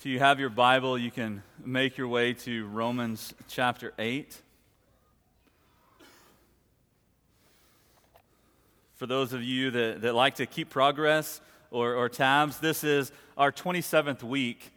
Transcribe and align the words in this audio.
If 0.00 0.06
you 0.06 0.18
have 0.18 0.40
your 0.40 0.48
Bible, 0.48 0.96
you 0.96 1.10
can 1.10 1.42
make 1.62 1.98
your 1.98 2.08
way 2.08 2.32
to 2.32 2.66
Romans 2.68 3.34
chapter 3.48 3.92
8. 3.98 4.34
For 8.94 9.04
those 9.04 9.34
of 9.34 9.42
you 9.42 9.70
that, 9.72 10.00
that 10.00 10.14
like 10.14 10.36
to 10.36 10.46
keep 10.46 10.70
progress 10.70 11.42
or, 11.70 11.96
or 11.96 12.08
tabs, 12.08 12.60
this 12.60 12.82
is 12.82 13.12
our 13.36 13.52
27th 13.52 14.22
week 14.22 14.72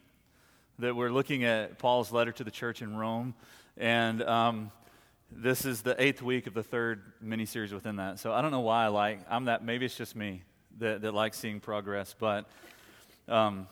that 0.80 0.94
we're 0.94 1.10
looking 1.10 1.46
at 1.46 1.80
Paul's 1.80 2.12
letter 2.12 2.34
to 2.34 2.44
the 2.44 2.52
church 2.52 2.82
in 2.82 2.98
Rome. 2.98 3.34
And 3.78 4.22
um, 4.24 4.72
this 5.32 5.64
is 5.64 5.84
the 5.84 5.96
eighth 6.04 6.22
week 6.22 6.48
of 6.48 6.54
the 6.54 6.64
third 6.64 7.02
mini 7.22 7.46
series 7.46 7.72
within 7.72 7.96
that. 7.96 8.20
So 8.20 8.34
I 8.34 8.42
don't 8.42 8.52
know 8.52 8.60
why 8.60 8.84
I 8.84 8.88
like, 8.90 9.22
I'm 9.30 9.46
that, 9.46 9.64
maybe 9.64 9.86
it's 9.86 9.96
just 9.96 10.18
me 10.18 10.44
that, 10.80 11.02
that 11.04 11.14
likes 11.14 11.38
seeing 11.38 11.62
progress, 11.62 12.14
but. 12.20 12.46
Um, 13.30 13.68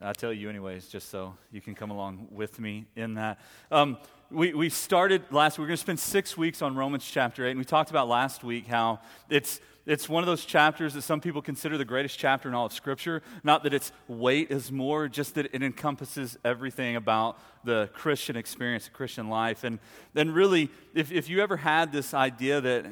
I 0.00 0.12
tell 0.12 0.32
you, 0.32 0.50
anyways, 0.50 0.88
just 0.88 1.08
so 1.08 1.34
you 1.50 1.62
can 1.62 1.74
come 1.74 1.90
along 1.90 2.28
with 2.30 2.60
me 2.60 2.84
in 2.96 3.14
that. 3.14 3.40
Um, 3.70 3.96
we, 4.30 4.52
we 4.52 4.68
started 4.68 5.22
last 5.30 5.56
week, 5.56 5.62
we're 5.64 5.68
going 5.68 5.76
to 5.78 5.82
spend 5.82 6.00
six 6.00 6.36
weeks 6.36 6.60
on 6.60 6.76
Romans 6.76 7.08
chapter 7.10 7.46
8, 7.46 7.52
and 7.52 7.58
we 7.58 7.64
talked 7.64 7.88
about 7.88 8.06
last 8.06 8.44
week 8.44 8.66
how 8.66 9.00
it's, 9.30 9.58
it's 9.86 10.06
one 10.06 10.22
of 10.22 10.26
those 10.26 10.44
chapters 10.44 10.92
that 10.94 11.00
some 11.00 11.22
people 11.22 11.40
consider 11.40 11.78
the 11.78 11.84
greatest 11.86 12.18
chapter 12.18 12.46
in 12.46 12.54
all 12.54 12.66
of 12.66 12.74
Scripture. 12.74 13.22
Not 13.42 13.62
that 13.62 13.72
its 13.72 13.90
weight 14.06 14.50
is 14.50 14.70
more, 14.70 15.08
just 15.08 15.34
that 15.36 15.46
it 15.54 15.62
encompasses 15.62 16.36
everything 16.44 16.96
about 16.96 17.38
the 17.64 17.88
Christian 17.94 18.36
experience, 18.36 18.84
the 18.84 18.90
Christian 18.90 19.30
life. 19.30 19.64
And 19.64 19.78
then, 20.12 20.30
really, 20.30 20.68
if, 20.92 21.10
if 21.10 21.30
you 21.30 21.40
ever 21.40 21.56
had 21.56 21.90
this 21.90 22.12
idea 22.12 22.60
that 22.60 22.86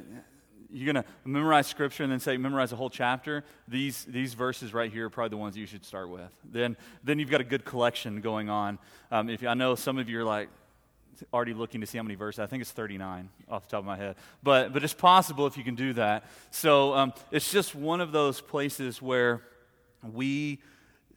you're 0.75 0.93
going 0.93 1.03
to 1.03 1.09
memorize 1.25 1.69
scripture 1.69 2.03
and 2.03 2.11
then 2.11 2.19
say 2.19 2.37
memorize 2.37 2.73
a 2.73 2.77
whole 2.77 2.91
chapter, 2.91 3.45
these, 3.69 4.05
these 4.07 4.35
verses 4.35 4.75
right 4.75 4.93
here 4.93 5.07
are 5.07 5.11
probably 5.11 5.31
the 5.31 5.37
ones 5.37 5.57
you 5.57 5.67
should 5.67 5.85
start 5.85 6.09
with. 6.09 6.31
Then, 6.45 6.77
then 7.05 7.21
you've 7.21 7.31
got 7.31 7.41
a 7.41 7.45
good 7.45 7.65
collection 7.65 8.21
going 8.21 8.51
on. 8.51 8.81
Um, 9.13 9.31
if 9.31 9.45
I 9.45 9.55
know 9.55 9.77
some 9.77 9.99
of 9.99 10.09
you 10.09 10.21
are 10.21 10.25
like 10.25 10.49
already 11.33 11.55
looking 11.55 11.81
to 11.81 11.87
see 11.87 11.97
how 11.97 12.03
many 12.03 12.17
verses. 12.17 12.41
I 12.41 12.47
think 12.47 12.61
it's 12.61 12.73
39 12.73 13.29
off 13.49 13.65
the 13.65 13.71
top 13.71 13.79
of 13.79 13.85
my 13.85 13.97
head. 13.97 14.17
But, 14.43 14.73
but 14.73 14.83
it's 14.83 14.93
possible 14.93 15.47
if 15.47 15.57
you 15.57 15.63
can 15.63 15.77
do 15.77 15.93
that. 15.93 16.25
So 16.51 16.93
um, 16.93 17.13
it's 17.31 17.53
just 17.53 17.77
one 17.77 18.01
of 18.01 18.11
those 18.11 18.41
places 18.41 19.01
where 19.01 19.43
we 20.03 20.61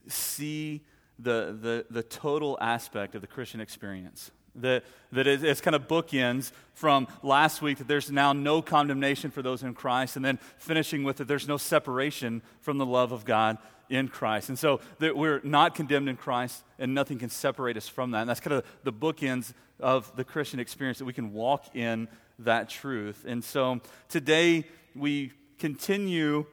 see 0.07 0.83
the, 1.17 1.57
the, 1.59 1.85
the 1.89 2.03
total 2.03 2.59
aspect 2.61 3.15
of 3.15 3.21
the 3.21 3.27
Christian 3.27 3.59
experience 3.59 4.29
that, 4.57 4.83
that 5.11 5.27
it, 5.27 5.43
it's 5.43 5.61
kind 5.61 5.75
of 5.75 5.87
bookends 5.87 6.51
from 6.73 7.07
last 7.23 7.61
week 7.61 7.77
that 7.79 7.87
there's 7.87 8.11
now 8.11 8.33
no 8.33 8.61
condemnation 8.61 9.31
for 9.31 9.41
those 9.41 9.63
in 9.63 9.73
Christ, 9.73 10.15
and 10.15 10.23
then 10.23 10.39
finishing 10.57 11.03
with 11.03 11.17
that 11.17 11.27
there's 11.27 11.47
no 11.47 11.57
separation 11.57 12.41
from 12.61 12.77
the 12.77 12.85
love 12.85 13.11
of 13.11 13.25
God 13.25 13.57
in 13.89 14.07
Christ. 14.07 14.49
And 14.49 14.59
so 14.59 14.81
that 14.99 15.15
we're 15.15 15.41
not 15.43 15.75
condemned 15.75 16.09
in 16.09 16.17
Christ, 16.17 16.63
and 16.77 16.93
nothing 16.93 17.19
can 17.19 17.29
separate 17.29 17.77
us 17.77 17.87
from 17.87 18.11
that. 18.11 18.21
And 18.21 18.29
that's 18.29 18.39
kind 18.39 18.53
of 18.53 18.65
the 18.83 18.93
bookends 18.93 19.53
of 19.79 20.13
the 20.15 20.23
Christian 20.23 20.59
experience 20.59 20.99
that 20.99 21.05
we 21.05 21.13
can 21.13 21.33
walk 21.33 21.75
in 21.75 22.07
that 22.39 22.69
truth. 22.69 23.25
And 23.27 23.43
so 23.43 23.81
today 24.09 24.65
we 24.95 25.31
continue 25.57 26.45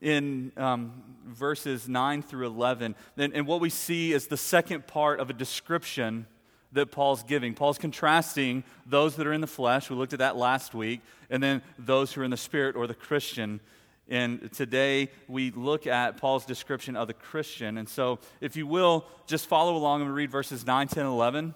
in 0.00 0.52
um, 0.56 1.02
verses 1.26 1.88
9 1.88 2.22
through 2.22 2.46
11. 2.46 2.94
And, 3.16 3.32
and 3.34 3.46
what 3.46 3.60
we 3.60 3.70
see 3.70 4.12
is 4.12 4.28
the 4.28 4.36
second 4.36 4.86
part 4.86 5.20
of 5.20 5.30
a 5.30 5.32
description 5.32 6.26
that 6.72 6.90
Paul's 6.90 7.22
giving. 7.22 7.54
Paul's 7.54 7.78
contrasting 7.78 8.64
those 8.86 9.16
that 9.16 9.26
are 9.26 9.32
in 9.32 9.40
the 9.40 9.46
flesh, 9.46 9.88
we 9.90 9.96
looked 9.96 10.12
at 10.12 10.18
that 10.18 10.36
last 10.36 10.74
week, 10.74 11.00
and 11.30 11.42
then 11.42 11.62
those 11.78 12.12
who 12.12 12.20
are 12.20 12.24
in 12.24 12.30
the 12.30 12.36
spirit 12.36 12.76
or 12.76 12.86
the 12.86 12.94
Christian. 12.94 13.60
And 14.08 14.50
today 14.52 15.10
we 15.28 15.50
look 15.50 15.86
at 15.86 16.16
Paul's 16.16 16.44
description 16.44 16.96
of 16.96 17.08
the 17.08 17.14
Christian. 17.14 17.78
And 17.78 17.88
so, 17.88 18.18
if 18.40 18.56
you 18.56 18.66
will, 18.66 19.04
just 19.26 19.46
follow 19.46 19.76
along 19.76 20.02
and 20.02 20.14
read 20.14 20.30
verses 20.30 20.66
9, 20.66 20.88
10, 20.88 21.06
11, 21.06 21.54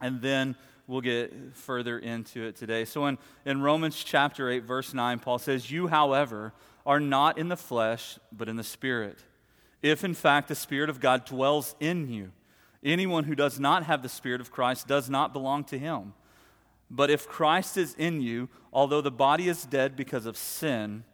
and 0.00 0.20
then 0.20 0.56
we'll 0.86 1.02
get 1.02 1.54
further 1.54 1.98
into 1.98 2.42
it 2.44 2.56
today. 2.56 2.84
So, 2.84 3.06
in, 3.06 3.18
in 3.44 3.60
Romans 3.60 4.02
chapter 4.02 4.50
8, 4.50 4.64
verse 4.64 4.94
9, 4.94 5.18
Paul 5.18 5.38
says, 5.38 5.70
You, 5.70 5.88
however, 5.88 6.52
are 6.84 7.00
not 7.00 7.38
in 7.38 7.48
the 7.48 7.56
flesh, 7.56 8.18
but 8.32 8.48
in 8.48 8.56
the 8.56 8.64
Spirit. 8.64 9.18
If 9.82 10.04
in 10.04 10.14
fact 10.14 10.48
the 10.48 10.54
Spirit 10.54 10.90
of 10.90 11.00
God 11.00 11.24
dwells 11.24 11.74
in 11.80 12.08
you, 12.08 12.30
Anyone 12.84 13.24
who 13.24 13.34
does 13.34 13.60
not 13.60 13.84
have 13.84 14.02
the 14.02 14.08
Spirit 14.08 14.40
of 14.40 14.50
Christ 14.50 14.88
does 14.88 15.08
not 15.08 15.32
belong 15.32 15.64
to 15.64 15.78
him. 15.78 16.14
But 16.90 17.10
if 17.10 17.28
Christ 17.28 17.76
is 17.76 17.94
in 17.94 18.20
you, 18.20 18.48
although 18.72 19.00
the 19.00 19.10
body 19.10 19.48
is 19.48 19.64
dead 19.64 19.96
because 19.96 20.26
of 20.26 20.36
sin, 20.36 21.04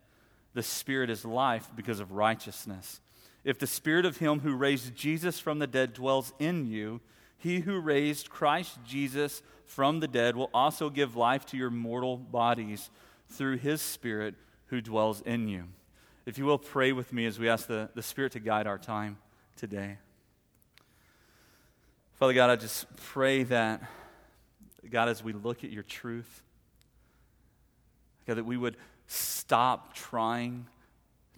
the 0.55 0.63
Spirit 0.63 1.11
is 1.11 1.25
life 1.25 1.71
because 1.77 2.01
of 2.01 2.13
righteousness. 2.13 3.01
If 3.45 3.59
the 3.59 3.67
Spirit 3.67 4.05
of 4.05 4.17
Him 4.17 4.41
who 4.41 4.57
raised 4.57 4.97
Jesus 4.97 5.39
from 5.39 5.59
the 5.59 5.67
dead 5.67 5.95
dwells 5.95 6.33
in 6.39 6.67
you, 6.67 7.01
he 7.39 7.61
who 7.61 7.79
raised 7.79 8.29
Christ 8.29 8.79
Jesus 8.85 9.43
from 9.65 10.01
the 10.01 10.09
dead 10.09 10.35
will 10.35 10.51
also 10.53 10.91
give 10.91 11.15
life 11.15 11.47
to 11.47 11.57
your 11.57 11.71
mortal 11.71 12.17
bodies 12.17 12.91
through 13.29 13.59
His 13.59 13.81
Spirit 13.81 14.35
who 14.67 14.81
dwells 14.81 15.21
in 15.21 15.47
you. 15.47 15.65
If 16.27 16.37
you 16.37 16.45
will, 16.45 16.59
pray 16.59 16.93
with 16.93 17.13
me 17.13 17.27
as 17.27 17.39
we 17.39 17.49
ask 17.49 17.69
the, 17.69 17.89
the 17.95 18.03
Spirit 18.03 18.33
to 18.33 18.41
guide 18.41 18.67
our 18.67 18.79
time 18.79 19.19
today. 19.57 19.99
Father 22.19 22.33
God, 22.33 22.51
I 22.51 22.57
just 22.57 22.85
pray 22.97 23.45
that, 23.45 23.81
God, 24.91 25.09
as 25.09 25.23
we 25.23 25.33
look 25.33 25.63
at 25.63 25.71
your 25.71 25.85
truth, 25.85 26.43
God, 28.27 28.39
that 28.39 28.45
we 28.45 28.57
would 28.57 28.77
stop 29.07 29.95
trying 29.95 30.67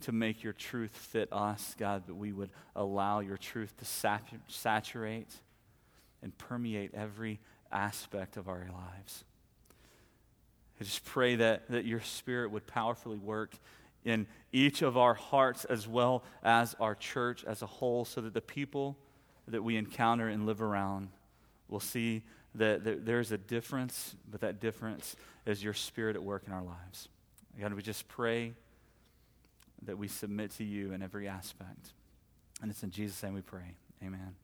to 0.00 0.12
make 0.12 0.42
your 0.42 0.54
truth 0.54 0.92
fit 0.96 1.30
us, 1.32 1.76
God, 1.78 2.04
but 2.06 2.16
we 2.16 2.32
would 2.32 2.48
allow 2.74 3.20
your 3.20 3.36
truth 3.36 3.74
to 3.76 3.84
saturate 4.48 5.28
and 6.22 6.38
permeate 6.38 6.94
every 6.94 7.40
aspect 7.70 8.38
of 8.38 8.48
our 8.48 8.66
lives. 8.72 9.24
I 10.80 10.84
just 10.84 11.04
pray 11.04 11.36
that, 11.36 11.68
that 11.68 11.84
your 11.84 12.00
spirit 12.00 12.52
would 12.52 12.66
powerfully 12.66 13.18
work 13.18 13.52
in 14.06 14.26
each 14.50 14.80
of 14.80 14.96
our 14.96 15.12
hearts 15.12 15.66
as 15.66 15.86
well 15.86 16.24
as 16.42 16.74
our 16.80 16.94
church 16.94 17.44
as 17.44 17.60
a 17.60 17.66
whole 17.66 18.06
so 18.06 18.22
that 18.22 18.32
the 18.32 18.40
people 18.40 18.96
that 19.50 19.62
we 19.62 19.76
encounter 19.76 20.28
and 20.28 20.46
live 20.46 20.62
around 20.62 21.08
will 21.68 21.80
see 21.80 22.22
that, 22.54 22.84
that 22.84 23.06
there's 23.06 23.32
a 23.32 23.38
difference, 23.38 24.16
but 24.30 24.40
that 24.40 24.60
difference 24.60 25.16
is 25.46 25.62
your 25.62 25.74
spirit 25.74 26.16
at 26.16 26.22
work 26.22 26.44
in 26.46 26.52
our 26.52 26.62
lives. 26.62 27.08
God, 27.60 27.74
we 27.74 27.82
just 27.82 28.08
pray 28.08 28.54
that 29.82 29.98
we 29.98 30.08
submit 30.08 30.50
to 30.52 30.64
you 30.64 30.92
in 30.92 31.02
every 31.02 31.28
aspect. 31.28 31.92
And 32.62 32.70
it's 32.70 32.82
in 32.82 32.90
Jesus' 32.90 33.22
name 33.22 33.34
we 33.34 33.42
pray. 33.42 33.76
Amen. 34.02 34.34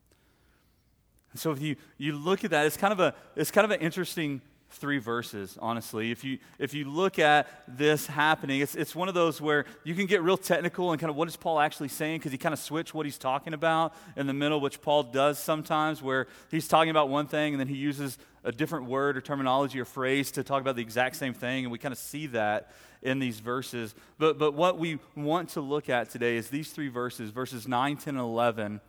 And 1.31 1.39
so 1.39 1.51
if 1.51 1.61
you, 1.61 1.75
you 1.97 2.13
look 2.13 2.43
at 2.43 2.51
that, 2.51 2.65
it's 2.65 2.77
kind 2.77 2.93
of 2.93 2.99
a 2.99 3.13
it's 3.35 3.51
kind 3.51 3.65
of 3.65 3.71
an 3.71 3.81
interesting 3.81 4.41
three 4.69 4.97
verses, 4.97 5.57
honestly. 5.61 6.11
If 6.11 6.23
you, 6.23 6.39
if 6.59 6.73
you 6.73 6.89
look 6.89 7.19
at 7.19 7.47
this 7.67 8.07
happening, 8.07 8.61
it's, 8.61 8.75
it's 8.75 8.95
one 8.95 9.07
of 9.07 9.13
those 9.13 9.39
where 9.39 9.65
you 9.83 9.95
can 9.95 10.05
get 10.05 10.21
real 10.21 10.37
technical 10.37 10.91
and 10.91 10.99
kind 10.99 11.09
of 11.09 11.15
what 11.15 11.27
is 11.27 11.35
Paul 11.35 11.59
actually 11.59 11.87
saying 11.87 12.19
because 12.19 12.31
he 12.31 12.37
kind 12.37 12.53
of 12.53 12.59
switched 12.59 12.93
what 12.93 13.05
he's 13.05 13.17
talking 13.17 13.53
about 13.53 13.93
in 14.15 14.27
the 14.27 14.33
middle, 14.33 14.59
which 14.59 14.81
Paul 14.81 15.03
does 15.03 15.39
sometimes, 15.39 16.01
where 16.01 16.27
he's 16.51 16.67
talking 16.67 16.89
about 16.89 17.09
one 17.09 17.27
thing 17.27 17.53
and 17.53 17.59
then 17.59 17.67
he 17.67 17.75
uses 17.75 18.17
a 18.43 18.51
different 18.51 18.85
word 18.85 19.17
or 19.17 19.21
terminology 19.21 19.79
or 19.79 19.85
phrase 19.85 20.31
to 20.31 20.43
talk 20.43 20.61
about 20.61 20.75
the 20.75 20.81
exact 20.81 21.15
same 21.15 21.33
thing, 21.33 21.65
and 21.65 21.71
we 21.71 21.77
kind 21.77 21.91
of 21.91 21.97
see 21.97 22.27
that 22.27 22.71
in 23.01 23.19
these 23.19 23.39
verses. 23.39 23.93
But, 24.17 24.37
but 24.37 24.53
what 24.53 24.77
we 24.77 24.99
want 25.15 25.49
to 25.49 25.61
look 25.61 25.89
at 25.89 26.09
today 26.09 26.37
is 26.37 26.49
these 26.49 26.71
three 26.71 26.87
verses, 26.87 27.29
verses 27.29 27.67
9, 27.67 27.97
10, 27.97 28.15
and 28.15 28.23
11 28.23 28.81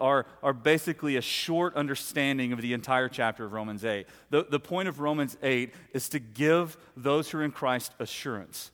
are, 0.00 0.26
are 0.42 0.52
basically 0.52 1.16
a 1.16 1.20
short 1.20 1.74
understanding 1.74 2.52
of 2.52 2.60
the 2.60 2.72
entire 2.72 3.08
chapter 3.08 3.44
of 3.44 3.52
Romans 3.52 3.84
8. 3.84 4.06
The, 4.30 4.46
the 4.48 4.60
point 4.60 4.88
of 4.88 5.00
Romans 5.00 5.36
8 5.42 5.72
is 5.92 6.08
to 6.10 6.18
give 6.18 6.76
those 6.96 7.30
who 7.30 7.38
are 7.38 7.44
in 7.44 7.52
Christ 7.52 7.92
assurance 7.98 8.70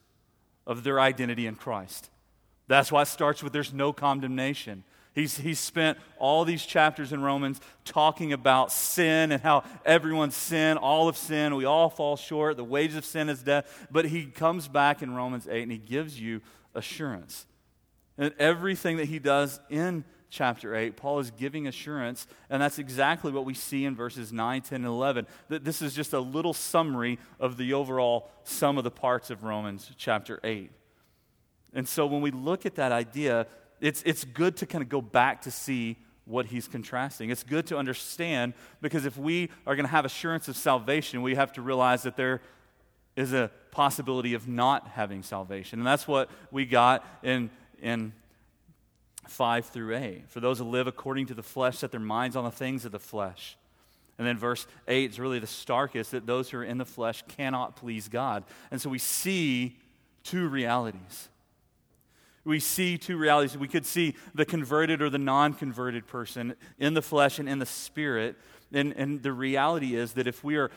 of 0.66 0.84
their 0.84 1.00
identity 1.00 1.46
in 1.46 1.56
Christ. 1.56 2.10
That's 2.68 2.92
why 2.92 3.02
it 3.02 3.08
starts 3.08 3.42
with 3.42 3.52
there's 3.52 3.74
no 3.74 3.92
condemnation. 3.92 4.84
He's, 5.14 5.36
he's 5.36 5.58
spent 5.58 5.98
all 6.18 6.44
these 6.44 6.64
chapters 6.64 7.12
in 7.12 7.20
Romans 7.20 7.60
talking 7.84 8.32
about 8.32 8.72
sin 8.72 9.30
and 9.30 9.42
how 9.42 9.64
everyone's 9.84 10.36
sin, 10.36 10.78
all 10.78 11.06
of 11.08 11.18
sin, 11.18 11.54
we 11.54 11.66
all 11.66 11.90
fall 11.90 12.16
short. 12.16 12.56
The 12.56 12.64
wages 12.64 12.96
of 12.96 13.04
sin 13.04 13.28
is 13.28 13.42
death. 13.42 13.86
But 13.90 14.06
he 14.06 14.24
comes 14.24 14.68
back 14.68 15.02
in 15.02 15.14
Romans 15.14 15.46
8 15.46 15.62
and 15.62 15.72
he 15.72 15.78
gives 15.78 16.18
you 16.18 16.40
assurance. 16.74 17.46
And 18.16 18.32
everything 18.38 18.96
that 18.98 19.06
he 19.06 19.18
does 19.18 19.60
in 19.68 20.04
chapter 20.32 20.74
8, 20.74 20.96
Paul 20.96 21.18
is 21.18 21.30
giving 21.30 21.66
assurance, 21.66 22.26
and 22.48 22.60
that's 22.60 22.78
exactly 22.78 23.30
what 23.30 23.44
we 23.44 23.52
see 23.52 23.84
in 23.84 23.94
verses 23.94 24.32
9, 24.32 24.62
10, 24.62 24.76
and 24.76 24.86
11. 24.86 25.26
That 25.48 25.62
this 25.62 25.82
is 25.82 25.94
just 25.94 26.14
a 26.14 26.20
little 26.20 26.54
summary 26.54 27.18
of 27.38 27.58
the 27.58 27.74
overall 27.74 28.30
sum 28.42 28.78
of 28.78 28.84
the 28.84 28.90
parts 28.90 29.28
of 29.28 29.44
Romans 29.44 29.92
chapter 29.98 30.40
8. 30.42 30.72
And 31.74 31.86
so 31.86 32.06
when 32.06 32.22
we 32.22 32.30
look 32.30 32.64
at 32.64 32.76
that 32.76 32.92
idea, 32.92 33.46
it's, 33.80 34.02
it's 34.06 34.24
good 34.24 34.56
to 34.56 34.66
kind 34.66 34.82
of 34.82 34.88
go 34.88 35.02
back 35.02 35.42
to 35.42 35.50
see 35.50 35.98
what 36.24 36.46
he's 36.46 36.66
contrasting. 36.66 37.28
It's 37.28 37.44
good 37.44 37.66
to 37.66 37.76
understand 37.76 38.54
because 38.80 39.04
if 39.04 39.18
we 39.18 39.50
are 39.66 39.76
going 39.76 39.86
to 39.86 39.92
have 39.92 40.06
assurance 40.06 40.48
of 40.48 40.56
salvation, 40.56 41.20
we 41.20 41.34
have 41.34 41.52
to 41.54 41.62
realize 41.62 42.04
that 42.04 42.16
there 42.16 42.40
is 43.16 43.34
a 43.34 43.50
possibility 43.70 44.32
of 44.32 44.48
not 44.48 44.88
having 44.88 45.22
salvation. 45.22 45.78
And 45.78 45.86
that's 45.86 46.08
what 46.08 46.30
we 46.50 46.64
got 46.64 47.04
in, 47.22 47.50
in 47.82 48.14
5 49.26 49.66
through 49.66 49.96
8. 49.96 50.28
For 50.28 50.40
those 50.40 50.58
who 50.58 50.64
live 50.64 50.86
according 50.86 51.26
to 51.26 51.34
the 51.34 51.42
flesh 51.42 51.78
set 51.78 51.90
their 51.90 52.00
minds 52.00 52.36
on 52.36 52.44
the 52.44 52.50
things 52.50 52.84
of 52.84 52.92
the 52.92 52.98
flesh. 52.98 53.56
And 54.18 54.26
then 54.26 54.36
verse 54.36 54.66
8 54.88 55.10
is 55.10 55.20
really 55.20 55.38
the 55.38 55.46
starkest 55.46 56.10
that 56.10 56.26
those 56.26 56.50
who 56.50 56.58
are 56.58 56.64
in 56.64 56.78
the 56.78 56.84
flesh 56.84 57.24
cannot 57.28 57.76
please 57.76 58.08
God. 58.08 58.44
And 58.70 58.80
so 58.80 58.90
we 58.90 58.98
see 58.98 59.78
two 60.22 60.48
realities. 60.48 61.28
We 62.44 62.60
see 62.60 62.98
two 62.98 63.16
realities. 63.16 63.56
We 63.56 63.68
could 63.68 63.86
see 63.86 64.16
the 64.34 64.44
converted 64.44 65.00
or 65.00 65.08
the 65.08 65.18
non 65.18 65.54
converted 65.54 66.06
person 66.06 66.56
in 66.78 66.94
the 66.94 67.02
flesh 67.02 67.38
and 67.38 67.48
in 67.48 67.58
the 67.58 67.66
spirit. 67.66 68.36
And, 68.72 68.92
and 68.96 69.22
the 69.22 69.32
reality 69.32 69.94
is 69.94 70.14
that 70.14 70.26
if 70.26 70.42
we 70.42 70.56
are 70.56 70.70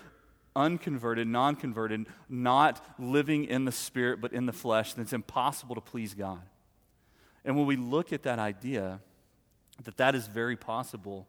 unconverted, 0.55 1.27
non 1.27 1.55
converted, 1.55 2.05
not 2.29 2.83
living 2.99 3.45
in 3.45 3.65
the 3.65 3.71
spirit 3.71 4.21
but 4.21 4.31
in 4.31 4.45
the 4.45 4.53
flesh, 4.53 4.93
then 4.93 5.03
it's 5.03 5.13
impossible 5.13 5.75
to 5.75 5.81
please 5.81 6.13
God. 6.13 6.41
And 7.45 7.55
when 7.55 7.65
we 7.67 7.75
look 7.77 8.11
at 8.11 8.23
that 8.23 8.39
idea, 8.39 8.99
that 9.83 9.97
that 9.97 10.15
is 10.15 10.27
very 10.27 10.55
possible, 10.55 11.27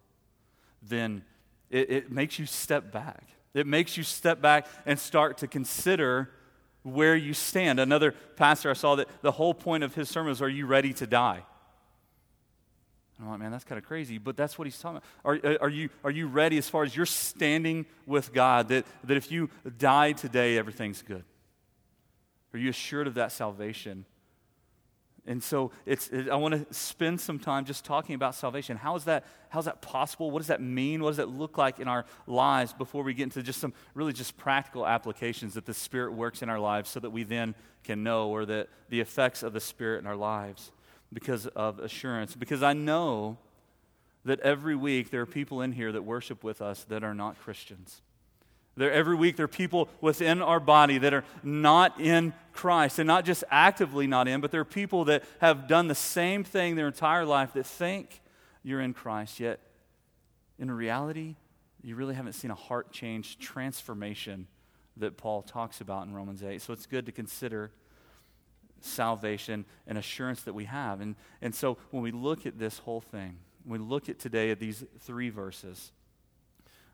then 0.82 1.22
it, 1.70 1.90
it 1.90 2.12
makes 2.12 2.38
you 2.38 2.46
step 2.46 2.90
back. 2.90 3.28
It 3.54 3.66
makes 3.66 3.96
you 3.96 4.02
step 4.02 4.40
back 4.40 4.66
and 4.84 4.98
start 4.98 5.38
to 5.38 5.46
consider 5.46 6.30
where 6.82 7.16
you 7.16 7.34
stand. 7.34 7.80
Another 7.80 8.12
pastor 8.36 8.70
I 8.70 8.74
saw 8.74 8.96
that 8.96 9.08
the 9.22 9.32
whole 9.32 9.54
point 9.54 9.84
of 9.84 9.94
his 9.94 10.08
sermon 10.08 10.30
was, 10.30 10.42
Are 10.42 10.48
you 10.48 10.66
ready 10.66 10.92
to 10.94 11.06
die? 11.06 11.42
I'm 13.18 13.30
like, 13.30 13.38
man, 13.38 13.50
that's 13.50 13.64
kind 13.64 13.78
of 13.78 13.84
crazy, 13.84 14.18
but 14.18 14.36
that's 14.36 14.58
what 14.58 14.66
he's 14.66 14.78
talking 14.78 14.98
about. 14.98 15.44
Are, 15.44 15.62
are, 15.62 15.68
you, 15.70 15.88
are 16.04 16.10
you 16.10 16.26
ready 16.26 16.58
as 16.58 16.68
far 16.68 16.82
as 16.82 16.94
you're 16.94 17.06
standing 17.06 17.86
with 18.04 18.32
God 18.34 18.68
that, 18.68 18.84
that 19.04 19.16
if 19.16 19.32
you 19.32 19.48
die 19.78 20.12
today, 20.12 20.58
everything's 20.58 21.00
good? 21.00 21.24
Are 22.52 22.58
you 22.58 22.68
assured 22.68 23.06
of 23.06 23.14
that 23.14 23.32
salvation? 23.32 24.04
And 25.26 25.42
so 25.42 25.72
it's, 25.84 26.08
it, 26.08 26.28
I 26.28 26.36
want 26.36 26.54
to 26.54 26.74
spend 26.74 27.20
some 27.20 27.38
time 27.38 27.64
just 27.64 27.84
talking 27.84 28.14
about 28.14 28.34
salvation. 28.34 28.76
How 28.76 28.94
is, 28.94 29.04
that, 29.04 29.24
how 29.48 29.58
is 29.58 29.64
that 29.64 29.82
possible? 29.82 30.30
What 30.30 30.38
does 30.38 30.48
that 30.48 30.62
mean? 30.62 31.02
What 31.02 31.10
does 31.10 31.16
that 31.16 31.28
look 31.28 31.58
like 31.58 31.80
in 31.80 31.88
our 31.88 32.04
lives 32.26 32.72
before 32.72 33.02
we 33.02 33.12
get 33.12 33.24
into 33.24 33.42
just 33.42 33.60
some 33.60 33.74
really 33.94 34.12
just 34.12 34.36
practical 34.36 34.86
applications 34.86 35.54
that 35.54 35.66
the 35.66 35.74
Spirit 35.74 36.12
works 36.12 36.42
in 36.42 36.48
our 36.48 36.60
lives 36.60 36.90
so 36.90 37.00
that 37.00 37.10
we 37.10 37.24
then 37.24 37.54
can 37.82 38.02
know 38.02 38.28
or 38.28 38.46
that 38.46 38.68
the 38.88 39.00
effects 39.00 39.42
of 39.42 39.52
the 39.52 39.60
Spirit 39.60 39.98
in 39.98 40.06
our 40.06 40.16
lives? 40.16 40.70
because 41.12 41.46
of 41.48 41.78
assurance. 41.78 42.34
Because 42.34 42.62
I 42.62 42.72
know 42.72 43.38
that 44.24 44.40
every 44.40 44.74
week 44.74 45.10
there 45.10 45.20
are 45.20 45.26
people 45.26 45.60
in 45.60 45.72
here 45.72 45.92
that 45.92 46.02
worship 46.02 46.42
with 46.42 46.60
us 46.60 46.84
that 46.84 47.04
are 47.04 47.14
not 47.14 47.38
Christians. 47.38 48.02
There, 48.76 48.92
every 48.92 49.16
week 49.16 49.36
there 49.36 49.44
are 49.44 49.48
people 49.48 49.88
within 50.00 50.42
our 50.42 50.60
body 50.60 50.98
that 50.98 51.14
are 51.14 51.24
not 51.42 51.98
in 52.00 52.34
Christ, 52.52 52.98
and 52.98 53.06
not 53.06 53.24
just 53.24 53.44
actively 53.50 54.06
not 54.06 54.28
in, 54.28 54.40
but 54.40 54.50
there 54.50 54.60
are 54.60 54.64
people 54.64 55.04
that 55.06 55.24
have 55.40 55.66
done 55.66 55.88
the 55.88 55.94
same 55.94 56.44
thing 56.44 56.74
their 56.74 56.86
entire 56.86 57.24
life 57.24 57.52
that 57.54 57.66
think 57.66 58.20
you're 58.62 58.80
in 58.80 58.94
Christ, 58.94 59.40
yet 59.40 59.60
in 60.58 60.70
reality, 60.70 61.36
you 61.82 61.96
really 61.96 62.14
haven't 62.14 62.32
seen 62.32 62.50
a 62.50 62.54
heart 62.54 62.90
change 62.90 63.38
transformation 63.38 64.46
that 64.96 65.16
Paul 65.16 65.42
talks 65.42 65.80
about 65.80 66.06
in 66.06 66.14
Romans 66.14 66.42
8. 66.42 66.60
So 66.62 66.72
it's 66.72 66.86
good 66.86 67.06
to 67.06 67.12
consider 67.12 67.70
salvation 68.80 69.64
and 69.86 69.98
assurance 69.98 70.42
that 70.42 70.54
we 70.54 70.64
have. 70.64 71.00
And, 71.00 71.16
and 71.42 71.54
so 71.54 71.76
when 71.90 72.02
we 72.02 72.10
look 72.10 72.46
at 72.46 72.58
this 72.58 72.78
whole 72.78 73.00
thing, 73.00 73.38
when 73.64 73.80
we 73.80 73.86
look 73.86 74.08
at 74.08 74.18
today 74.18 74.50
at 74.50 74.58
these 74.58 74.84
three 75.00 75.28
verses, 75.28 75.92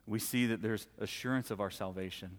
we 0.06 0.18
see 0.18 0.46
that 0.46 0.62
there's 0.62 0.86
assurance 0.98 1.50
of 1.50 1.60
our 1.60 1.70
salvation 1.70 2.38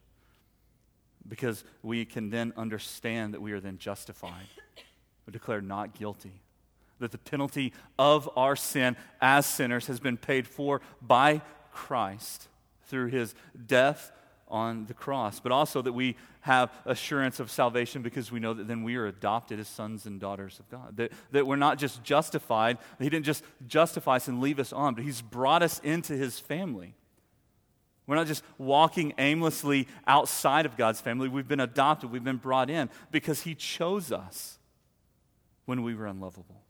because 1.28 1.64
we 1.82 2.06
can 2.06 2.30
then 2.30 2.54
understand 2.58 3.34
that 3.34 3.42
we 3.42 3.54
are 3.54 3.60
then 3.60 3.78
justified 3.78 4.48
or 5.28 5.32
declared 5.32 5.66
not 5.66 5.94
guilty. 5.94 6.42
That 7.00 7.12
the 7.12 7.18
penalty 7.18 7.74
of 7.98 8.30
our 8.36 8.56
sin 8.56 8.96
as 9.22 9.46
sinners 9.46 9.88
has 9.88 10.00
been 10.00 10.18
paid 10.18 10.48
for 10.48 10.82
by 11.02 11.42
Christ 11.72 12.48
through 12.86 13.08
his 13.08 13.34
death 13.66 14.12
on 14.50 14.86
the 14.86 14.94
cross, 14.94 15.40
but 15.40 15.52
also 15.52 15.82
that 15.82 15.94
we 15.94 16.16
have 16.42 16.72
assurance 16.86 17.40
of 17.40 17.50
salvation 17.50 18.02
because 18.02 18.32
we 18.32 18.40
know 18.40 18.54
that 18.54 18.68
then 18.68 18.84
we 18.84 18.96
are 18.98 19.08
adopted 19.08 19.60
as 19.60 19.68
sons 19.68 20.06
and 20.06 20.20
daughters 20.20 20.60
of 20.60 20.70
God. 20.70 20.98
That, 20.98 21.12
that 21.32 21.48
we're 21.48 21.56
not 21.56 21.80
just 21.80 22.04
justified, 22.04 22.78
He 23.00 23.10
didn't 23.10 23.26
just 23.26 23.44
justify 23.66 24.18
us 24.18 24.28
and 24.28 24.42
leave 24.42 24.60
us 24.60 24.72
on, 24.72 24.94
but 24.94 25.04
He's 25.04 25.22
brought 25.22 25.64
us 25.64 25.80
into 25.80 26.14
His 26.14 26.38
family. 26.38 26.94
We're 28.06 28.16
not 28.16 28.28
just 28.28 28.44
walking 28.58 29.14
aimlessly 29.18 29.88
outside 30.06 30.66
of 30.66 30.76
God's 30.76 31.00
family. 31.00 31.30
We've 31.30 31.48
been 31.48 31.60
adopted, 31.60 32.12
we've 32.12 32.24
been 32.24 32.38
brought 32.38 32.70
in 32.70 32.90
because 33.12 33.42
He 33.42 33.56
chose 33.56 34.12
us 34.12 34.60
when 35.66 35.84
we 35.84 35.96
were 35.96 36.08
unlovable. 36.08 36.62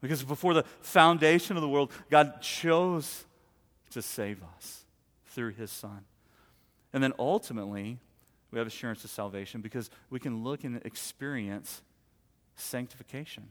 Because 0.00 0.22
before 0.22 0.52
the 0.52 0.64
foundation 0.80 1.56
of 1.56 1.62
the 1.62 1.68
world, 1.68 1.90
God 2.10 2.42
chose 2.42 3.24
to 3.90 4.02
save 4.02 4.42
us 4.56 4.84
through 5.26 5.52
His 5.52 5.70
Son. 5.70 6.04
And 6.92 7.02
then 7.02 7.14
ultimately, 7.18 7.98
we 8.50 8.58
have 8.58 8.66
assurance 8.66 9.04
of 9.04 9.10
salvation 9.10 9.60
because 9.60 9.90
we 10.10 10.20
can 10.20 10.44
look 10.44 10.64
and 10.64 10.80
experience 10.84 11.82
sanctification. 12.56 13.48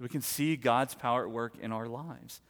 We 0.00 0.08
can 0.08 0.22
see 0.22 0.56
God's 0.56 0.94
power 0.94 1.24
at 1.24 1.30
work 1.30 1.54
in 1.60 1.72
our 1.72 1.86
lives. 1.86 2.40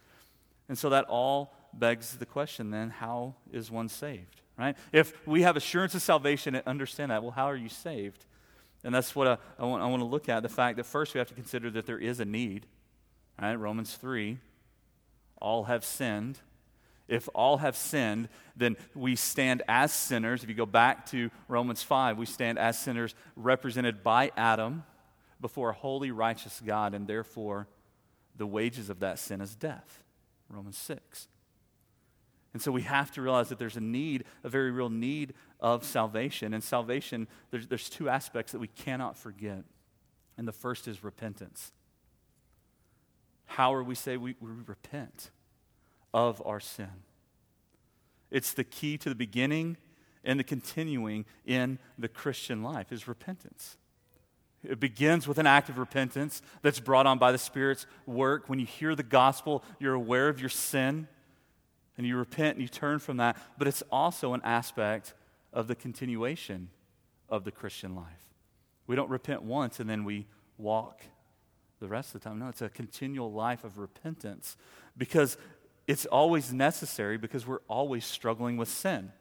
And 0.67 0.77
so 0.77 0.89
that 0.89 1.05
all 1.05 1.53
begs 1.79 2.15
the 2.17 2.25
question 2.25 2.71
then 2.71 2.89
how 2.89 3.35
is 3.51 3.71
one 3.71 3.89
saved? 3.89 4.41
Right? 4.57 4.77
If 4.91 5.13
we 5.27 5.41
have 5.41 5.57
assurance 5.57 5.95
of 5.95 6.01
salvation 6.01 6.55
and 6.55 6.65
understand 6.65 7.11
that, 7.11 7.21
well, 7.21 7.31
how 7.31 7.45
are 7.45 7.57
you 7.57 7.69
saved? 7.69 8.25
And 8.83 8.95
that's 8.95 9.15
what 9.15 9.27
I, 9.27 9.37
I, 9.59 9.65
want, 9.65 9.83
I 9.83 9.87
want 9.87 10.01
to 10.01 10.07
look 10.07 10.29
at 10.29 10.43
the 10.43 10.49
fact 10.49 10.77
that 10.77 10.85
first 10.85 11.13
we 11.13 11.17
have 11.17 11.27
to 11.27 11.33
consider 11.33 11.69
that 11.71 11.85
there 11.85 11.97
is 11.97 12.19
a 12.19 12.25
need. 12.25 12.65
Right? 13.41 13.55
Romans 13.55 13.93
3 13.95 14.37
all 15.41 15.65
have 15.65 15.83
sinned 15.83 16.39
if 17.07 17.29
all 17.35 17.57
have 17.57 17.75
sinned, 17.75 18.29
then 18.55 18.77
we 18.95 19.15
stand 19.15 19.61
as 19.67 19.93
sinners. 19.93 20.43
If 20.43 20.49
you 20.49 20.55
go 20.55 20.65
back 20.65 21.05
to 21.07 21.29
Romans 21.47 21.83
5, 21.83 22.17
we 22.17 22.25
stand 22.25 22.57
as 22.57 22.79
sinners 22.79 23.13
represented 23.35 24.03
by 24.03 24.31
Adam 24.35 24.83
before 25.39 25.69
a 25.69 25.73
holy, 25.73 26.11
righteous 26.11 26.61
God, 26.65 26.93
and 26.93 27.05
therefore 27.05 27.67
the 28.35 28.47
wages 28.47 28.89
of 28.89 28.99
that 29.01 29.19
sin 29.19 29.39
is 29.39 29.55
death. 29.55 30.03
Romans 30.49 30.77
6. 30.77 31.27
And 32.55 32.61
so 32.61 32.71
we 32.71 32.83
have 32.83 33.11
to 33.11 33.21
realize 33.21 33.49
that 33.49 33.59
there's 33.59 33.77
a 33.77 33.81
need, 33.81 34.23
a 34.43 34.49
very 34.49 34.71
real 34.71 34.89
need 34.89 35.35
of 35.59 35.83
salvation. 35.83 36.55
And 36.55 36.63
salvation, 36.63 37.27
there's, 37.51 37.67
there's 37.67 37.89
two 37.89 38.09
aspects 38.09 38.53
that 38.53 38.59
we 38.59 38.69
cannot 38.69 39.15
forget. 39.15 39.63
And 40.37 40.47
the 40.47 40.53
first 40.53 40.87
is 40.87 41.03
repentance. 41.03 41.71
How 43.45 43.73
are 43.75 43.83
we 43.83 43.93
say 43.93 44.17
we, 44.17 44.35
we 44.39 44.49
repent? 44.65 45.29
of 46.15 46.41
our 46.45 46.61
sin. 46.61 47.03
It's 48.31 48.53
the 48.53 48.63
key 48.63 48.97
to 48.99 49.09
the 49.09 49.15
beginning 49.15 49.75
and 50.23 50.39
the 50.39 50.45
continuing 50.45 51.25
in 51.45 51.77
the 51.99 52.07
Christian 52.07 52.63
life 52.63 52.93
is 52.93 53.05
repentance. 53.05 53.77
It 54.63 54.79
begins 54.79 55.27
with 55.27 55.37
an 55.39 55.45
act 55.45 55.67
of 55.67 55.77
repentance 55.77 56.41
that's 56.61 56.79
brought 56.79 57.05
on 57.05 57.19
by 57.19 57.33
the 57.33 57.37
Spirit's 57.37 57.85
work. 58.07 58.47
When 58.47 58.59
you 58.59 58.65
hear 58.65 58.95
the 58.95 59.03
gospel, 59.03 59.61
you're 59.77 59.93
aware 59.93 60.29
of 60.29 60.39
your 60.39 60.49
sin 60.49 61.09
and 61.97 62.05
you 62.05 62.17
repent 62.17 62.57
and 62.57 62.61
you 62.61 62.67
turn 62.67 62.99
from 62.99 63.17
that. 63.17 63.37
But 63.57 63.67
it's 63.67 63.83
also 63.91 64.33
an 64.33 64.41
aspect 64.43 65.13
of 65.53 65.67
the 65.67 65.75
continuation 65.75 66.69
of 67.29 67.43
the 67.43 67.51
Christian 67.51 67.95
life. 67.95 68.33
We 68.87 68.95
don't 68.95 69.09
repent 69.09 69.43
once 69.43 69.79
and 69.79 69.89
then 69.89 70.03
we 70.03 70.27
walk 70.57 71.03
the 71.79 71.87
rest 71.87 72.13
of 72.13 72.21
the 72.21 72.29
time. 72.29 72.39
No, 72.39 72.47
it's 72.49 72.61
a 72.61 72.69
continual 72.69 73.31
life 73.31 73.63
of 73.63 73.77
repentance 73.77 74.57
because 74.97 75.37
it's 75.87 76.05
always 76.05 76.51
necessary 76.53 77.17
because 77.17 77.45
we're 77.45 77.59
always 77.67 78.05
struggling 78.05 78.57
with 78.57 78.69
sin. 78.69 79.11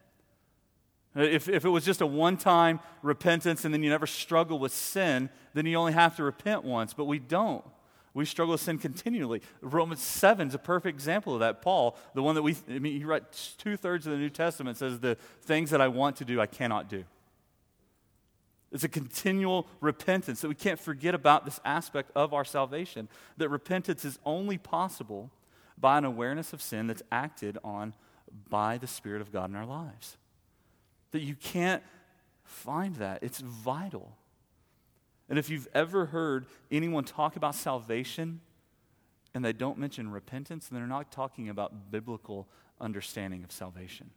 If, 1.15 1.49
if 1.49 1.65
it 1.65 1.69
was 1.69 1.85
just 1.85 2.01
a 2.01 2.07
one 2.07 2.37
time 2.37 2.81
repentance 3.03 3.65
and 3.65 3.73
then 3.73 3.83
you 3.83 3.91
never 3.91 4.07
struggle 4.07 4.59
with 4.59 4.73
sin, 4.73 5.31
then 5.53 5.67
you 5.67 5.77
only 5.77 5.93
have 5.93 6.17
to 6.17 6.25
repent 6.25 6.65
once, 6.65 6.93
but 6.93 7.05
we 7.05 7.19
don't. 7.19 7.65
We 8.15 8.25
struggle 8.25 8.53
with 8.53 8.61
sin 8.61 8.79
continually. 8.79 9.43
Romans 9.61 10.01
7 10.01 10.49
is 10.49 10.55
a 10.55 10.59
perfect 10.59 10.95
example 10.95 11.35
of 11.35 11.41
that. 11.41 11.61
Paul, 11.61 11.97
the 12.15 12.23
one 12.23 12.37
that 12.37 12.43
we, 12.43 12.57
I 12.71 12.79
mean, 12.79 12.97
he 12.97 13.05
writes 13.05 13.55
two 13.59 13.77
thirds 13.77 14.07
of 14.07 14.13
the 14.13 14.19
New 14.19 14.31
Testament, 14.31 14.79
says, 14.79 15.01
The 15.01 15.17
things 15.43 15.71
that 15.71 15.81
I 15.81 15.89
want 15.89 16.17
to 16.17 16.25
do, 16.25 16.41
I 16.41 16.47
cannot 16.47 16.89
do. 16.89 17.05
It's 18.71 18.85
a 18.85 18.89
continual 18.89 19.67
repentance 19.81 20.41
that 20.41 20.49
we 20.49 20.55
can't 20.55 20.81
forget 20.81 21.15
about 21.15 21.45
this 21.45 21.61
aspect 21.65 22.11
of 22.15 22.33
our 22.33 22.45
salvation. 22.45 23.09
That 23.37 23.49
repentance 23.49 24.05
is 24.05 24.19
only 24.25 24.59
possible 24.59 25.31
by 25.79 25.99
an 25.99 26.05
awareness 26.05 26.53
of 26.53 26.63
sin 26.63 26.87
that's 26.87 27.03
acted 27.11 27.59
on 27.65 27.95
by 28.49 28.79
the 28.79 28.87
Spirit 28.87 29.21
of 29.21 29.33
God 29.33 29.51
in 29.51 29.57
our 29.57 29.67
lives. 29.67 30.17
That 31.11 31.21
you 31.21 31.35
can't 31.35 31.83
find 32.45 32.97
that, 32.97 33.23
it's 33.23 33.41
vital. 33.41 34.17
And 35.29 35.39
if 35.39 35.49
you've 35.49 35.69
ever 35.75 36.07
heard 36.07 36.47
anyone 36.71 37.05
talk 37.05 37.37
about 37.37 37.55
salvation 37.55 38.41
and 39.35 39.45
they 39.45 39.53
don't 39.53 39.79
mention 39.79 40.11
repentance, 40.11 40.69
then 40.69 40.79
they're 40.79 40.87
not 40.87 41.11
talking 41.11 41.49
about 41.49 41.91
biblical 41.91 42.47
understanding 42.81 43.43
of 43.43 43.51
salvation. 43.51 44.11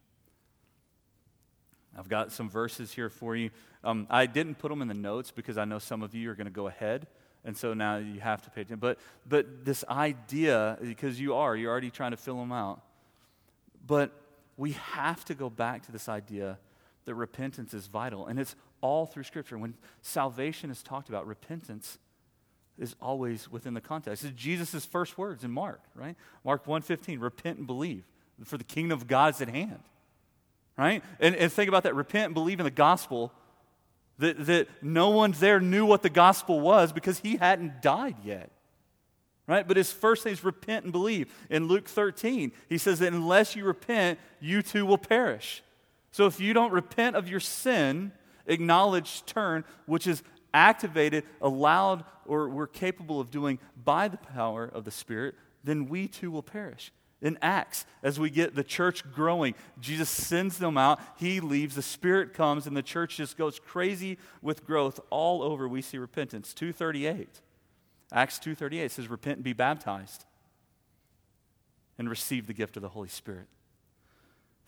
I've 1.98 2.10
got 2.10 2.32
some 2.32 2.50
verses 2.50 2.92
here 2.92 3.10
for 3.10 3.36
you. 3.36 3.50
Um, 3.84 4.06
I 4.10 4.26
didn't 4.26 4.56
put 4.56 4.70
them 4.70 4.82
in 4.82 4.88
the 4.88 4.94
notes 4.94 5.32
because 5.32 5.58
I 5.58 5.66
know 5.66 5.80
some 5.80 6.04
of 6.04 6.14
you 6.14 6.30
are 6.30 6.36
going 6.36 6.46
to 6.46 6.52
go 6.52 6.68
ahead 6.68 7.08
And 7.48 7.56
so 7.56 7.74
now 7.74 7.96
you 7.96 8.20
have 8.20 8.42
to 8.44 8.50
pay 8.50 8.62
attention. 8.62 8.80
But, 8.80 9.00
but 9.28 9.64
this 9.64 9.86
idea, 9.90 10.78
because 10.82 11.20
you 11.20 11.34
are, 11.34 11.56
you're 11.56 11.72
already 11.72 11.90
trying 11.90 12.12
to 12.12 12.18
fill 12.18 12.38
them 12.38 12.52
out. 12.52 12.82
But 13.88 14.12
we 14.58 14.74
have 14.74 15.24
to 15.26 15.34
go 15.34 15.50
back 15.50 15.86
to 15.86 15.92
this 15.94 16.10
idea 16.10 16.60
that 17.06 17.16
repentance 17.16 17.74
is 17.74 17.88
vital. 17.88 18.28
And 18.28 18.38
it's 18.38 18.56
all 18.82 19.06
through 19.06 19.24
Scripture. 19.24 19.58
When 19.58 19.76
salvation 20.02 20.72
is 20.72 20.84
talked 20.84 21.10
about, 21.10 21.28
repentance 21.28 21.98
is 22.78 22.96
always 23.02 23.52
within 23.52 23.74
the 23.74 23.82
context. 23.82 24.24
It's 24.24 24.36
Jesus' 24.36 24.86
first 24.86 25.18
words 25.18 25.44
in 25.44 25.52
Mark, 25.52 25.82
right? 25.96 26.16
Mark 26.44 26.66
1.15, 26.66 27.22
repent 27.22 27.58
and 27.58 27.68
believe, 27.68 28.04
for 28.44 28.58
the 28.58 28.64
kingdom 28.64 28.98
of 28.98 29.08
God 29.08 29.36
is 29.36 29.42
at 29.42 29.50
hand. 29.50 29.80
Right? 30.78 31.04
And, 31.20 31.36
and 31.36 31.52
think 31.52 31.70
about 31.70 31.84
that. 31.84 31.96
Repent 31.96 32.26
and 32.26 32.34
believe 32.36 32.60
in 32.60 32.64
the 32.64 32.72
gospel. 32.72 33.32
That, 34.20 34.46
that 34.46 34.68
no 34.82 35.10
one 35.10 35.32
there 35.34 35.60
knew 35.60 35.86
what 35.86 36.04
the 36.04 36.10
gospel 36.10 36.60
was 36.60 36.92
because 36.92 37.20
he 37.20 37.38
hadn't 37.38 37.82
died 37.82 38.16
yet. 38.24 38.52
Right? 39.48 39.68
But 39.68 39.78
his 39.78 39.92
first 39.92 40.24
thing 40.24 40.34
is 40.34 40.44
repent 40.44 40.84
and 40.84 40.92
believe. 40.92 41.34
In 41.50 41.68
Luke 41.68 41.88
13, 41.88 42.52
he 42.70 42.78
says 42.78 43.00
that 43.00 43.14
unless 43.14 43.56
you 43.56 43.64
repent, 43.64 44.20
you 44.40 44.62
too 44.62 44.86
will 44.86 44.98
perish. 44.98 45.64
So 46.12 46.26
if 46.26 46.40
you 46.40 46.54
don't 46.54 46.72
repent 46.72 47.16
of 47.16 47.30
your 47.30 47.40
sin, 47.40 48.12
acknowledge, 48.48 49.26
turn, 49.26 49.64
which 49.86 50.08
is 50.08 50.24
activated, 50.54 51.24
allowed, 51.42 52.04
or 52.26 52.50
we're 52.50 52.68
capable 52.68 53.20
of 53.20 53.30
doing 53.30 53.60
by 53.84 54.08
the 54.08 54.18
power 54.18 54.66
of 54.66 54.86
the 54.86 54.92
Spirit, 54.92 55.36
then 55.64 55.88
we 55.88 56.08
too 56.08 56.32
will 56.32 56.44
perish. 56.44 56.92
In 57.22 57.38
Acts, 57.42 57.86
as 58.04 58.20
we 58.20 58.30
get 58.30 58.54
the 58.54 58.64
church 58.64 59.04
growing, 59.12 59.56
Jesus 59.80 60.10
sends 60.10 60.60
them 60.60 60.78
out, 60.78 61.00
he 61.18 61.40
leaves, 61.40 61.76
the 61.76 61.82
Spirit 61.82 62.34
comes, 62.34 62.68
and 62.68 62.78
the 62.78 62.84
church 62.84 63.18
just 63.18 63.38
goes 63.38 63.60
crazy 63.60 64.18
with 64.42 64.66
growth 64.66 65.00
all 65.10 65.42
over. 65.42 65.68
We 65.68 65.82
see 65.82 65.98
repentance. 65.98 66.54
238. 66.54 67.42
Acts 68.12 68.40
2:38 68.40 68.92
says 68.92 69.08
repent 69.10 69.38
and 69.38 69.44
be 69.44 69.54
baptized 69.54 70.26
and 71.98 72.10
receive 72.10 72.48
the 72.48 72.54
gift 72.54 72.78
of 72.78 72.82
the 72.82 72.90
Holy 72.90 73.10
Spirit. 73.10 73.48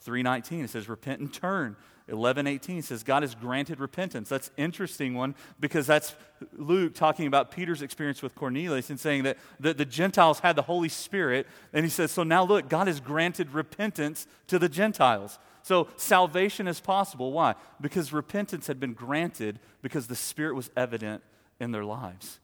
319 0.02 0.66
it 0.66 0.70
says 0.70 0.90
repent 0.90 1.20
and 1.22 1.34
turn 1.34 1.76
1118 2.10 2.82
says 2.82 3.04
god 3.04 3.24
has 3.24 3.36
granted 3.36 3.80
repentance. 3.80 4.30
That's 4.30 4.52
interesting 4.58 5.14
one 5.14 5.36
because 5.60 5.88
that's 5.88 6.16
luke 6.54 6.96
talking 6.96 7.28
about 7.28 7.52
peter's 7.52 7.82
experience 7.82 8.22
with 8.22 8.34
cornelius 8.34 8.90
and 8.90 9.00
saying 9.00 9.24
that 9.24 9.38
the, 9.60 9.74
the 9.74 9.86
gentiles 9.86 10.40
had 10.40 10.56
the 10.56 10.62
holy 10.62 10.88
spirit 10.88 11.46
and 11.74 11.86
he 11.86 11.90
says 11.90 12.12
so 12.12 12.24
now 12.24 12.44
look 12.44 12.70
god 12.70 12.88
has 12.88 13.00
granted 13.00 13.54
repentance 13.54 14.28
to 14.48 14.60
the 14.60 14.70
gentiles. 14.70 15.40
So 15.62 15.88
salvation 15.98 16.68
is 16.68 16.80
possible. 16.80 17.32
Why? 17.32 17.56
Because 17.80 18.14
repentance 18.14 18.68
had 18.68 18.80
been 18.80 18.94
granted 18.94 19.60
because 19.82 20.08
the 20.08 20.16
spirit 20.16 20.56
was 20.56 20.70
evident 20.76 21.22
in 21.60 21.72
their 21.72 21.86
lives. 21.86 22.40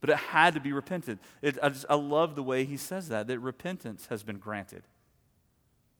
But 0.00 0.10
it 0.10 0.16
had 0.16 0.54
to 0.54 0.60
be 0.60 0.72
repented. 0.72 1.18
It, 1.40 1.58
I, 1.62 1.70
just, 1.70 1.86
I 1.88 1.94
love 1.94 2.36
the 2.36 2.42
way 2.42 2.64
he 2.64 2.76
says 2.76 3.08
that 3.08 3.26
that 3.26 3.38
repentance 3.38 4.06
has 4.10 4.22
been 4.22 4.36
granted. 4.36 4.82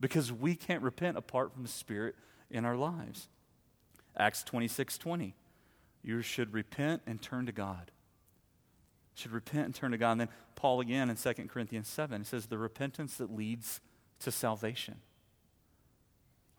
Because 0.01 0.31
we 0.31 0.55
can't 0.55 0.83
repent 0.83 1.17
apart 1.17 1.53
from 1.53 1.63
the 1.63 1.69
Spirit 1.69 2.15
in 2.55 2.65
our 2.65 2.77
lives. 2.77 3.29
Acts 4.17 4.45
26 4.45 4.97
20. 4.97 5.35
You 6.03 6.23
should 6.23 6.55
repent 6.55 7.03
and 7.07 7.21
turn 7.21 7.47
to 7.47 7.53
God. 7.53 7.91
should 9.15 9.33
repent 9.33 9.67
and 9.67 9.75
turn 9.75 9.91
to 9.91 9.99
God. 9.99 10.13
And 10.13 10.21
then 10.23 10.29
Paul 10.55 10.81
again 10.81 11.11
in 11.11 11.17
2 11.17 11.33
Corinthians 11.49 11.89
7 11.89 12.21
he 12.21 12.25
says, 12.25 12.47
the 12.47 12.59
repentance 12.59 13.17
that 13.17 13.35
leads 13.35 13.81
to 14.21 14.31
salvation. 14.31 14.97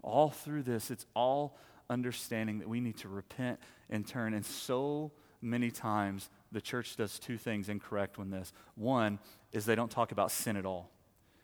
All 0.04 0.30
through 0.30 0.64
this, 0.64 0.92
it's 0.92 1.06
all 1.16 1.58
understanding 1.90 2.60
that 2.60 2.68
we 2.68 2.80
need 2.80 2.98
to 2.98 3.08
repent 3.08 3.60
and 3.90 4.06
turn. 4.06 4.34
And 4.34 4.46
so 4.46 5.12
many 5.42 5.72
times, 5.72 6.30
the 6.52 6.62
church 6.62 6.96
does 6.96 7.20
two 7.20 7.38
things 7.38 7.70
incorrect 7.70 8.18
when 8.18 8.30
this. 8.30 8.52
One 8.76 9.20
is 9.52 9.66
they 9.66 9.76
don't 9.76 9.92
talk 9.92 10.12
about 10.12 10.32
sin 10.32 10.58
at 10.58 10.66
all. 10.66 10.92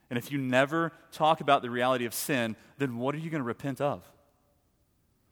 And 0.09 0.17
if 0.17 0.31
you 0.31 0.37
never 0.37 0.91
talk 1.11 1.39
about 1.41 1.61
the 1.61 1.69
reality 1.69 2.05
of 2.05 2.13
sin, 2.13 2.55
then 2.77 2.97
what 2.97 3.15
are 3.15 3.19
you 3.19 3.29
going 3.29 3.41
to 3.41 3.47
repent 3.47 3.79
of? 3.79 4.03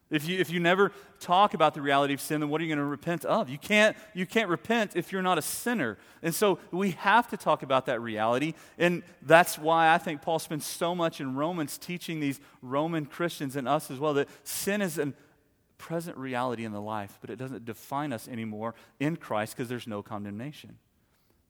If 0.09 0.27
you, 0.27 0.39
if 0.39 0.49
you 0.49 0.59
never 0.59 0.91
talk 1.19 1.53
about 1.53 1.73
the 1.73 1.81
reality 1.81 2.13
of 2.13 2.21
sin, 2.21 2.39
then 2.39 2.49
what 2.49 2.59
are 2.59 2.63
you 2.63 2.69
going 2.69 2.79
to 2.79 2.89
repent 2.89 3.25
of? 3.25 3.49
You 3.49 3.57
can't, 3.57 3.95
you 4.13 4.25
can't 4.25 4.49
repent 4.49 4.95
if 4.95 5.11
you're 5.11 5.21
not 5.21 5.37
a 5.37 5.41
sinner. 5.41 5.97
And 6.23 6.33
so 6.33 6.59
we 6.71 6.91
have 6.91 7.27
to 7.29 7.37
talk 7.37 7.61
about 7.61 7.85
that 7.85 8.01
reality. 8.01 8.53
And 8.77 9.03
that's 9.21 9.59
why 9.59 9.93
I 9.93 9.99
think 9.99 10.21
Paul 10.21 10.39
spends 10.39 10.65
so 10.65 10.95
much 10.95 11.21
in 11.21 11.35
Romans 11.35 11.77
teaching 11.77 12.19
these 12.19 12.39
Roman 12.61 13.05
Christians 13.05 13.55
and 13.55 13.67
us 13.67 13.91
as 13.91 13.99
well 13.99 14.15
that 14.15 14.29
sin 14.43 14.81
is 14.81 14.97
a 14.97 15.13
present 15.77 16.17
reality 16.17 16.65
in 16.65 16.71
the 16.71 16.81
life, 16.81 17.17
but 17.21 17.29
it 17.29 17.37
doesn't 17.37 17.65
define 17.65 18.11
us 18.11 18.27
anymore 18.27 18.73
in 18.99 19.15
Christ 19.15 19.55
because 19.55 19.69
there's 19.69 19.87
no 19.87 20.01
condemnation. 20.01 20.77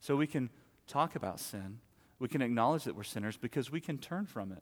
So 0.01 0.15
we 0.15 0.27
can 0.27 0.49
talk 0.85 1.15
about 1.15 1.39
sin 1.39 1.79
we 2.19 2.27
can 2.27 2.41
acknowledge 2.41 2.83
that 2.83 2.95
we're 2.95 3.03
sinners 3.03 3.37
because 3.37 3.71
we 3.71 3.79
can 3.79 3.97
turn 3.97 4.25
from 4.25 4.51
it. 4.51 4.61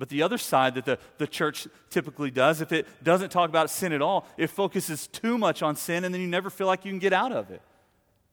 But 0.00 0.08
the 0.08 0.22
other 0.22 0.38
side 0.38 0.76
that 0.76 0.86
the, 0.86 0.98
the 1.18 1.26
church 1.26 1.68
typically 1.90 2.30
does, 2.30 2.62
if 2.62 2.72
it 2.72 2.86
doesn't 3.04 3.28
talk 3.28 3.50
about 3.50 3.68
sin 3.68 3.92
at 3.92 4.00
all, 4.00 4.26
it 4.38 4.46
focuses 4.46 5.06
too 5.06 5.36
much 5.36 5.62
on 5.62 5.76
sin 5.76 6.06
and 6.06 6.14
then 6.14 6.22
you 6.22 6.26
never 6.26 6.48
feel 6.48 6.66
like 6.66 6.86
you 6.86 6.90
can 6.90 6.98
get 6.98 7.12
out 7.12 7.32
of 7.32 7.50
it. 7.50 7.60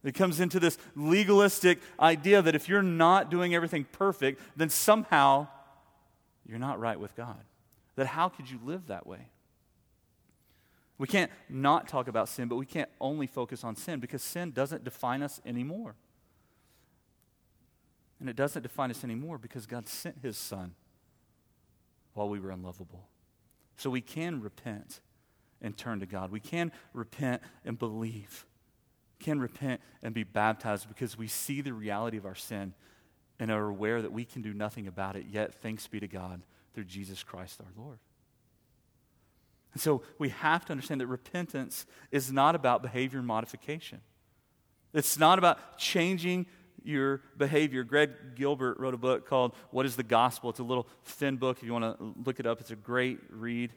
It 0.02 0.16
comes 0.16 0.40
into 0.40 0.62
this 0.62 0.78
legalistic 0.96 1.80
idea 2.00 2.42
that 2.42 2.56
if 2.56 2.70
you're 2.70 2.82
not 2.82 3.30
doing 3.30 3.54
everything 3.54 3.84
perfect, 3.84 4.40
then 4.56 4.70
somehow 4.70 5.48
you're 6.48 6.58
not 6.58 6.80
right 6.80 6.98
with 6.98 7.14
God. 7.18 7.44
That 7.98 8.08
how 8.08 8.30
could 8.30 8.50
you 8.50 8.62
live 8.64 8.88
that 8.88 9.06
way? 9.06 9.28
We 10.98 11.06
can't 11.06 11.30
not 11.50 11.90
talk 11.90 12.08
about 12.08 12.30
sin, 12.30 12.48
but 12.48 12.56
we 12.56 12.66
can't 12.66 12.90
only 13.02 13.28
focus 13.28 13.66
on 13.66 13.76
sin 13.76 14.00
because 14.00 14.24
sin 14.24 14.52
doesn't 14.52 14.86
define 14.86 15.22
us 15.22 15.42
anymore. 15.46 15.96
And 18.22 18.30
it 18.30 18.38
doesn't 18.38 18.62
define 18.62 18.90
us 18.90 19.04
anymore 19.04 19.38
because 19.38 19.66
God 19.66 19.90
sent 19.90 20.20
his 20.22 20.38
son 20.38 20.74
while 22.18 22.28
we 22.28 22.40
were 22.40 22.50
unlovable. 22.50 23.08
So 23.78 23.90
we 23.90 24.02
can 24.02 24.42
repent 24.42 25.02
and 25.62 25.78
turn 25.78 26.00
to 26.00 26.06
God. 26.06 26.32
We 26.32 26.40
can 26.40 26.72
repent 26.94 27.44
and 27.64 27.78
believe. 27.78 28.46
We 29.20 29.26
can 29.26 29.40
repent 29.40 29.82
and 30.02 30.14
be 30.14 30.24
baptized 30.24 30.88
because 30.88 31.18
we 31.18 31.28
see 31.28 31.62
the 31.62 31.74
reality 31.74 32.18
of 32.18 32.26
our 32.26 32.36
sin 32.36 32.74
and 33.40 33.52
are 33.52 33.68
aware 33.68 34.02
that 34.02 34.12
we 34.12 34.26
can 34.26 34.42
do 34.42 34.54
nothing 34.54 34.88
about 34.88 35.16
it. 35.16 35.26
Yet, 35.30 35.54
thanks 35.62 35.86
be 35.88 36.00
to 36.00 36.08
God 36.08 36.42
through 36.74 36.86
Jesus 36.86 37.24
Christ 37.24 37.62
our 37.62 37.84
Lord. 37.84 38.00
And 39.74 39.82
so 39.82 40.02
we 40.18 40.30
have 40.30 40.66
to 40.66 40.72
understand 40.72 41.02
that 41.02 41.08
repentance 41.08 41.86
is 42.12 42.32
not 42.32 42.56
about 42.56 42.82
behavior 42.82 43.22
modification. 43.22 44.02
It's 44.92 45.20
not 45.20 45.38
about 45.38 45.78
changing 45.78 46.48
your 46.88 47.22
behavior. 47.38 47.84
Greg 47.84 48.12
Gilbert 48.36 48.80
wrote 48.80 48.94
a 48.94 48.98
book 48.98 49.28
called 49.28 49.54
What 49.72 49.86
is 49.86 49.96
the 49.96 50.04
Gospel? 50.04 50.50
It's 50.50 50.60
a 50.60 50.64
little 50.64 50.88
thin 51.04 51.38
book. 51.38 51.58
If 51.58 51.64
you 51.64 51.74
want 51.74 51.98
to 51.98 52.14
look 52.26 52.40
it 52.40 52.46
up, 52.46 52.62
it's 52.62 52.72
a 52.72 52.76
great 52.76 53.20
read. 53.30 53.72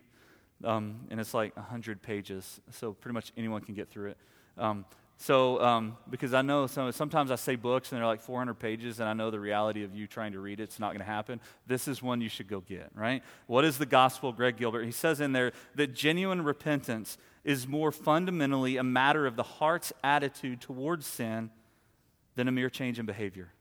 Um, 0.62 1.06
and 1.10 1.18
it's 1.18 1.32
like 1.32 1.56
100 1.56 2.02
pages, 2.02 2.60
so 2.70 2.92
pretty 2.92 3.14
much 3.14 3.32
anyone 3.36 3.62
can 3.62 3.74
get 3.74 3.88
through 3.88 4.10
it. 4.10 4.18
Um, 4.58 4.84
so, 5.16 5.62
um, 5.62 5.98
because 6.08 6.32
I 6.32 6.40
know 6.40 6.66
some, 6.66 6.92
sometimes 6.92 7.30
I 7.30 7.34
say 7.34 7.54
books 7.54 7.92
and 7.92 7.98
they're 7.98 8.06
like 8.06 8.22
400 8.22 8.54
pages, 8.54 9.00
and 9.00 9.08
I 9.08 9.12
know 9.12 9.30
the 9.30 9.40
reality 9.40 9.84
of 9.84 9.94
you 9.94 10.06
trying 10.06 10.32
to 10.32 10.40
read 10.40 10.60
it, 10.60 10.64
it's 10.64 10.80
not 10.80 10.88
going 10.88 11.00
to 11.00 11.04
happen. 11.04 11.40
This 11.66 11.88
is 11.88 12.02
one 12.02 12.22
you 12.22 12.30
should 12.30 12.48
go 12.48 12.60
get, 12.60 12.90
right? 12.94 13.22
What 13.46 13.66
is 13.66 13.76
the 13.76 13.84
gospel, 13.84 14.32
Greg 14.32 14.56
Gilbert? 14.56 14.84
He 14.84 14.92
says 14.92 15.20
in 15.20 15.32
there 15.32 15.52
that 15.74 15.94
genuine 15.94 16.42
repentance 16.42 17.18
is 17.44 17.68
more 17.68 17.92
fundamentally 17.92 18.78
a 18.78 18.82
matter 18.82 19.26
of 19.26 19.36
the 19.36 19.42
heart's 19.42 19.92
attitude 20.02 20.62
towards 20.62 21.06
sin 21.06 21.50
than 22.34 22.48
a 22.48 22.52
mere 22.52 22.70
change 22.70 22.98
in 22.98 23.06
behavior. 23.06 23.52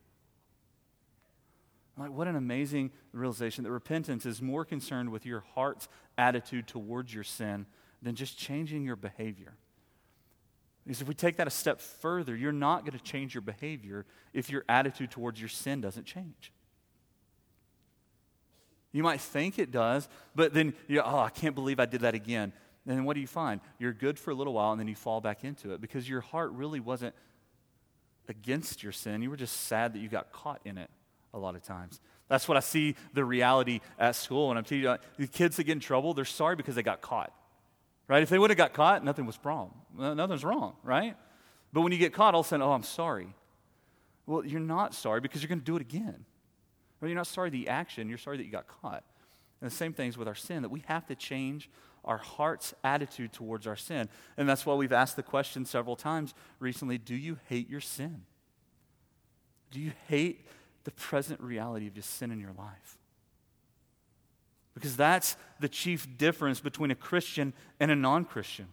Like, 1.98 2.12
what 2.12 2.28
an 2.28 2.38
amazing 2.38 2.92
realization 3.12 3.66
that 3.66 3.72
repentance 3.72 4.26
is 4.26 4.42
more 4.42 4.64
concerned 4.64 5.10
with 5.10 5.26
your 5.26 5.44
heart's 5.54 5.90
attitude 6.18 6.66
towards 6.66 7.14
your 7.14 7.26
sin 7.26 7.66
than 8.02 8.16
just 8.16 8.38
changing 8.38 8.86
your 8.86 8.96
behavior. 8.96 9.58
Because 10.86 11.02
if 11.02 11.08
we 11.08 11.14
take 11.14 11.38
that 11.38 11.48
a 11.48 11.52
step 11.52 11.82
further, 11.82 12.36
you're 12.36 12.54
not 12.54 12.86
going 12.86 12.98
to 12.98 13.04
change 13.04 13.36
your 13.36 13.42
behavior 13.42 14.06
if 14.34 14.50
your 14.50 14.64
attitude 14.70 15.12
towards 15.12 15.40
your 15.40 15.50
sin 15.50 15.82
doesn't 15.82 16.06
change. 16.06 16.54
You 18.92 19.04
might 19.04 19.22
think 19.22 19.60
it 19.60 19.70
does, 19.70 20.08
but 20.34 20.54
then 20.54 20.74
you 20.88 21.02
oh, 21.02 21.20
I 21.20 21.30
can't 21.30 21.54
believe 21.54 21.80
I 21.80 21.86
did 21.86 22.02
that 22.02 22.16
again. 22.16 22.54
And 22.88 22.98
then 22.98 23.06
what 23.06 23.14
do 23.14 23.20
you 23.20 23.28
find? 23.28 23.62
You're 23.78 23.94
good 23.94 24.18
for 24.18 24.32
a 24.32 24.34
little 24.34 24.54
while 24.54 24.72
and 24.72 24.80
then 24.80 24.88
you 24.88 24.96
fall 24.96 25.22
back 25.22 25.44
into 25.44 25.74
it 25.74 25.82
because 25.82 26.10
your 26.10 26.22
heart 26.22 26.52
really 26.54 26.80
wasn't 26.80 27.14
against 28.30 28.84
your 28.84 28.92
sin. 28.92 29.22
You 29.22 29.30
were 29.30 29.38
just 29.38 29.66
sad 29.68 29.94
that 29.94 30.00
you 30.00 30.10
got 30.10 30.32
caught 30.32 30.62
in 30.66 30.78
it 30.78 30.90
a 31.34 31.38
lot 31.38 31.56
of 31.56 31.64
times. 31.64 32.00
That's 32.28 32.48
what 32.48 32.58
I 32.58 32.62
see 32.62 32.96
the 33.14 33.26
reality 33.26 33.82
at 33.98 34.16
school. 34.16 34.50
And 34.50 34.58
I'm 34.58 34.64
telling 34.64 34.84
you, 34.84 34.90
uh, 34.90 34.98
the 35.18 35.28
kids 35.28 35.58
that 35.58 35.64
get 35.64 35.74
in 35.74 35.80
trouble, 35.80 36.14
they're 36.14 36.26
sorry 36.26 36.56
because 36.56 36.76
they 36.76 36.84
got 36.84 37.02
caught. 37.02 37.34
Right? 38.08 38.24
If 38.24 38.30
they 38.30 38.40
would 38.40 38.50
have 38.50 38.58
got 38.58 38.74
caught, 38.74 39.04
nothing 39.04 39.26
was 39.26 39.38
wrong. 39.44 39.74
Nothing's 39.98 40.44
wrong, 40.44 40.74
right? 40.84 41.16
But 41.74 41.82
when 41.82 41.92
you 41.92 41.98
get 41.98 42.14
caught, 42.14 42.34
all 42.34 42.42
of 42.42 42.46
a 42.46 42.50
sudden, 42.50 42.66
oh, 42.66 42.72
I'm 42.72 42.84
sorry. 42.84 43.34
Well, 44.26 44.46
you're 44.46 44.60
not 44.60 44.94
sorry 44.94 45.22
because 45.22 45.42
you're 45.42 45.50
going 45.50 45.60
to 45.60 45.66
do 45.66 45.76
it 45.76 45.82
again. 45.82 46.26
Well, 47.00 47.10
you're 47.10 47.18
not 47.18 47.28
sorry 47.28 47.50
the 47.50 47.68
action, 47.68 48.10
you're 48.10 48.18
sorry 48.18 48.38
that 48.38 48.46
you 48.46 48.52
got 48.52 48.68
caught. 48.68 49.04
And 49.62 49.70
the 49.70 49.76
same 49.76 49.94
things 49.94 50.18
with 50.18 50.28
our 50.28 50.36
sin, 50.36 50.62
that 50.64 50.70
we 50.70 50.84
have 50.88 51.06
to 51.08 51.16
change 51.16 51.70
our 52.10 52.18
heart's 52.18 52.74
attitude 52.84 53.32
towards 53.32 53.68
our 53.68 53.76
sin. 53.76 54.10
And 54.36 54.50
that's 54.50 54.66
why 54.66 54.74
we've 54.74 54.92
asked 54.92 55.16
the 55.16 55.24
question 55.24 55.64
several 55.64 55.96
times 55.96 56.34
recently 56.60 56.98
do 56.98 57.16
you 57.16 57.38
hate 57.48 57.70
your 57.70 57.80
sin? 57.80 58.24
Do 59.70 59.80
you 59.80 59.92
hate 60.08 60.48
the 60.86 60.92
present 60.92 61.40
reality 61.40 61.86
of 61.86 61.94
just 61.94 62.16
sin 62.16 62.32
in 62.32 62.40
your 62.40 62.54
life? 62.58 62.98
Because 64.74 64.98
that's 64.98 65.38
the 65.60 65.70
chief 65.70 66.18
difference 66.18 66.60
between 66.60 66.90
a 66.90 66.96
Christian 66.96 67.54
and 67.80 67.92
a 67.92 67.96
non 67.96 68.26
Christian, 68.26 68.70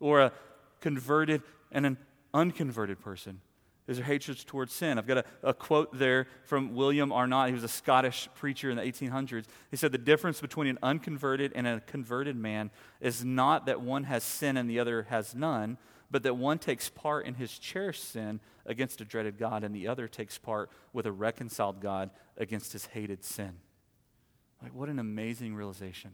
or 0.00 0.20
a 0.20 0.32
converted 0.80 1.42
and 1.70 1.86
an 1.86 1.96
unconverted 2.34 3.00
person 3.00 3.40
is 3.86 3.98
their 3.98 4.06
hatred 4.06 4.38
towards 4.46 4.72
sin. 4.72 4.98
I've 4.98 5.06
got 5.06 5.18
a, 5.18 5.24
a, 5.42 5.54
quote 5.54 5.98
there 5.98 6.26
from 6.44 6.74
William 6.74 7.10
Arnot. 7.10 7.48
He 7.48 7.54
was 7.54 7.64
a 7.64 7.68
Scottish 7.68 8.28
preacher 8.34 8.70
in 8.70 8.76
the 8.76 8.82
1800s. 8.82 9.44
He 9.70 9.76
said, 9.76 9.92
The 9.92 9.98
difference 9.98 10.40
between 10.40 10.68
an 10.68 10.78
unconverted 10.82 11.52
and 11.54 11.66
a 11.66 11.80
converted 11.80 12.36
man 12.36 12.70
is 13.00 13.24
not 13.24 13.66
that 13.66 13.80
one 13.80 14.04
has 14.04 14.24
sin 14.24 14.56
and 14.56 14.70
the 14.70 14.78
other 14.78 15.04
has 15.10 15.34
none, 15.34 15.76
but 16.10 16.22
that 16.22 16.36
one 16.36 16.58
takes 16.58 16.88
part 16.88 17.26
in 17.26 17.34
his 17.34 17.58
cherished 17.58 18.04
sin 18.04 18.40
against 18.64 19.00
a 19.00 19.04
dreaded 19.04 19.36
God 19.38 19.64
and 19.64 19.74
the 19.74 19.86
other 19.86 20.08
takes 20.08 20.38
part 20.38 20.70
with 20.92 21.04
a 21.04 21.12
reconciled 21.12 21.80
God 21.80 22.10
against 22.38 22.72
his 22.72 22.86
hated 22.86 23.22
sin. 23.22 23.52
Like, 24.62 24.74
what 24.74 24.88
an 24.88 24.98
amazing 24.98 25.54
realization 25.54 26.12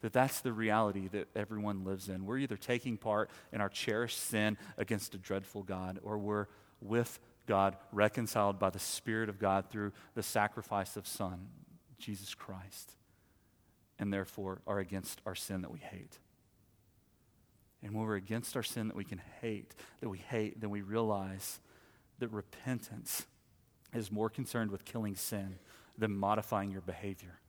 that 0.00 0.12
that's 0.12 0.40
the 0.40 0.52
reality 0.52 1.08
that 1.08 1.28
everyone 1.36 1.84
lives 1.84 2.08
in. 2.08 2.24
We're 2.24 2.38
either 2.38 2.56
taking 2.56 2.96
part 2.96 3.30
in 3.52 3.60
our 3.60 3.68
cherished 3.68 4.18
sin 4.18 4.56
against 4.78 5.14
a 5.14 5.18
dreadful 5.18 5.62
God, 5.62 5.98
or 6.02 6.18
we're 6.18 6.46
with 6.80 7.18
God, 7.46 7.76
reconciled 7.92 8.58
by 8.58 8.70
the 8.70 8.78
Spirit 8.78 9.28
of 9.28 9.38
God 9.38 9.68
through 9.70 9.92
the 10.14 10.22
sacrifice 10.22 10.96
of 10.96 11.06
Son, 11.06 11.48
Jesus 11.98 12.34
Christ, 12.34 12.92
and 13.98 14.12
therefore 14.12 14.62
are 14.66 14.78
against 14.78 15.20
our 15.26 15.34
sin 15.34 15.62
that 15.62 15.70
we 15.70 15.80
hate. 15.80 16.18
And 17.82 17.94
when 17.94 18.06
we're 18.06 18.16
against 18.16 18.56
our 18.56 18.62
sin 18.62 18.88
that 18.88 18.96
we 18.96 19.04
can 19.04 19.20
hate, 19.40 19.74
that 20.00 20.08
we 20.08 20.18
hate, 20.18 20.60
then 20.60 20.70
we 20.70 20.82
realize 20.82 21.60
that 22.18 22.28
repentance 22.28 23.26
is 23.94 24.12
more 24.12 24.30
concerned 24.30 24.70
with 24.70 24.84
killing 24.84 25.16
sin 25.16 25.58
than 25.98 26.16
modifying 26.16 26.70
your 26.70 26.82
behavior. 26.82 27.39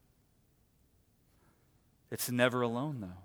It's 2.12 2.30
never 2.30 2.62
alone, 2.62 2.98
though. 3.00 3.24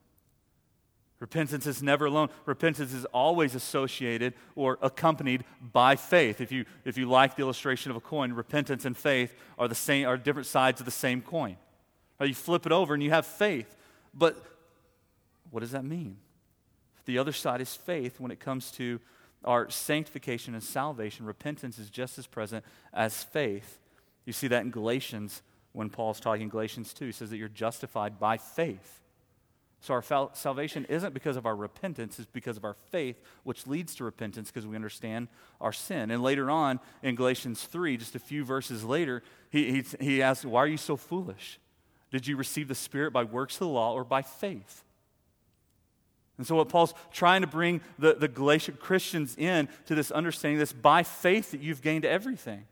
Repentance 1.19 1.67
is 1.67 1.83
never 1.83 2.07
alone. 2.07 2.29
Repentance 2.45 2.93
is 2.93 3.07
always 3.07 3.55
associated 3.55 4.35
or 4.55 4.79
accompanied 4.83 5.45
by 5.73 5.97
faith. 5.97 6.41
If 6.43 6.53
you, 6.53 6.67
if 6.85 6.99
you 6.99 7.09
like 7.09 7.37
the 7.37 7.43
illustration 7.43 7.91
of 7.91 7.97
a 7.97 8.01
coin, 8.01 8.33
repentance 8.35 8.85
and 8.85 8.97
faith 8.97 9.35
are, 9.59 9.67
the 9.67 9.75
same, 9.75 10.07
are 10.07 10.19
different 10.19 10.47
sides 10.47 10.81
of 10.81 10.85
the 10.85 10.93
same 10.93 11.23
coin. 11.23 11.57
You 12.21 12.35
flip 12.35 12.67
it 12.67 12.73
over 12.73 12.93
and 12.93 13.03
you 13.03 13.11
have 13.11 13.27
faith. 13.27 13.77
But 14.13 14.43
what 15.51 15.61
does 15.61 15.73
that 15.73 15.85
mean? 15.85 16.19
The 17.07 17.19
other 17.19 17.33
side 17.33 17.61
is 17.61 17.75
faith 17.75 18.21
when 18.21 18.31
it 18.31 18.41
comes 18.41 18.71
to 18.73 19.01
our 19.45 19.71
sanctification 19.71 20.55
and 20.55 20.63
salvation. 20.63 21.25
Repentance 21.25 21.79
is 21.79 21.89
just 21.89 22.19
as 22.19 22.27
present 22.27 22.65
as 22.93 23.23
faith. 23.23 23.79
You 24.27 24.33
see 24.33 24.49
that 24.49 24.65
in 24.65 24.71
Galatians 24.71 25.41
when 25.77 25.91
Paul's 25.91 26.21
talking 26.21 26.45
in 26.45 26.49
Galatians 26.49 26.95
2. 26.95 27.05
He 27.05 27.13
says 27.13 27.29
that 27.29 27.37
you're 27.37 27.51
justified 27.51 28.19
by 28.19 28.39
faith. 28.39 29.03
So 29.81 29.93
our 29.93 30.01
fal- 30.01 30.31
salvation 30.33 30.87
isn't 30.89 31.13
because 31.13 31.37
of 31.37 31.45
our 31.45 31.55
repentance, 31.55 32.19
it's 32.19 32.31
because 32.33 32.57
of 32.57 32.65
our 32.65 32.73
faith, 32.91 33.21
which 33.45 33.67
leads 33.67 33.95
to 33.97 34.05
repentance 34.05 34.51
because 34.51 34.67
we 34.67 34.75
understand 34.75 35.29
our 35.61 35.75
sin. 35.75 36.11
And 36.11 36.23
later 36.23 36.51
on 36.51 36.81
in 37.03 37.15
Galatians 37.15 37.63
3, 37.63 37.99
just 37.99 38.15
a 38.15 38.19
few 38.19 38.43
verses 38.43 38.85
later, 38.85 39.23
he, 39.51 39.83
he, 39.83 39.85
he 40.01 40.23
asks, 40.23 40.47
Why 40.47 40.61
are 40.61 40.67
you 40.67 40.79
so 40.79 40.97
foolish? 40.97 41.61
Did 42.11 42.27
you 42.27 42.39
receive 42.39 42.69
the 42.69 42.75
Spirit 42.75 43.13
by 43.13 43.25
works 43.25 43.57
of 43.57 43.61
the 43.61 43.69
law 43.69 43.93
or 43.93 44.03
by 44.03 44.23
faith? 44.23 44.83
And 46.39 46.47
so, 46.47 46.57
what 46.57 46.71
Paul's 46.71 46.95
trying 47.13 47.43
to 47.43 47.47
bring 47.47 47.83
the, 47.99 48.15
the 48.15 48.29
Galatian 48.29 48.79
Christians 48.81 49.37
in 49.37 49.69
to 49.87 49.95
this 49.95 50.11
understanding, 50.11 50.59
this 50.59 50.73
by 50.73 51.03
faith 51.03 51.51
that 51.51 51.61
you've 51.61 51.83
gained 51.83 52.07
everything. 52.07 52.65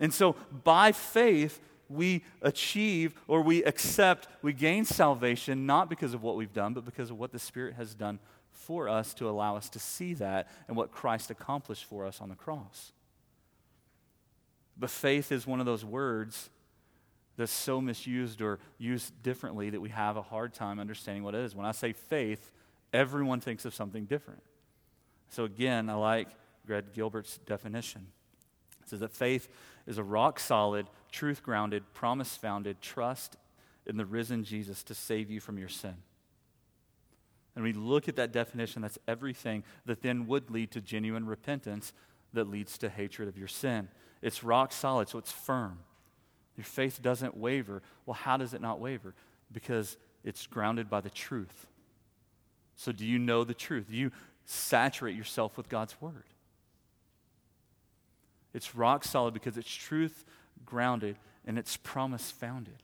And 0.00 0.12
so, 0.12 0.34
by 0.64 0.92
faith, 0.92 1.60
we 1.90 2.24
achieve 2.40 3.14
or 3.28 3.42
we 3.42 3.62
accept, 3.64 4.28
we 4.42 4.52
gain 4.52 4.84
salvation 4.84 5.66
not 5.66 5.90
because 5.90 6.14
of 6.14 6.22
what 6.22 6.36
we've 6.36 6.52
done, 6.52 6.72
but 6.72 6.84
because 6.84 7.10
of 7.10 7.18
what 7.18 7.32
the 7.32 7.38
Spirit 7.38 7.74
has 7.74 7.94
done 7.94 8.18
for 8.50 8.88
us 8.88 9.12
to 9.14 9.28
allow 9.28 9.56
us 9.56 9.68
to 9.70 9.78
see 9.78 10.14
that 10.14 10.48
and 10.68 10.76
what 10.76 10.92
Christ 10.92 11.30
accomplished 11.30 11.84
for 11.84 12.06
us 12.06 12.20
on 12.20 12.28
the 12.28 12.34
cross. 12.34 12.92
But 14.78 14.90
faith 14.90 15.30
is 15.30 15.46
one 15.46 15.60
of 15.60 15.66
those 15.66 15.84
words 15.84 16.48
that's 17.36 17.52
so 17.52 17.80
misused 17.80 18.40
or 18.40 18.58
used 18.78 19.22
differently 19.22 19.70
that 19.70 19.80
we 19.80 19.90
have 19.90 20.16
a 20.16 20.22
hard 20.22 20.54
time 20.54 20.78
understanding 20.78 21.22
what 21.22 21.34
it 21.34 21.40
is. 21.40 21.54
When 21.54 21.66
I 21.66 21.72
say 21.72 21.92
faith, 21.92 22.50
everyone 22.92 23.40
thinks 23.40 23.64
of 23.64 23.74
something 23.74 24.04
different. 24.04 24.42
So, 25.28 25.44
again, 25.44 25.88
I 25.88 25.94
like 25.94 26.28
Greg 26.66 26.92
Gilbert's 26.92 27.38
definition. 27.38 28.06
It 28.82 28.88
says 28.88 29.00
that 29.00 29.12
faith 29.12 29.48
is 29.86 29.98
a 29.98 30.02
rock 30.02 30.38
solid, 30.38 30.86
truth 31.10 31.42
grounded, 31.42 31.82
promise 31.94 32.36
founded 32.36 32.80
trust 32.80 33.36
in 33.86 33.96
the 33.96 34.04
risen 34.04 34.44
Jesus 34.44 34.82
to 34.84 34.94
save 34.94 35.30
you 35.30 35.40
from 35.40 35.58
your 35.58 35.68
sin. 35.68 35.96
And 37.56 37.64
we 37.64 37.72
look 37.72 38.08
at 38.08 38.16
that 38.16 38.32
definition, 38.32 38.82
that's 38.82 38.98
everything 39.08 39.64
that 39.86 40.02
then 40.02 40.26
would 40.26 40.50
lead 40.50 40.70
to 40.72 40.80
genuine 40.80 41.26
repentance 41.26 41.92
that 42.32 42.48
leads 42.48 42.78
to 42.78 42.88
hatred 42.88 43.28
of 43.28 43.36
your 43.36 43.48
sin. 43.48 43.88
It's 44.22 44.44
rock 44.44 44.72
solid, 44.72 45.08
so 45.08 45.18
it's 45.18 45.32
firm. 45.32 45.80
Your 46.56 46.64
faith 46.64 47.02
doesn't 47.02 47.36
waver. 47.36 47.82
Well, 48.06 48.14
how 48.14 48.36
does 48.36 48.54
it 48.54 48.60
not 48.60 48.80
waver? 48.80 49.14
Because 49.50 49.96
it's 50.24 50.46
grounded 50.46 50.88
by 50.88 51.00
the 51.00 51.10
truth. 51.10 51.66
So, 52.76 52.92
do 52.92 53.04
you 53.04 53.18
know 53.18 53.44
the 53.44 53.54
truth? 53.54 53.88
Do 53.90 53.96
you 53.96 54.12
saturate 54.44 55.16
yourself 55.16 55.56
with 55.56 55.68
God's 55.68 56.00
word? 56.00 56.24
It's 58.52 58.74
rock 58.74 59.04
solid 59.04 59.34
because 59.34 59.56
it's 59.56 59.72
truth 59.72 60.24
grounded 60.64 61.16
and 61.46 61.58
it's 61.58 61.76
promise 61.76 62.30
founded. 62.30 62.82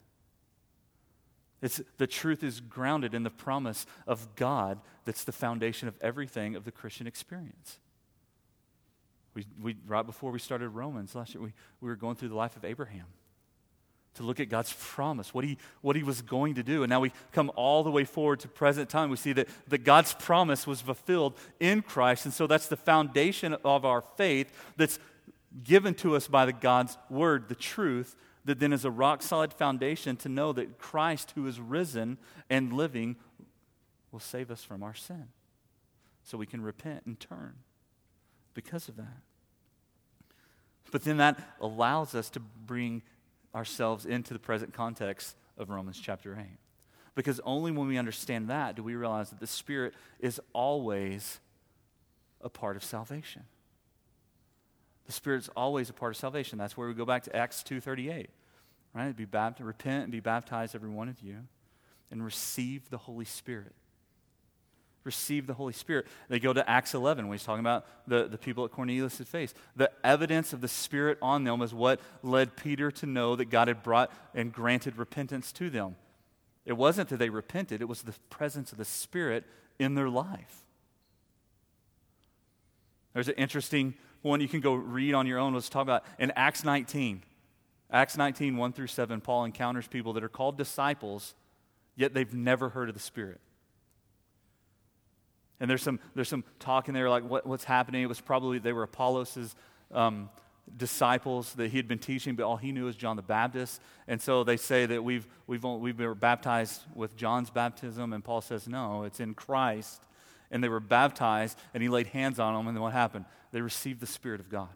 It's, 1.62 1.80
the 1.96 2.06
truth 2.06 2.44
is 2.44 2.60
grounded 2.60 3.14
in 3.14 3.22
the 3.22 3.30
promise 3.30 3.86
of 4.06 4.36
God 4.36 4.78
that's 5.04 5.24
the 5.24 5.32
foundation 5.32 5.88
of 5.88 5.96
everything 6.00 6.54
of 6.54 6.64
the 6.64 6.72
Christian 6.72 7.06
experience. 7.06 7.78
We, 9.34 9.46
we, 9.60 9.76
right 9.86 10.04
before 10.04 10.30
we 10.30 10.38
started 10.38 10.68
Romans 10.70 11.14
last 11.14 11.34
year, 11.34 11.42
we, 11.42 11.52
we 11.80 11.88
were 11.88 11.96
going 11.96 12.16
through 12.16 12.28
the 12.28 12.36
life 12.36 12.56
of 12.56 12.64
Abraham 12.64 13.06
to 14.16 14.22
look 14.22 14.40
at 14.40 14.48
God's 14.48 14.74
promise, 14.78 15.34
what 15.34 15.44
he, 15.44 15.58
what 15.82 15.94
he 15.94 16.02
was 16.02 16.22
going 16.22 16.54
to 16.54 16.62
do. 16.62 16.82
And 16.82 16.90
now 16.90 17.00
we 17.00 17.12
come 17.32 17.50
all 17.54 17.82
the 17.82 17.90
way 17.90 18.04
forward 18.04 18.40
to 18.40 18.48
present 18.48 18.88
time. 18.88 19.10
We 19.10 19.16
see 19.16 19.34
that, 19.34 19.48
that 19.68 19.84
God's 19.84 20.14
promise 20.14 20.66
was 20.66 20.80
fulfilled 20.80 21.34
in 21.60 21.82
Christ. 21.82 22.24
And 22.24 22.32
so 22.32 22.46
that's 22.46 22.66
the 22.66 22.76
foundation 22.76 23.54
of 23.64 23.84
our 23.84 24.02
faith 24.16 24.50
that's 24.76 24.98
given 25.62 25.94
to 25.94 26.16
us 26.16 26.28
by 26.28 26.46
the 26.46 26.52
God's 26.52 26.96
word, 27.08 27.48
the 27.48 27.54
truth, 27.54 28.16
that 28.44 28.60
then 28.60 28.72
is 28.72 28.84
a 28.84 28.90
rock 28.90 29.22
solid 29.22 29.52
foundation 29.52 30.16
to 30.16 30.28
know 30.28 30.52
that 30.52 30.78
Christ, 30.78 31.32
who 31.34 31.46
is 31.46 31.60
risen 31.60 32.18
and 32.48 32.72
living, 32.72 33.16
will 34.12 34.20
save 34.20 34.50
us 34.50 34.62
from 34.62 34.82
our 34.82 34.94
sin. 34.94 35.28
So 36.22 36.38
we 36.38 36.46
can 36.46 36.62
repent 36.62 37.06
and 37.06 37.18
turn 37.18 37.54
because 38.54 38.88
of 38.88 38.96
that. 38.96 39.22
But 40.90 41.04
then 41.04 41.16
that 41.18 41.38
allows 41.60 42.14
us 42.14 42.30
to 42.30 42.40
bring 42.40 43.02
ourselves 43.54 44.06
into 44.06 44.32
the 44.32 44.38
present 44.38 44.72
context 44.72 45.36
of 45.58 45.70
Romans 45.70 46.00
chapter 46.00 46.36
8. 46.38 46.46
Because 47.14 47.40
only 47.40 47.72
when 47.72 47.88
we 47.88 47.98
understand 47.98 48.48
that 48.50 48.76
do 48.76 48.82
we 48.82 48.94
realize 48.94 49.30
that 49.30 49.40
the 49.40 49.46
Spirit 49.46 49.94
is 50.20 50.40
always 50.52 51.40
a 52.40 52.48
part 52.48 52.76
of 52.76 52.84
salvation. 52.84 53.42
The 55.06 55.12
Spirit's 55.12 55.48
always 55.56 55.88
a 55.88 55.92
part 55.92 56.12
of 56.12 56.16
salvation. 56.16 56.58
That's 56.58 56.76
where 56.76 56.88
we 56.88 56.94
go 56.94 57.04
back 57.04 57.22
to 57.24 57.36
Acts 57.36 57.62
2.38, 57.62 58.26
right? 58.92 59.16
Be 59.16 59.24
baptized, 59.24 59.64
repent 59.64 60.04
and 60.04 60.12
be 60.12 60.20
baptized, 60.20 60.74
every 60.74 60.90
one 60.90 61.08
of 61.08 61.20
you, 61.20 61.38
and 62.10 62.24
receive 62.24 62.90
the 62.90 62.98
Holy 62.98 63.24
Spirit. 63.24 63.74
Receive 65.04 65.46
the 65.46 65.54
Holy 65.54 65.72
Spirit. 65.72 66.08
They 66.28 66.40
go 66.40 66.52
to 66.52 66.68
Acts 66.68 66.92
11 66.92 67.28
when 67.28 67.38
he's 67.38 67.44
talking 67.44 67.60
about 67.60 67.86
the, 68.08 68.26
the 68.26 68.36
people 68.36 68.64
at 68.64 68.72
Cornelius' 68.72 69.18
face. 69.20 69.54
The 69.76 69.92
evidence 70.02 70.52
of 70.52 70.60
the 70.60 70.68
Spirit 70.68 71.18
on 71.22 71.44
them 71.44 71.62
is 71.62 71.72
what 71.72 72.00
led 72.24 72.56
Peter 72.56 72.90
to 72.90 73.06
know 73.06 73.36
that 73.36 73.44
God 73.44 73.68
had 73.68 73.84
brought 73.84 74.10
and 74.34 74.52
granted 74.52 74.98
repentance 74.98 75.52
to 75.52 75.70
them. 75.70 75.94
It 76.64 76.72
wasn't 76.72 77.10
that 77.10 77.18
they 77.18 77.30
repented, 77.30 77.80
it 77.80 77.88
was 77.88 78.02
the 78.02 78.14
presence 78.28 78.72
of 78.72 78.78
the 78.78 78.84
Spirit 78.84 79.44
in 79.78 79.94
their 79.94 80.08
life. 80.08 80.64
There's 83.14 83.28
an 83.28 83.34
interesting 83.34 83.94
one 84.26 84.40
you 84.40 84.48
can 84.48 84.60
go 84.60 84.74
read 84.74 85.14
on 85.14 85.26
your 85.26 85.38
own. 85.38 85.54
Let's 85.54 85.68
talk 85.68 85.82
about 85.82 86.04
in 86.18 86.32
Acts 86.36 86.64
19. 86.64 87.22
Acts 87.90 88.16
19, 88.16 88.56
1 88.56 88.72
through 88.72 88.88
7, 88.88 89.20
Paul 89.20 89.44
encounters 89.44 89.86
people 89.86 90.12
that 90.14 90.24
are 90.24 90.28
called 90.28 90.58
disciples, 90.58 91.34
yet 91.94 92.12
they've 92.14 92.34
never 92.34 92.68
heard 92.68 92.88
of 92.88 92.94
the 92.94 93.00
Spirit. 93.00 93.40
And 95.60 95.70
there's 95.70 95.82
some, 95.82 96.00
there's 96.14 96.28
some 96.28 96.44
talk 96.58 96.88
in 96.88 96.94
there 96.94 97.08
like 97.08 97.24
what, 97.24 97.46
what's 97.46 97.64
happening. 97.64 98.02
It 98.02 98.08
was 98.08 98.20
probably 98.20 98.58
they 98.58 98.72
were 98.72 98.82
Apollos' 98.82 99.54
um, 99.92 100.28
disciples 100.76 101.54
that 101.54 101.70
he 101.70 101.76
had 101.76 101.88
been 101.88 101.98
teaching, 101.98 102.34
but 102.34 102.44
all 102.44 102.56
he 102.56 102.72
knew 102.72 102.84
was 102.84 102.96
John 102.96 103.16
the 103.16 103.22
Baptist. 103.22 103.80
And 104.08 104.20
so 104.20 104.44
they 104.44 104.56
say 104.56 104.84
that 104.86 105.02
we've, 105.02 105.26
we've, 105.46 105.62
we've 105.62 105.96
been 105.96 106.12
baptized 106.14 106.82
with 106.94 107.16
John's 107.16 107.50
baptism, 107.50 108.12
and 108.12 108.22
Paul 108.22 108.40
says, 108.40 108.68
no, 108.68 109.04
it's 109.04 109.20
in 109.20 109.34
Christ. 109.34 110.02
And 110.50 110.62
they 110.62 110.68
were 110.68 110.80
baptized, 110.80 111.58
and 111.74 111.82
he 111.82 111.88
laid 111.88 112.08
hands 112.08 112.38
on 112.38 112.54
them, 112.54 112.66
and 112.66 112.76
then 112.76 112.82
what 112.82 112.92
happened? 112.92 113.24
They 113.52 113.60
received 113.60 114.00
the 114.00 114.06
Spirit 114.06 114.40
of 114.40 114.48
God. 114.48 114.68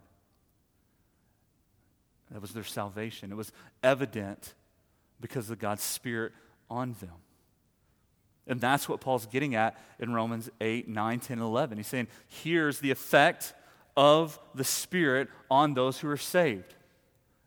That 2.31 2.41
was 2.41 2.53
their 2.53 2.65
salvation. 2.65 3.33
It 3.33 3.37
was 3.37 3.53
evident 3.83 4.55
because 5.21 5.51
of 5.51 5.59
God's 5.59 5.83
Spirit 5.83 6.33
on 6.71 6.95
them. 7.01 7.15
And 8.47 8.61
that's 8.61 8.89
what 8.89 9.01
Paul's 9.01 9.27
getting 9.27 9.55
at 9.55 9.79
in 9.99 10.13
Romans 10.13 10.51
8, 10.61 10.89
9, 10.89 11.21
10, 11.21 11.39
11. 11.39 11.79
He's 11.79 11.87
saying, 11.87 12.09
here's 12.27 12.81
the 12.81 12.91
effect 12.91 13.55
of 13.97 14.39
the 14.55 14.65
Spirit 14.65 15.29
on 15.51 15.75
those 15.75 15.99
who 15.99 16.09
are 16.09 16.17
saved. 16.17 16.75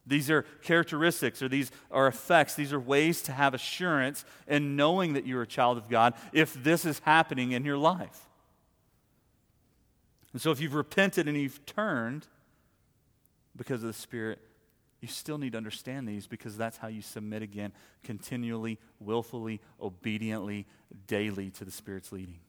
These 0.05 0.29
are 0.29 0.43
characteristics 0.61 1.41
or 1.41 1.47
these 1.47 1.71
are 1.89 2.07
effects. 2.07 2.55
These 2.55 2.73
are 2.73 2.79
ways 2.79 3.21
to 3.23 3.31
have 3.31 3.53
assurance 3.53 4.25
in 4.47 4.75
knowing 4.75 5.13
that 5.13 5.25
you're 5.25 5.43
a 5.43 5.47
child 5.47 5.77
of 5.77 5.87
God 5.87 6.13
if 6.33 6.61
this 6.61 6.85
is 6.85 6.99
happening 6.99 7.53
in 7.53 7.63
your 7.63 7.77
life. 7.77 8.27
And 10.33 10.41
so 10.41 10.51
if 10.51 10.59
you've 10.59 10.73
repented 10.73 11.27
and 11.27 11.37
you've 11.37 11.65
turned 11.65 12.27
because 13.55 13.81
of 13.81 13.87
the 13.87 13.93
Spirit, 13.93 14.39
you 14.99 15.07
still 15.07 15.37
need 15.37 15.51
to 15.51 15.57
understand 15.57 16.07
these 16.07 16.27
because 16.27 16.57
that's 16.57 16.77
how 16.77 16.87
you 16.87 17.01
submit 17.01 17.41
again, 17.41 17.71
continually, 18.03 18.79
willfully, 18.99 19.61
obediently, 19.81 20.65
daily 21.07 21.49
to 21.51 21.63
the 21.63 21.71
Spirit's 21.71 22.11
leading. 22.11 22.39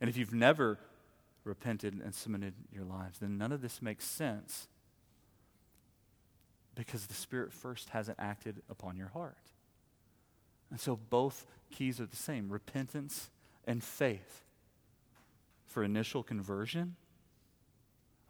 And 0.00 0.08
if 0.08 0.16
you've 0.16 0.34
never 0.34 0.78
repented 1.44 2.00
and 2.02 2.14
submitted 2.14 2.54
your 2.72 2.84
lives, 2.84 3.18
then 3.18 3.38
none 3.38 3.52
of 3.52 3.60
this 3.60 3.82
makes 3.82 4.04
sense 4.04 4.66
because 6.78 7.06
the 7.06 7.14
Spirit 7.14 7.52
first 7.52 7.88
hasn't 7.88 8.16
acted 8.20 8.62
upon 8.70 8.96
your 8.96 9.08
heart. 9.08 9.36
And 10.70 10.78
so 10.78 10.94
both 10.94 11.44
keys 11.72 12.00
are 12.00 12.06
the 12.06 12.14
same 12.14 12.48
repentance 12.48 13.30
and 13.66 13.82
faith 13.82 14.44
for 15.66 15.82
initial 15.82 16.22
conversion, 16.22 16.94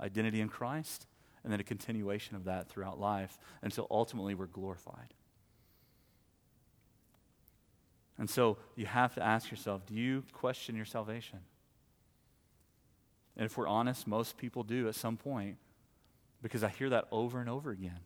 identity 0.00 0.40
in 0.40 0.48
Christ, 0.48 1.06
and 1.44 1.52
then 1.52 1.60
a 1.60 1.64
continuation 1.64 2.36
of 2.36 2.44
that 2.44 2.70
throughout 2.70 2.98
life 2.98 3.38
until 3.60 3.86
ultimately 3.90 4.34
we're 4.34 4.46
glorified. 4.46 5.12
And 8.16 8.30
so 8.30 8.56
you 8.76 8.86
have 8.86 9.14
to 9.16 9.22
ask 9.22 9.50
yourself 9.50 9.84
do 9.84 9.94
you 9.94 10.24
question 10.32 10.74
your 10.74 10.86
salvation? 10.86 11.40
And 13.36 13.44
if 13.44 13.58
we're 13.58 13.68
honest, 13.68 14.06
most 14.06 14.38
people 14.38 14.62
do 14.62 14.88
at 14.88 14.94
some 14.94 15.18
point 15.18 15.58
because 16.40 16.64
I 16.64 16.70
hear 16.70 16.88
that 16.88 17.08
over 17.12 17.40
and 17.40 17.50
over 17.50 17.70
again. 17.70 18.00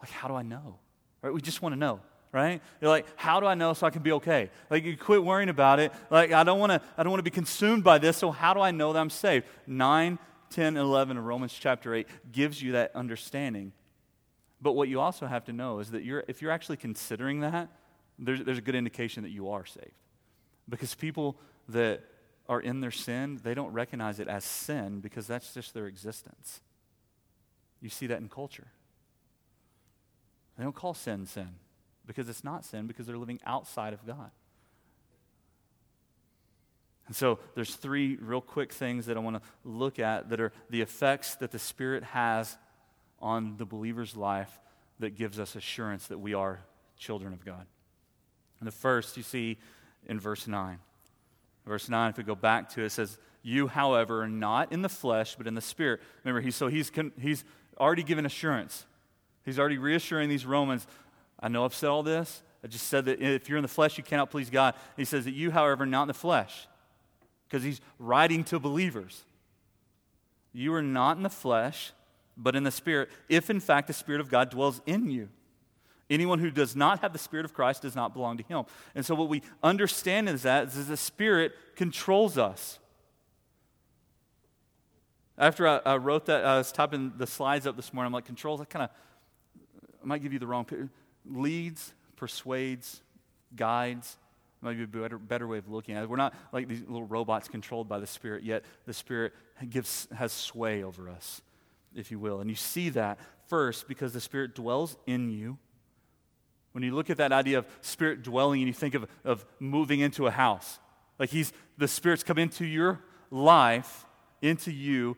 Like, 0.00 0.10
how 0.10 0.28
do 0.28 0.34
I 0.34 0.42
know? 0.42 0.78
Right? 1.22 1.32
We 1.32 1.40
just 1.40 1.62
want 1.62 1.72
to 1.72 1.78
know, 1.78 2.00
right? 2.32 2.60
You're 2.80 2.90
like, 2.90 3.06
how 3.16 3.40
do 3.40 3.46
I 3.46 3.54
know 3.54 3.72
so 3.72 3.86
I 3.86 3.90
can 3.90 4.02
be 4.02 4.12
okay? 4.12 4.50
Like, 4.70 4.84
you 4.84 4.96
quit 4.96 5.24
worrying 5.24 5.48
about 5.48 5.80
it. 5.80 5.92
Like, 6.10 6.32
I 6.32 6.44
don't 6.44 6.58
want 6.58 6.72
to. 6.72 6.80
I 6.96 7.02
don't 7.02 7.10
want 7.10 7.20
to 7.20 7.30
be 7.30 7.34
consumed 7.34 7.84
by 7.84 7.98
this. 7.98 8.16
So 8.16 8.30
how 8.30 8.54
do 8.54 8.60
I 8.60 8.70
know 8.70 8.92
that 8.92 8.98
I'm 8.98 9.10
saved? 9.10 9.46
Nine, 9.66 10.18
10, 10.50 10.76
11 10.76 11.16
of 11.16 11.24
Romans 11.24 11.52
chapter 11.58 11.94
eight 11.94 12.08
gives 12.30 12.62
you 12.62 12.72
that 12.72 12.94
understanding. 12.94 13.72
But 14.60 14.72
what 14.72 14.88
you 14.88 15.00
also 15.00 15.26
have 15.26 15.44
to 15.46 15.52
know 15.52 15.80
is 15.80 15.90
that 15.90 16.02
you're, 16.02 16.24
if 16.28 16.40
you're 16.40 16.50
actually 16.50 16.78
considering 16.78 17.40
that, 17.40 17.68
there's, 18.18 18.42
there's 18.42 18.58
a 18.58 18.62
good 18.62 18.74
indication 18.74 19.22
that 19.22 19.30
you 19.30 19.50
are 19.50 19.66
saved. 19.66 19.92
Because 20.68 20.94
people 20.94 21.36
that 21.68 22.02
are 22.48 22.60
in 22.60 22.80
their 22.80 22.90
sin, 22.90 23.40
they 23.42 23.54
don't 23.54 23.72
recognize 23.72 24.20
it 24.20 24.28
as 24.28 24.44
sin 24.44 25.00
because 25.00 25.26
that's 25.26 25.52
just 25.52 25.74
their 25.74 25.86
existence. 25.86 26.60
You 27.80 27.90
see 27.90 28.06
that 28.06 28.18
in 28.18 28.28
culture. 28.28 28.68
They 30.56 30.64
don't 30.64 30.74
call 30.74 30.94
sin 30.94 31.26
sin 31.26 31.50
because 32.06 32.28
it's 32.28 32.44
not 32.44 32.64
sin 32.64 32.86
because 32.86 33.06
they're 33.06 33.18
living 33.18 33.40
outside 33.44 33.92
of 33.92 34.06
God. 34.06 34.30
And 37.06 37.14
so 37.14 37.38
there's 37.54 37.74
three 37.74 38.16
real 38.16 38.40
quick 38.40 38.72
things 38.72 39.06
that 39.06 39.16
I 39.16 39.20
want 39.20 39.36
to 39.36 39.42
look 39.64 39.98
at 39.98 40.30
that 40.30 40.40
are 40.40 40.52
the 40.70 40.80
effects 40.80 41.36
that 41.36 41.52
the 41.52 41.58
Spirit 41.58 42.02
has 42.02 42.56
on 43.20 43.56
the 43.58 43.64
believer's 43.64 44.16
life 44.16 44.58
that 44.98 45.16
gives 45.16 45.38
us 45.38 45.54
assurance 45.54 46.08
that 46.08 46.18
we 46.18 46.34
are 46.34 46.60
children 46.98 47.32
of 47.32 47.44
God. 47.44 47.66
And 48.60 48.66
the 48.66 48.72
first 48.72 49.16
you 49.16 49.22
see 49.22 49.58
in 50.06 50.18
verse 50.18 50.46
9. 50.46 50.78
Verse 51.66 51.88
9, 51.88 52.10
if 52.10 52.16
we 52.16 52.24
go 52.24 52.34
back 52.34 52.70
to 52.70 52.82
it, 52.82 52.86
it 52.86 52.90
says, 52.90 53.18
You, 53.42 53.66
however, 53.68 54.22
are 54.22 54.28
not 54.28 54.72
in 54.72 54.82
the 54.82 54.88
flesh, 54.88 55.36
but 55.36 55.46
in 55.46 55.54
the 55.54 55.60
Spirit. 55.60 56.00
Remember, 56.24 56.40
he, 56.40 56.50
so 56.50 56.68
he's, 56.68 56.90
he's 57.20 57.44
already 57.78 58.02
given 58.02 58.24
assurance. 58.24 58.86
He's 59.46 59.58
already 59.58 59.78
reassuring 59.78 60.28
these 60.28 60.44
Romans, 60.44 60.86
I 61.40 61.48
know 61.48 61.64
I've 61.64 61.74
said 61.74 61.88
all 61.88 62.02
this. 62.02 62.42
I 62.64 62.66
just 62.66 62.88
said 62.88 63.04
that 63.04 63.22
if 63.22 63.48
you're 63.48 63.58
in 63.58 63.62
the 63.62 63.68
flesh, 63.68 63.96
you 63.96 64.04
cannot 64.04 64.30
please 64.30 64.50
God. 64.50 64.74
He 64.96 65.04
says 65.04 65.24
that 65.24 65.34
you, 65.34 65.50
however, 65.52 65.86
not 65.86 66.02
in 66.02 66.08
the 66.08 66.14
flesh, 66.14 66.66
because 67.48 67.62
he's 67.62 67.80
writing 67.98 68.42
to 68.44 68.58
believers. 68.58 69.24
You 70.52 70.74
are 70.74 70.82
not 70.82 71.16
in 71.16 71.22
the 71.22 71.30
flesh, 71.30 71.92
but 72.36 72.56
in 72.56 72.64
the 72.64 72.70
Spirit, 72.70 73.08
if 73.28 73.50
in 73.50 73.60
fact 73.60 73.86
the 73.86 73.92
Spirit 73.92 74.20
of 74.20 74.28
God 74.28 74.50
dwells 74.50 74.80
in 74.84 75.10
you. 75.10 75.28
Anyone 76.08 76.38
who 76.38 76.50
does 76.50 76.74
not 76.74 77.00
have 77.00 77.12
the 77.12 77.18
Spirit 77.18 77.44
of 77.44 77.54
Christ 77.54 77.82
does 77.82 77.96
not 77.96 78.14
belong 78.14 78.36
to 78.38 78.42
him. 78.42 78.64
And 78.94 79.04
so, 79.04 79.14
what 79.14 79.28
we 79.28 79.42
understand 79.62 80.28
is 80.28 80.42
that 80.42 80.68
is 80.68 80.86
the 80.86 80.96
Spirit 80.96 81.52
controls 81.74 82.38
us. 82.38 82.78
After 85.38 85.68
I, 85.68 85.80
I, 85.84 85.96
wrote 85.96 86.26
that, 86.26 86.44
I 86.44 86.58
was 86.58 86.72
typing 86.72 87.12
the 87.16 87.26
slides 87.26 87.66
up 87.66 87.76
this 87.76 87.92
morning. 87.92 88.06
I'm 88.06 88.12
like, 88.12 88.24
controls, 88.24 88.60
I 88.60 88.64
kind 88.64 88.84
of, 88.84 88.90
I 90.06 90.08
might 90.08 90.22
give 90.22 90.32
you 90.32 90.38
the 90.38 90.46
wrong 90.46 90.64
picture. 90.64 90.88
Leads, 91.28 91.92
persuades, 92.14 93.02
guides. 93.56 94.16
Might 94.62 94.78
be 94.78 94.84
a 94.84 94.86
better, 94.86 95.18
better 95.18 95.46
way 95.46 95.58
of 95.58 95.68
looking 95.68 95.96
at 95.96 96.04
it. 96.04 96.08
We're 96.08 96.16
not 96.16 96.32
like 96.52 96.68
these 96.68 96.80
little 96.80 97.06
robots 97.06 97.48
controlled 97.48 97.88
by 97.88 97.98
the 97.98 98.06
Spirit, 98.06 98.42
yet 98.42 98.64
the 98.86 98.94
Spirit 98.94 99.32
gives, 99.68 100.08
has 100.16 100.32
sway 100.32 100.82
over 100.82 101.10
us, 101.10 101.42
if 101.94 102.10
you 102.10 102.18
will. 102.18 102.40
And 102.40 102.48
you 102.48 102.56
see 102.56 102.88
that 102.90 103.18
first 103.48 103.86
because 103.86 104.12
the 104.12 104.20
Spirit 104.20 104.54
dwells 104.54 104.96
in 105.06 105.28
you 105.28 105.58
when 106.76 106.82
you 106.82 106.94
look 106.94 107.08
at 107.08 107.16
that 107.16 107.32
idea 107.32 107.56
of 107.56 107.66
spirit 107.80 108.22
dwelling 108.22 108.60
and 108.60 108.68
you 108.68 108.74
think 108.74 108.92
of, 108.92 109.06
of 109.24 109.46
moving 109.58 110.00
into 110.00 110.26
a 110.26 110.30
house, 110.30 110.78
like 111.18 111.30
he's 111.30 111.50
the 111.78 111.88
spirit's 111.88 112.22
come 112.22 112.36
into 112.36 112.66
your 112.66 113.00
life, 113.30 114.04
into 114.42 114.70
you, 114.70 115.16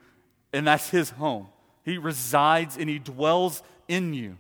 and 0.53 0.69
that's 0.69 0.89
his 0.91 1.11
home. 1.11 1.49
He 1.85 1.99
resides 1.99 2.77
and 2.77 2.89
he 2.89 3.01
dwells 3.01 3.65
in 3.89 4.15
you. 4.15 4.37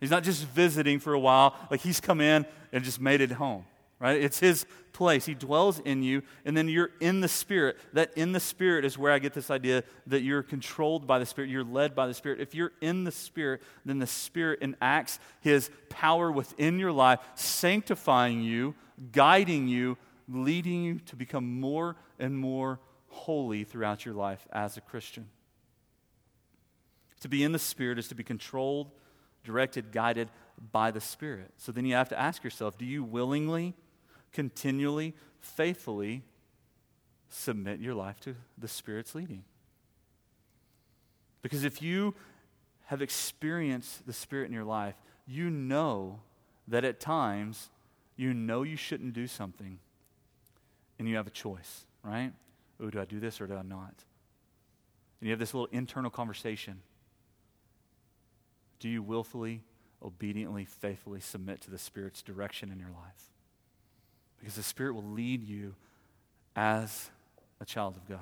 He's 0.00 0.10
not 0.10 0.22
just 0.22 0.44
visiting 0.46 0.98
for 0.98 1.12
a 1.12 1.20
while, 1.20 1.54
like 1.70 1.80
he's 1.80 2.00
come 2.00 2.20
in 2.20 2.46
and 2.72 2.82
just 2.82 3.00
made 3.00 3.20
it 3.20 3.32
home, 3.32 3.66
right? 3.98 4.20
It's 4.20 4.40
his 4.40 4.64
place. 4.92 5.26
He 5.26 5.34
dwells 5.34 5.78
in 5.80 6.02
you, 6.02 6.22
and 6.44 6.56
then 6.56 6.68
you're 6.68 6.90
in 7.00 7.20
the 7.20 7.28
Spirit. 7.28 7.76
That 7.92 8.12
in 8.16 8.32
the 8.32 8.40
Spirit 8.40 8.84
is 8.84 8.96
where 8.96 9.12
I 9.12 9.18
get 9.18 9.34
this 9.34 9.50
idea 9.50 9.84
that 10.06 10.22
you're 10.22 10.42
controlled 10.42 11.06
by 11.06 11.18
the 11.18 11.26
Spirit, 11.26 11.50
you're 11.50 11.64
led 11.64 11.94
by 11.94 12.06
the 12.06 12.14
Spirit. 12.14 12.40
If 12.40 12.54
you're 12.54 12.72
in 12.80 13.04
the 13.04 13.12
Spirit, 13.12 13.62
then 13.84 13.98
the 13.98 14.06
Spirit 14.06 14.60
enacts 14.62 15.18
His 15.40 15.70
power 15.90 16.32
within 16.32 16.78
your 16.78 16.92
life, 16.92 17.20
sanctifying 17.34 18.42
you, 18.42 18.74
guiding 19.12 19.68
you, 19.68 19.98
leading 20.28 20.82
you 20.82 20.98
to 21.00 21.16
become 21.16 21.60
more 21.60 21.96
and 22.18 22.38
more 22.38 22.80
holy 23.08 23.64
throughout 23.64 24.04
your 24.04 24.14
life 24.14 24.46
as 24.52 24.76
a 24.76 24.80
Christian. 24.80 25.28
To 27.20 27.28
be 27.28 27.44
in 27.44 27.52
the 27.52 27.58
Spirit 27.58 27.98
is 27.98 28.08
to 28.08 28.14
be 28.14 28.24
controlled, 28.24 28.90
directed, 29.44 29.92
guided 29.92 30.28
by 30.72 30.90
the 30.90 31.00
Spirit. 31.00 31.52
So 31.56 31.72
then 31.72 31.84
you 31.84 31.94
have 31.94 32.08
to 32.10 32.18
ask 32.18 32.44
yourself 32.44 32.76
do 32.76 32.84
you 32.84 33.02
willingly? 33.02 33.74
continually, 34.32 35.14
faithfully 35.40 36.22
submit 37.28 37.80
your 37.80 37.94
life 37.94 38.20
to 38.20 38.34
the 38.58 38.68
Spirit's 38.68 39.14
leading. 39.14 39.44
Because 41.42 41.64
if 41.64 41.80
you 41.80 42.14
have 42.86 43.00
experienced 43.00 44.06
the 44.06 44.12
Spirit 44.12 44.46
in 44.46 44.52
your 44.52 44.64
life, 44.64 44.94
you 45.26 45.48
know 45.48 46.20
that 46.68 46.84
at 46.84 47.00
times 47.00 47.70
you 48.16 48.34
know 48.34 48.62
you 48.62 48.76
shouldn't 48.76 49.14
do 49.14 49.26
something 49.26 49.78
and 50.98 51.08
you 51.08 51.16
have 51.16 51.26
a 51.26 51.30
choice, 51.30 51.86
right? 52.02 52.32
Oh, 52.80 52.90
do 52.90 53.00
I 53.00 53.04
do 53.04 53.20
this 53.20 53.40
or 53.40 53.46
do 53.46 53.54
I 53.54 53.62
not? 53.62 53.94
And 55.20 55.28
you 55.28 55.30
have 55.30 55.38
this 55.38 55.54
little 55.54 55.68
internal 55.72 56.10
conversation. 56.10 56.82
Do 58.80 58.88
you 58.88 59.02
willfully, 59.02 59.62
obediently, 60.02 60.64
faithfully 60.64 61.20
submit 61.20 61.60
to 61.62 61.70
the 61.70 61.78
Spirit's 61.78 62.22
direction 62.22 62.72
in 62.72 62.80
your 62.80 62.90
life? 62.90 63.30
because 64.40 64.54
the 64.54 64.62
Spirit 64.62 64.94
will 64.94 65.04
lead 65.04 65.44
you 65.44 65.74
as 66.56 67.10
a 67.60 67.64
child 67.64 67.96
of 67.96 68.08
God. 68.08 68.18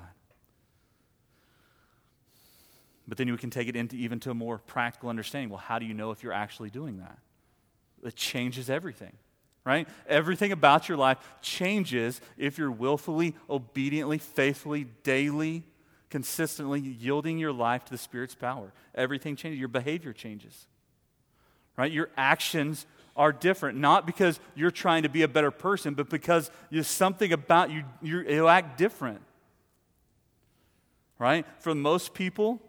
But 3.07 3.17
then 3.17 3.31
we 3.31 3.37
can 3.37 3.49
take 3.49 3.67
it 3.67 3.75
into 3.75 3.95
even 3.95 4.19
to 4.19 4.31
a 4.31 4.35
more 4.35 4.59
practical 4.59 5.09
understanding. 5.09 5.49
Well, 5.49 5.57
how 5.57 5.79
do 5.79 5.85
you 5.85 5.95
know 5.95 6.11
if 6.11 6.21
you're 6.21 6.33
actually 6.33 6.69
doing 6.69 6.97
that? 6.97 7.17
It 8.03 8.15
changes 8.15 8.69
everything, 8.69 9.13
right? 9.65 9.87
Everything 10.07 10.51
about 10.51 10.87
your 10.87 10.97
life 10.97 11.17
changes 11.41 12.21
if 12.37 12.57
you're 12.57 12.71
willfully, 12.71 13.35
obediently, 13.49 14.19
faithfully, 14.19 14.85
daily, 15.03 15.63
consistently 16.09 16.79
yielding 16.79 17.37
your 17.37 17.51
life 17.51 17.85
to 17.85 17.91
the 17.91 17.97
Spirit's 17.97 18.35
power, 18.35 18.73
everything 18.95 19.35
changes. 19.35 19.59
Your 19.59 19.67
behavior 19.67 20.13
changes. 20.13 20.67
Right? 21.77 21.91
Your 21.91 22.09
actions 22.17 22.85
are 23.15 23.31
different, 23.31 23.77
not 23.77 24.05
because 24.05 24.39
you're 24.55 24.71
trying 24.71 25.03
to 25.03 25.09
be 25.09 25.23
a 25.23 25.27
better 25.27 25.51
person, 25.51 25.93
but 25.93 26.09
because 26.09 26.51
there's 26.71 26.87
something 26.87 27.31
about 27.33 27.69
you, 27.69 27.83
you 28.01 28.47
act 28.47 28.77
different. 28.77 29.21
Right? 31.17 31.45
For 31.59 31.75
most 31.75 32.13
people, 32.13 32.59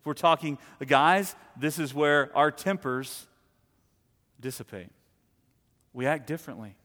if 0.00 0.06
we're 0.06 0.14
talking 0.14 0.58
guys, 0.86 1.34
this 1.58 1.78
is 1.78 1.94
where 1.94 2.30
our 2.36 2.50
tempers 2.50 3.26
dissipate. 4.40 4.90
We 5.92 6.06
act 6.06 6.26
differently. 6.26 6.76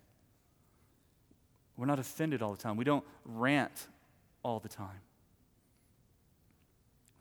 We're 1.76 1.86
not 1.86 2.00
offended 2.00 2.42
all 2.42 2.52
the 2.52 2.62
time. 2.62 2.78
We 2.78 2.86
don't 2.86 3.04
rant 3.26 3.88
all 4.44 4.60
the 4.60 4.70
time. 4.70 5.02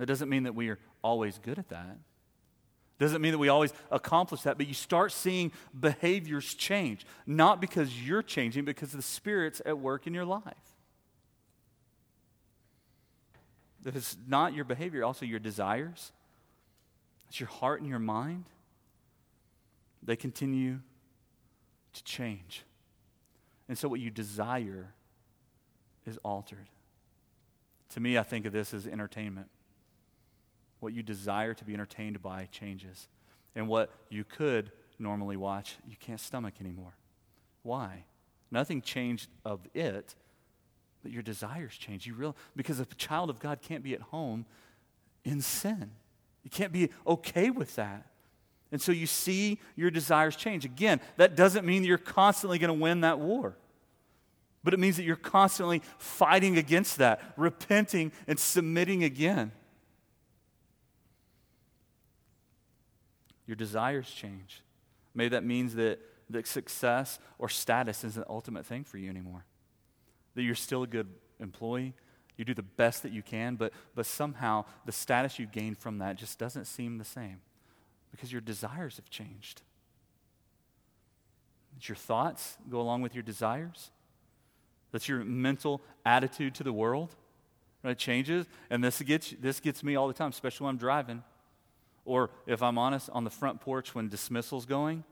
That 0.01 0.07
doesn't 0.07 0.31
mean 0.31 0.45
that 0.45 0.55
we 0.55 0.71
are 0.71 0.79
always 1.03 1.39
good 1.39 1.59
at 1.59 1.69
that. 1.69 1.99
Doesn't 2.99 3.21
mean 3.21 3.33
that 3.33 3.39
we 3.39 3.51
always 3.51 3.75
accomplish 3.91 4.41
that, 4.43 4.57
but 4.57 4.67
you 4.67 4.73
start 4.73 5.13
seeing 5.13 5.53
behaviors 5.79 6.55
change, 6.55 7.05
not 7.27 7.61
because 7.61 8.03
you're 8.03 8.23
changing, 8.23 8.65
because 8.65 8.93
the 8.93 9.03
Spirit's 9.03 9.61
at 9.67 9.79
work 9.79 10.07
in 10.07 10.15
your 10.15 10.25
life. 10.25 10.43
If 13.85 13.95
it's 13.95 14.17
not 14.27 14.55
your 14.55 14.65
behavior, 14.65 15.05
also 15.05 15.27
your 15.27 15.39
desires, 15.39 16.13
it's 17.29 17.39
your 17.39 17.51
heart 17.51 17.83
and 17.83 17.91
your 17.91 17.99
mind. 17.99 18.47
They 20.03 20.17
continue 20.17 20.79
to 21.93 22.05
change. 22.05 22.65
And 23.69 23.77
so 23.77 23.87
what 23.87 24.01
you 24.01 24.09
desire 24.09 24.95
is 26.07 26.19
altered. 26.23 26.71
To 27.91 28.01
me, 28.01 28.17
I 28.17 28.23
think 28.23 28.47
of 28.47 28.55
this 28.55 28.73
as 28.73 28.87
entertainment. 28.87 29.49
What 30.81 30.93
you 30.93 31.03
desire 31.03 31.55
to 31.55 31.65
be 31.65 31.75
entertained 31.75 32.21
by 32.23 32.49
changes. 32.51 33.09
And 33.55 33.69
what 33.69 33.91
you 34.09 34.25
could 34.25 34.73
normally 34.99 35.37
watch, 35.37 35.77
you 35.89 35.97
can't 35.99 36.21
stomach 36.21 36.55
anymore. 36.61 36.95
Why? 37.63 38.05
Nothing 38.51 38.83
changed 38.83 39.29
of 39.45 39.61
it, 39.75 40.15
but 41.03 41.13
your 41.13 41.23
desires 41.23 41.75
change. 41.75 42.07
You 42.07 42.15
real 42.15 42.37
because 42.57 42.81
a 42.81 42.87
child 42.97 43.31
of 43.31 43.39
God 43.39 43.61
can't 43.63 43.83
be 43.83 43.95
at 43.95 44.01
home 44.01 44.47
in 45.25 45.41
sin. 45.41 45.91
You 46.43 46.51
can't 46.51 46.73
be 46.73 46.91
okay 47.07 47.51
with 47.51 47.77
that. 47.77 48.07
And 48.73 48.81
so 48.81 48.93
you 48.93 49.07
see 49.07 49.59
your 49.77 49.91
desires 49.91 50.37
change. 50.37 50.65
Again, 50.65 51.01
that 51.17 51.37
doesn't 51.37 51.67
mean 51.67 51.85
you're 51.85 51.99
constantly 51.99 52.59
going 52.59 52.69
to 52.69 52.81
win 52.81 53.01
that 53.01 53.19
war. 53.19 53.57
But 54.63 54.75
it 54.75 54.81
means 54.81 54.97
that 54.97 55.05
you're 55.05 55.17
constantly 55.17 55.83
fighting 55.99 56.59
against 56.59 56.99
that, 56.99 57.21
repenting 57.37 58.13
and 58.27 58.39
submitting 58.39 59.03
again. 59.03 59.53
Your 63.51 63.57
desires 63.57 64.09
change. 64.09 64.63
Maybe 65.13 65.31
that 65.31 65.43
means 65.43 65.75
that, 65.75 65.99
that 66.29 66.47
success 66.47 67.19
or 67.37 67.49
status 67.49 68.05
isn't 68.05 68.25
the 68.25 68.31
ultimate 68.33 68.65
thing 68.65 68.85
for 68.85 68.97
you 68.97 69.11
anymore. 69.11 69.45
That 70.37 70.43
you're 70.43 70.55
still 70.55 70.85
a 70.85 70.87
good 70.87 71.09
employee, 71.41 71.95
you 72.37 72.45
do 72.45 72.55
the 72.55 72.63
best 72.63 73.03
that 73.03 73.11
you 73.11 73.23
can, 73.23 73.57
but, 73.57 73.73
but 73.97 74.07
somehow 74.07 74.67
the 74.87 74.93
status 74.93 75.41
you 75.41 75.47
gain 75.47 75.75
from 75.75 75.99
that 75.99 76.15
just 76.15 76.39
doesn't 76.39 76.67
seem 76.67 76.99
the 76.99 77.05
same 77.05 77.41
because 78.13 78.31
your 78.31 78.41
desires 78.41 78.95
have 78.99 79.11
changed. 79.11 79.63
That 81.75 81.89
your 81.89 81.97
thoughts 81.97 82.57
go 82.71 82.81
along 82.81 83.03
with 83.03 83.17
your 83.17 83.25
desires. 83.25 83.91
That's 84.93 85.09
your 85.09 85.25
mental 85.25 85.81
attitude 86.07 86.55
to 86.55 86.63
the 86.63 86.73
world. 86.73 87.17
Right? 87.83 87.99
Changes. 87.99 88.47
And 88.71 88.85
this 88.85 89.03
gets, 89.03 89.35
this 89.41 89.59
gets 89.59 89.83
me 89.83 89.97
all 89.97 90.07
the 90.07 90.15
time, 90.15 90.31
especially 90.31 90.67
when 90.67 90.75
I'm 90.75 90.79
driving. 90.79 91.25
Or 92.05 92.31
if 92.47 92.63
I'm 92.63 92.79
honest, 92.79 93.11
on 93.11 93.25
the 93.25 93.31
front 93.31 93.61
porch 93.61 93.95
when 93.95 94.09
dismissal's 94.09 94.67
going. 94.67 95.05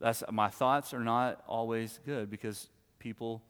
That's, 0.00 0.22
my 0.30 0.48
thoughts 0.48 0.92
are 0.92 1.04
not 1.04 1.42
always 1.46 2.00
good 2.04 2.30
because 2.30 2.68
people 2.98 3.42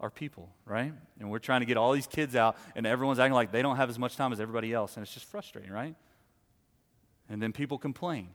are 0.00 0.10
people, 0.10 0.50
right? 0.64 0.92
And 1.20 1.30
we're 1.30 1.38
trying 1.38 1.60
to 1.60 1.66
get 1.66 1.76
all 1.76 1.92
these 1.92 2.08
kids 2.08 2.34
out, 2.34 2.56
and 2.74 2.86
everyone's 2.86 3.20
acting 3.20 3.34
like 3.34 3.52
they 3.52 3.62
don't 3.62 3.76
have 3.76 3.88
as 3.88 3.98
much 3.98 4.16
time 4.16 4.32
as 4.32 4.40
everybody 4.40 4.72
else, 4.72 4.96
and 4.96 5.04
it's 5.04 5.14
just 5.14 5.26
frustrating, 5.26 5.70
right? 5.70 5.94
And 7.28 7.40
then 7.40 7.52
people 7.52 7.78
complain. 7.78 8.28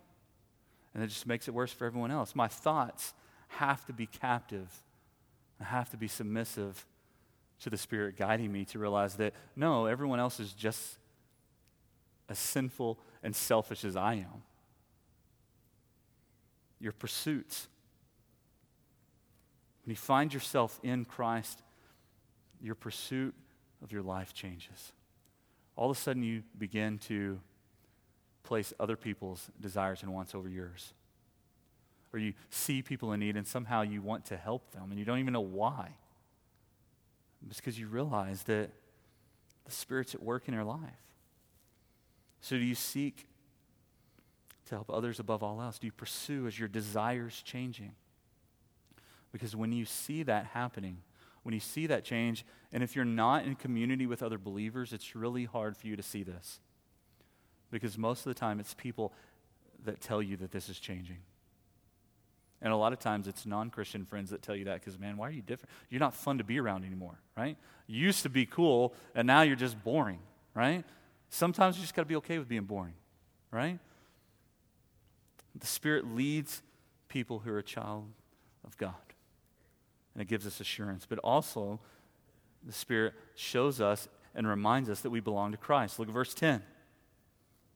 And 0.93 1.03
it 1.03 1.07
just 1.07 1.27
makes 1.27 1.47
it 1.47 1.53
worse 1.53 1.71
for 1.71 1.85
everyone 1.85 2.09
else. 2.09 2.35
My 2.35 2.47
thoughts 2.47 3.13
have 3.49 3.85
to 3.85 3.93
be 3.93 4.07
captive. 4.07 4.81
I 5.59 5.65
have 5.65 5.89
to 5.91 5.97
be 5.97 6.07
submissive 6.07 6.85
to 7.61 7.69
the 7.69 7.77
Spirit 7.77 8.17
guiding 8.17 8.51
me 8.51 8.65
to 8.65 8.79
realize 8.79 9.15
that 9.15 9.33
no, 9.55 9.85
everyone 9.85 10.19
else 10.19 10.39
is 10.39 10.53
just 10.53 10.97
as 12.29 12.39
sinful 12.39 12.97
and 13.27 13.35
selfish 13.35 13.83
as 13.83 13.97
I 13.97 14.13
am. 14.13 14.41
Your 16.79 16.93
pursuits. 16.93 17.67
When 19.83 19.89
you 19.89 19.97
find 19.97 20.33
yourself 20.33 20.79
in 20.81 21.03
Christ, 21.03 21.61
your 22.61 22.73
pursuit 22.73 23.35
of 23.83 23.91
your 23.91 24.01
life 24.01 24.33
changes. 24.33 24.93
All 25.75 25.91
of 25.91 25.97
a 25.97 25.99
sudden, 25.99 26.23
you 26.23 26.43
begin 26.57 26.99
to 26.99 27.41
place 28.43 28.73
other 28.79 28.95
people's 28.95 29.51
desires 29.59 30.03
and 30.03 30.13
wants 30.13 30.33
over 30.33 30.47
yours. 30.47 30.93
Or 32.13 32.19
you 32.19 32.33
see 32.49 32.81
people 32.81 33.11
in 33.11 33.19
need 33.19 33.35
and 33.35 33.45
somehow 33.45 33.81
you 33.81 34.01
want 34.01 34.23
to 34.27 34.37
help 34.37 34.71
them 34.71 34.85
and 34.89 34.97
you 34.97 35.03
don't 35.03 35.19
even 35.19 35.33
know 35.33 35.41
why. 35.41 35.89
It's 37.49 37.57
because 37.57 37.77
you 37.77 37.87
realize 37.87 38.43
that 38.43 38.69
the 39.65 39.71
Spirit's 39.73 40.15
at 40.15 40.23
work 40.23 40.47
in 40.47 40.53
your 40.53 40.63
life. 40.63 41.06
So 42.41 42.57
do 42.57 42.63
you 42.63 42.75
seek 42.75 43.27
to 44.67 44.75
help 44.75 44.89
others 44.89 45.19
above 45.19 45.43
all 45.43 45.61
else? 45.61 45.79
Do 45.79 45.87
you 45.87 45.93
pursue 45.93 46.47
as 46.47 46.59
your 46.59 46.67
desires 46.67 47.41
changing? 47.43 47.93
Because 49.31 49.55
when 49.55 49.71
you 49.71 49.85
see 49.85 50.23
that 50.23 50.47
happening, 50.47 50.97
when 51.43 51.53
you 51.53 51.59
see 51.59 51.87
that 51.87 52.03
change, 52.03 52.45
and 52.71 52.83
if 52.83 52.95
you're 52.95 53.05
not 53.05 53.45
in 53.45 53.55
community 53.55 54.05
with 54.05 54.21
other 54.21 54.37
believers, 54.37 54.93
it's 54.93 55.15
really 55.15 55.45
hard 55.45 55.77
for 55.77 55.87
you 55.87 55.95
to 55.95 56.03
see 56.03 56.23
this. 56.23 56.59
Because 57.71 57.97
most 57.97 58.19
of 58.19 58.33
the 58.33 58.39
time, 58.39 58.59
it's 58.59 58.73
people 58.73 59.13
that 59.85 60.01
tell 60.01 60.21
you 60.21 60.37
that 60.37 60.51
this 60.51 60.69
is 60.69 60.79
changing. 60.79 61.17
And 62.61 62.73
a 62.73 62.75
lot 62.75 62.91
of 62.91 62.99
times 62.99 63.27
it's 63.27 63.45
non 63.45 63.69
Christian 63.69 64.05
friends 64.05 64.31
that 64.31 64.41
tell 64.41 64.55
you 64.55 64.65
that 64.65 64.79
because, 64.79 64.97
man, 64.97 65.17
why 65.17 65.27
are 65.27 65.31
you 65.31 65.41
different? 65.41 65.69
You're 65.89 65.99
not 65.99 66.13
fun 66.13 66.39
to 66.39 66.43
be 66.43 66.59
around 66.59 66.85
anymore, 66.85 67.19
right? 67.37 67.55
You 67.85 68.01
used 68.01 68.23
to 68.23 68.29
be 68.29 68.45
cool, 68.45 68.93
and 69.13 69.27
now 69.27 69.41
you're 69.41 69.55
just 69.55 69.81
boring, 69.83 70.19
right? 70.55 70.83
Sometimes 71.29 71.75
you 71.77 71.81
just 71.81 71.93
got 71.93 72.03
to 72.03 72.07
be 72.07 72.15
okay 72.17 72.37
with 72.37 72.47
being 72.47 72.63
boring, 72.63 72.93
right? 73.51 73.79
The 75.59 75.67
Spirit 75.67 76.13
leads 76.13 76.61
people 77.09 77.39
who 77.39 77.51
are 77.51 77.59
a 77.59 77.63
child 77.63 78.05
of 78.65 78.77
God, 78.77 78.93
and 80.13 80.21
it 80.21 80.27
gives 80.27 80.45
us 80.45 80.59
assurance. 80.59 81.05
But 81.07 81.19
also, 81.19 81.79
the 82.63 82.73
Spirit 82.73 83.13
shows 83.35 83.81
us 83.81 84.07
and 84.35 84.47
reminds 84.47 84.89
us 84.89 85.01
that 85.01 85.09
we 85.09 85.19
belong 85.19 85.51
to 85.51 85.57
Christ. 85.57 85.99
Look 85.99 86.07
at 86.07 86.13
verse 86.13 86.33
10. 86.33 86.55
It 86.55 86.61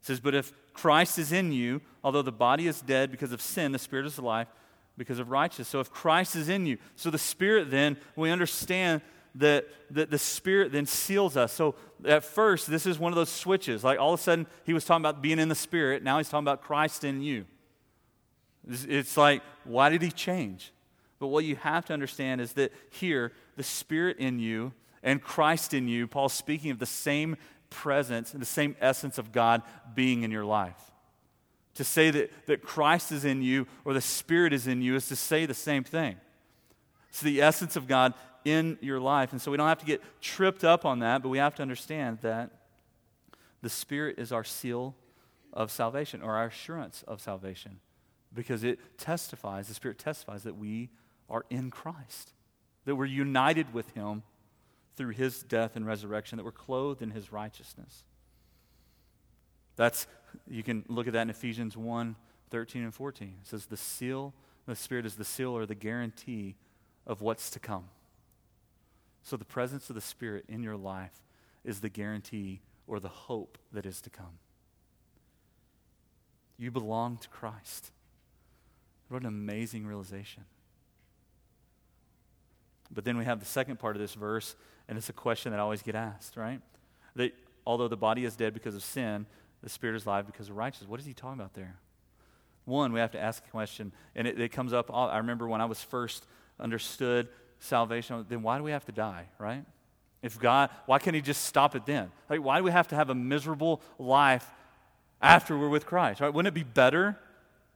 says, 0.02 0.20
But 0.20 0.36
if 0.36 0.54
Christ 0.74 1.18
is 1.18 1.32
in 1.32 1.52
you, 1.52 1.82
although 2.04 2.22
the 2.22 2.32
body 2.32 2.68
is 2.68 2.82
dead 2.82 3.12
because 3.12 3.32
of 3.32 3.42
sin, 3.42 3.72
the 3.72 3.80
spirit 3.80 4.06
is 4.06 4.18
alive 4.18 4.48
because 4.98 5.20
of 5.20 5.30
righteousness. 5.30 5.68
So 5.68 5.80
if 5.80 5.92
Christ 5.92 6.36
is 6.36 6.50
in 6.50 6.66
you, 6.66 6.78
so 6.96 7.10
the 7.10 7.18
Spirit 7.18 7.72
then, 7.72 7.98
we 8.16 8.30
understand 8.30 9.02
that, 9.36 9.68
that 9.92 10.12
the 10.12 10.18
Spirit 10.18 10.72
then 10.72 10.86
seals 10.86 11.38
us. 11.38 11.54
So 11.54 11.76
at 12.06 12.24
first, 12.24 12.70
this 12.70 12.86
is 12.86 13.00
one 13.00 13.12
of 13.12 13.16
those 13.16 13.30
switches. 13.30 13.84
Like 13.84 14.00
all 14.00 14.14
of 14.14 14.20
a 14.20 14.24
sudden, 14.24 14.48
he 14.66 14.74
was 14.74 14.86
talking 14.86 15.02
about 15.02 15.22
being 15.22 15.40
in 15.40 15.50
the 15.50 15.56
Spirit. 15.56 16.04
Now 16.04 16.18
he's 16.18 16.30
talking 16.30 16.44
about 16.44 16.62
Christ 16.62 17.04
in 17.04 17.22
you. 17.22 17.46
It's, 18.70 18.86
it's 18.86 19.18
like, 19.18 19.42
why 19.64 19.90
did 19.90 20.02
he 20.02 20.12
change? 20.12 20.72
But 21.20 21.28
what 21.28 21.46
you 21.46 21.56
have 21.58 21.86
to 21.86 21.94
understand 21.94 22.42
is 22.42 22.54
that 22.54 22.74
here, 22.90 23.32
the 23.56 23.64
Spirit 23.64 24.18
in 24.18 24.40
you 24.40 24.74
and 25.04 25.22
Christ 25.22 25.74
in 25.74 25.88
you, 25.88 26.08
Paul's 26.08 26.34
speaking 26.34 26.72
of 26.72 26.80
the 26.80 26.86
same 26.86 27.38
presence 27.70 28.34
and 28.34 28.42
the 28.42 28.46
same 28.48 28.76
essence 28.82 29.18
of 29.18 29.32
God 29.32 29.62
being 29.96 30.24
in 30.24 30.32
your 30.32 30.46
life. 30.46 30.92
To 31.76 31.84
say 31.84 32.12
that, 32.12 32.32
that 32.48 32.62
Christ 32.62 33.12
is 33.12 33.24
in 33.24 33.42
you 33.42 33.66
or 33.86 33.94
the 33.94 34.02
Spirit 34.02 34.52
is 34.52 34.68
in 34.68 34.82
you 34.82 34.96
is 34.96 35.08
to 35.08 35.16
say 35.16 35.46
the 35.46 35.54
same 35.54 35.84
thing. 35.84 36.18
It's 37.10 37.22
the 37.22 37.42
essence 37.42 37.76
of 37.76 37.88
God 37.88 38.14
in 38.46 38.78
your 38.82 39.00
life. 39.00 39.32
And 39.32 39.42
so 39.42 39.52
we 39.52 39.58
don't 39.58 39.68
have 39.68 39.80
to 39.80 39.86
get 39.86 40.02
tripped 40.22 40.64
up 40.64 40.86
on 40.86 41.00
that, 41.00 41.22
but 41.22 41.30
we 41.30 41.38
have 41.38 41.56
to 41.56 41.62
understand 41.62 42.20
that 42.22 42.52
the 43.62 43.70
Spirit 43.70 44.18
is 44.18 44.32
our 44.32 44.44
seal 44.44 44.96
of 45.54 45.72
salvation 45.72 46.22
or 46.22 46.36
our 46.36 46.48
assurance 46.48 47.04
of 47.08 47.22
salvation 47.22 47.80
because 48.34 48.64
it 48.64 48.80
testifies, 48.98 49.68
the 49.68 49.74
Spirit 49.74 50.00
testifies 50.00 50.44
that 50.44 50.58
we 50.58 50.90
are 51.30 51.46
in 51.50 51.70
Christ, 51.70 52.34
that 52.86 52.96
we're 52.96 53.06
united 53.06 53.74
with 53.74 53.90
Him 53.92 54.24
through 54.96 55.14
his 55.14 55.44
death 55.44 55.76
and 55.76 55.86
resurrection, 55.86 56.38
that 56.38 56.44
we're 56.44 56.52
clothed 56.52 57.02
in 57.02 57.12
his 57.12 57.32
righteousness. 57.32 58.04
That's, 59.76 60.06
you 60.48 60.64
can 60.64 60.86
look 60.88 61.08
at 61.08 61.14
that 61.14 61.24
in 61.24 61.30
Ephesians 61.30 61.76
1 61.76 62.16
13 62.50 62.84
and 62.84 62.94
14. 62.94 63.36
It 63.42 63.48
says, 63.48 63.66
The 63.66 63.78
seal, 63.78 64.34
the 64.68 64.76
Spirit 64.76 65.06
is 65.06 65.16
the 65.16 65.24
seal 65.24 65.56
or 65.56 65.66
the 65.66 65.76
guarantee 65.76 66.56
of 67.08 67.22
what's 67.22 67.50
to 67.52 67.60
come. 67.60 67.86
So 69.24 69.38
the 69.38 69.46
presence 69.46 69.90
of 69.90 69.96
the 69.96 70.02
Spirit 70.02 70.46
in 70.48 70.64
your 70.64 70.78
life 70.78 71.24
is 71.64 71.80
the 71.80 71.90
guarantee 71.90 72.62
or 72.88 73.00
the 73.00 73.08
hope 73.08 73.58
that 73.72 73.86
is 73.86 74.02
to 74.02 74.10
come. 74.10 74.40
You 76.58 76.72
belong 76.72 77.18
to 77.18 77.30
Christ. 77.30 77.92
What 79.10 79.22
an 79.22 79.28
amazing 79.28 79.86
realization. 79.86 80.46
But 82.94 83.06
then 83.06 83.18
we 83.18 83.26
have 83.26 83.40
the 83.40 83.46
second 83.46 83.80
part 83.80 83.96
of 83.96 84.02
this 84.02 84.14
verse, 84.14 84.56
and 84.88 84.98
it's 84.98 85.10
a 85.10 85.14
question 85.14 85.52
that 85.52 85.60
I 85.60 85.64
always 85.64 85.82
get 85.82 85.96
asked, 85.96 86.36
right? 86.36 86.62
That 87.16 87.34
although 87.66 87.88
the 87.88 87.98
body 87.98 88.26
is 88.26 88.36
dead 88.36 88.54
because 88.54 88.76
of 88.76 88.84
sin, 88.84 89.26
the 89.64 89.70
spirit 89.70 89.96
is 89.96 90.06
alive 90.06 90.26
because 90.26 90.50
of 90.50 90.58
righteousness. 90.58 90.90
What 90.90 91.00
is 91.00 91.06
he 91.06 91.14
talking 91.14 91.40
about 91.40 91.54
there? 91.54 91.78
One, 92.66 92.94
we 92.94 93.00
have 93.00 93.12
to 93.12 93.20
ask 93.20 93.46
a 93.46 93.50
question, 93.50 93.92
and 94.16 94.28
it, 94.28 94.40
it 94.40 94.50
comes 94.50 94.74
up. 94.74 94.94
I 94.94 95.18
remember 95.18 95.48
when 95.48 95.62
I 95.62 95.66
was 95.66 95.82
first 95.82 96.26
understood 96.60 97.28
salvation, 97.62 98.26
then 98.28 98.42
why 98.42 98.58
do 98.58 98.64
we 98.64 98.72
have 98.72 98.86
to 98.86 98.92
die, 98.92 99.28
right? 99.38 99.64
If 100.22 100.40
God, 100.40 100.70
why 100.86 101.00
can't 101.00 101.16
He 101.16 101.22
just 101.22 101.46
stop 101.46 101.76
it 101.76 101.86
then? 101.86 102.12
Like, 102.30 102.44
why 102.44 102.58
do 102.58 102.64
we 102.64 102.72
have 102.72 102.88
to 102.90 102.96
have 102.96 103.10
a 103.10 103.16
miserable 103.16 103.82
life 103.98 104.46
after 105.22 105.58
we're 105.58 105.70
with 105.70 105.86
Christ, 105.86 106.22
right? 106.22 106.34
Wouldn't 106.34 106.56
it 106.56 106.60
be 106.60 106.64
better 106.64 107.18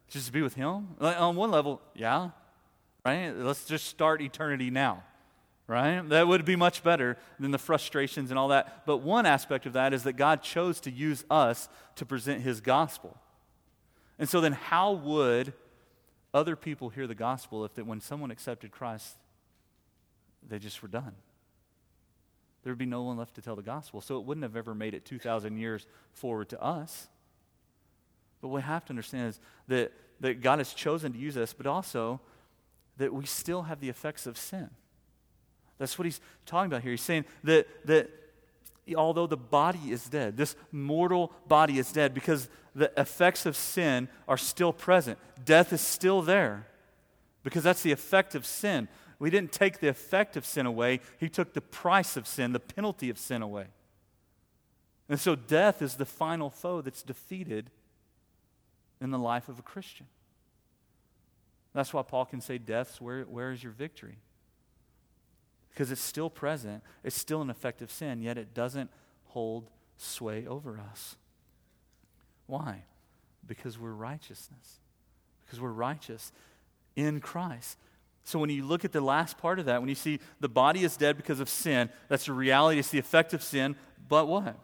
just 0.09 0.27
to 0.27 0.31
be 0.31 0.41
with 0.41 0.55
Him? 0.55 0.89
Like, 0.99 1.19
on 1.19 1.35
one 1.35 1.51
level, 1.51 1.81
yeah, 1.95 2.31
right? 3.05 3.31
Let's 3.31 3.65
just 3.65 3.87
start 3.87 4.21
eternity 4.21 4.69
now, 4.69 5.03
right? 5.67 6.07
That 6.09 6.27
would 6.27 6.45
be 6.45 6.55
much 6.55 6.83
better 6.83 7.17
than 7.39 7.51
the 7.51 7.57
frustrations 7.57 8.29
and 8.31 8.37
all 8.37 8.49
that. 8.49 8.85
But 8.85 8.97
one 8.97 9.25
aspect 9.25 9.65
of 9.65 9.73
that 9.73 9.93
is 9.93 10.03
that 10.03 10.13
God 10.13 10.41
chose 10.41 10.79
to 10.81 10.91
use 10.91 11.23
us 11.29 11.69
to 11.95 12.05
present 12.05 12.41
His 12.41 12.61
gospel. 12.61 13.17
And 14.17 14.29
so 14.29 14.39
then, 14.39 14.53
how 14.53 14.93
would 14.93 15.53
other 16.33 16.55
people 16.55 16.89
hear 16.89 17.07
the 17.07 17.15
gospel 17.15 17.65
if 17.65 17.73
that 17.75 17.85
when 17.85 18.01
someone 18.01 18.29
accepted 18.29 18.71
Christ, 18.71 19.17
they 20.49 20.59
just 20.59 20.81
were 20.81 20.87
done? 20.87 21.13
There 22.63 22.71
would 22.71 22.79
be 22.79 22.85
no 22.85 23.03
one 23.03 23.17
left 23.17 23.35
to 23.35 23.41
tell 23.41 23.55
the 23.55 23.61
gospel. 23.61 24.01
So 24.01 24.17
it 24.17 24.25
wouldn't 24.25 24.43
have 24.43 24.55
ever 24.55 24.73
made 24.73 24.93
it 24.93 25.05
2,000 25.05 25.57
years 25.57 25.85
forward 26.13 26.49
to 26.49 26.61
us. 26.61 27.07
But 28.41 28.47
what 28.47 28.57
we 28.57 28.61
have 28.63 28.85
to 28.85 28.91
understand 28.91 29.29
is 29.29 29.39
that, 29.67 29.91
that 30.19 30.41
God 30.41 30.57
has 30.57 30.73
chosen 30.73 31.13
to 31.13 31.19
use 31.19 31.37
us, 31.37 31.53
but 31.53 31.67
also 31.67 32.19
that 32.97 33.13
we 33.13 33.25
still 33.25 33.63
have 33.63 33.79
the 33.79 33.89
effects 33.89 34.25
of 34.25 34.37
sin. 34.37 34.69
That's 35.77 35.99
what 35.99 36.05
he's 36.05 36.21
talking 36.45 36.71
about 36.71 36.81
here. 36.81 36.91
He's 36.91 37.01
saying 37.01 37.25
that, 37.43 37.67
that 37.85 38.09
although 38.95 39.27
the 39.27 39.37
body 39.37 39.91
is 39.91 40.05
dead, 40.05 40.37
this 40.37 40.55
mortal 40.71 41.33
body 41.47 41.77
is 41.77 41.91
dead 41.91 42.13
because 42.13 42.49
the 42.73 42.91
effects 42.99 43.45
of 43.45 43.55
sin 43.55 44.07
are 44.27 44.37
still 44.37 44.73
present. 44.73 45.17
Death 45.43 45.73
is 45.73 45.81
still 45.81 46.21
there 46.21 46.67
because 47.43 47.63
that's 47.63 47.81
the 47.83 47.91
effect 47.91 48.35
of 48.35 48.45
sin. 48.45 48.87
We 49.19 49.29
didn't 49.29 49.51
take 49.51 49.79
the 49.79 49.87
effect 49.87 50.35
of 50.35 50.45
sin 50.45 50.65
away, 50.65 50.99
He 51.19 51.29
took 51.29 51.53
the 51.53 51.61
price 51.61 52.17
of 52.17 52.27
sin, 52.27 52.53
the 52.53 52.59
penalty 52.59 53.09
of 53.09 53.17
sin 53.17 53.41
away. 53.41 53.67
And 55.07 55.19
so 55.19 55.35
death 55.35 55.81
is 55.81 55.95
the 55.95 56.05
final 56.05 56.49
foe 56.49 56.81
that's 56.81 57.03
defeated 57.03 57.69
in 58.99 59.11
the 59.11 59.19
life 59.19 59.49
of 59.49 59.59
a 59.59 59.61
Christian. 59.61 60.07
That's 61.73 61.93
why 61.93 62.01
Paul 62.01 62.25
can 62.25 62.41
say, 62.41 62.57
Death's 62.57 62.99
where, 62.99 63.23
where 63.23 63.51
is 63.51 63.61
your 63.61 63.73
victory? 63.73 64.17
because 65.75 65.91
it's 65.91 66.01
still 66.01 66.29
present, 66.29 66.81
it's 67.03 67.19
still 67.19 67.41
an 67.41 67.49
effective 67.49 67.91
sin, 67.91 68.21
yet 68.21 68.37
it 68.37 68.53
doesn't 68.53 68.89
hold 69.25 69.69
sway 69.97 70.47
over 70.47 70.79
us. 70.79 71.17
Why? 72.47 72.83
Because 73.45 73.77
we're 73.77 73.91
righteousness. 73.91 74.79
Because 75.45 75.59
we're 75.59 75.71
righteous 75.71 76.31
in 76.95 77.19
Christ. 77.19 77.77
So 78.25 78.39
when 78.39 78.49
you 78.49 78.65
look 78.65 78.83
at 78.83 78.91
the 78.91 79.01
last 79.01 79.37
part 79.37 79.59
of 79.59 79.65
that, 79.65 79.79
when 79.81 79.87
you 79.87 79.95
see 79.95 80.19
the 80.39 80.49
body 80.49 80.83
is 80.83 80.97
dead 80.97 81.15
because 81.15 81.39
of 81.39 81.47
sin, 81.47 81.89
that's 82.09 82.27
a 82.27 82.33
reality, 82.33 82.79
it's 82.79 82.89
the 82.89 82.97
effect 82.99 83.33
of 83.33 83.43
sin, 83.43 83.75
but 84.09 84.25
what? 84.25 84.57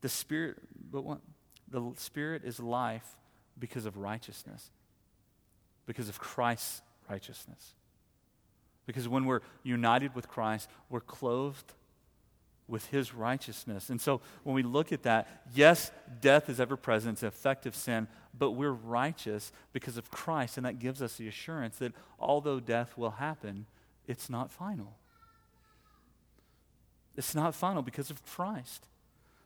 The 0.00 0.08
spirit, 0.08 0.56
but 0.90 1.02
what? 1.04 1.20
The 1.68 1.92
spirit 1.96 2.42
is 2.44 2.58
life 2.58 3.06
because 3.58 3.84
of 3.84 3.98
righteousness. 3.98 4.70
Because 5.86 6.08
of 6.08 6.18
Christ's 6.18 6.80
righteousness. 7.08 7.74
Because 8.86 9.06
when 9.08 9.26
we're 9.26 9.40
united 9.62 10.14
with 10.14 10.28
Christ, 10.28 10.70
we're 10.88 11.00
clothed 11.00 11.72
with 12.66 12.86
his 12.86 13.12
righteousness. 13.12 13.90
And 13.90 14.00
so 14.00 14.22
when 14.42 14.54
we 14.54 14.62
look 14.62 14.90
at 14.90 15.02
that, 15.02 15.28
yes, 15.54 15.90
death 16.22 16.48
is 16.48 16.60
ever 16.60 16.78
present, 16.78 17.16
it's 17.16 17.22
an 17.22 17.28
effective 17.28 17.76
sin, 17.76 18.08
but 18.36 18.52
we're 18.52 18.72
righteous 18.72 19.52
because 19.72 19.96
of 19.96 20.10
Christ. 20.10 20.56
And 20.56 20.66
that 20.66 20.78
gives 20.78 21.00
us 21.00 21.16
the 21.16 21.28
assurance 21.28 21.78
that 21.78 21.92
although 22.18 22.60
death 22.60 22.96
will 22.96 23.12
happen, 23.12 23.66
it's 24.06 24.28
not 24.28 24.50
final. 24.50 24.96
It's 27.16 27.34
not 27.34 27.54
final 27.54 27.82
because 27.82 28.10
of 28.10 28.24
Christ. 28.24 28.86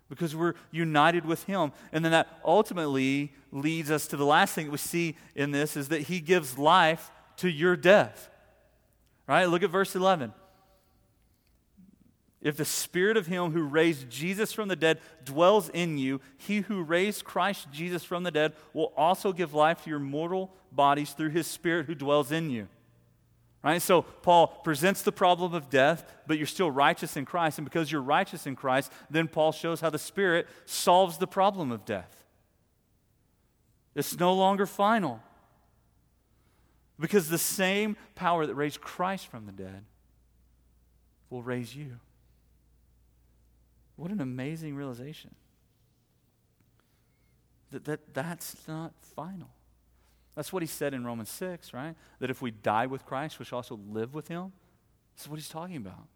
Because 0.08 0.34
we're 0.34 0.54
united 0.70 1.26
with 1.26 1.44
him. 1.44 1.72
And 1.92 2.02
then 2.04 2.12
that 2.12 2.40
ultimately 2.44 3.32
leads 3.52 3.90
us 3.90 4.06
to 4.08 4.16
the 4.16 4.24
last 4.24 4.54
thing 4.54 4.66
that 4.66 4.72
we 4.72 4.78
see 4.78 5.16
in 5.34 5.50
this 5.50 5.76
is 5.76 5.88
that 5.88 6.02
he 6.02 6.20
gives 6.20 6.56
life 6.56 7.10
to 7.36 7.50
your 7.50 7.76
death. 7.76 8.30
Right? 9.26 9.44
Look 9.44 9.62
at 9.62 9.70
verse 9.70 9.94
11. 9.94 10.32
If 12.40 12.56
the 12.56 12.64
spirit 12.64 13.16
of 13.16 13.26
him 13.26 13.50
who 13.50 13.62
raised 13.62 14.08
Jesus 14.08 14.52
from 14.52 14.68
the 14.68 14.76
dead 14.76 15.00
dwells 15.24 15.68
in 15.70 15.98
you, 15.98 16.20
he 16.36 16.60
who 16.60 16.82
raised 16.82 17.24
Christ 17.24 17.68
Jesus 17.72 18.04
from 18.04 18.22
the 18.22 18.30
dead 18.30 18.52
will 18.72 18.92
also 18.96 19.32
give 19.32 19.54
life 19.54 19.82
to 19.82 19.90
your 19.90 19.98
mortal 19.98 20.54
bodies 20.70 21.12
through 21.12 21.30
his 21.30 21.48
spirit 21.48 21.86
who 21.86 21.96
dwells 21.96 22.30
in 22.30 22.50
you. 22.50 22.68
Right? 23.64 23.82
So 23.82 24.02
Paul 24.02 24.46
presents 24.62 25.02
the 25.02 25.10
problem 25.10 25.52
of 25.52 25.68
death, 25.68 26.04
but 26.28 26.38
you're 26.38 26.46
still 26.46 26.70
righteous 26.70 27.16
in 27.16 27.24
Christ. 27.24 27.58
And 27.58 27.64
because 27.64 27.90
you're 27.90 28.00
righteous 28.00 28.46
in 28.46 28.54
Christ, 28.54 28.92
then 29.10 29.26
Paul 29.26 29.50
shows 29.50 29.80
how 29.80 29.90
the 29.90 29.98
spirit 29.98 30.46
solves 30.64 31.18
the 31.18 31.26
problem 31.26 31.72
of 31.72 31.84
death. 31.84 32.24
It's 33.96 34.16
no 34.16 34.32
longer 34.32 34.64
final. 34.64 35.20
Because 37.00 37.28
the 37.28 37.38
same 37.38 37.96
power 38.14 38.46
that 38.46 38.54
raised 38.54 38.80
Christ 38.80 39.26
from 39.26 39.46
the 39.46 39.52
dead 39.52 39.84
will 41.30 41.42
raise 41.42 41.74
you. 41.74 41.98
What 43.98 44.12
an 44.12 44.20
amazing 44.20 44.76
realization. 44.76 45.34
That, 47.72 47.84
that 47.84 48.14
that's 48.14 48.56
not 48.68 48.92
final. 49.16 49.50
That's 50.36 50.52
what 50.52 50.62
he 50.62 50.68
said 50.68 50.94
in 50.94 51.04
Romans 51.04 51.28
6, 51.30 51.74
right? 51.74 51.96
That 52.20 52.30
if 52.30 52.40
we 52.40 52.52
die 52.52 52.86
with 52.86 53.04
Christ, 53.04 53.40
we 53.40 53.44
shall 53.44 53.56
also 53.56 53.80
live 53.90 54.14
with 54.14 54.28
him. 54.28 54.52
This 55.16 55.24
is 55.24 55.28
what 55.28 55.34
he's 55.34 55.48
talking 55.48 55.76
about. 55.76 56.06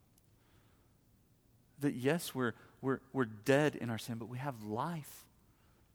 That 1.80 1.94
yes, 1.94 2.36
we're, 2.36 2.52
we're, 2.80 3.00
we're 3.12 3.24
dead 3.24 3.74
in 3.74 3.90
our 3.90 3.98
sin, 3.98 4.16
but 4.16 4.28
we 4.28 4.38
have 4.38 4.62
life 4.62 5.24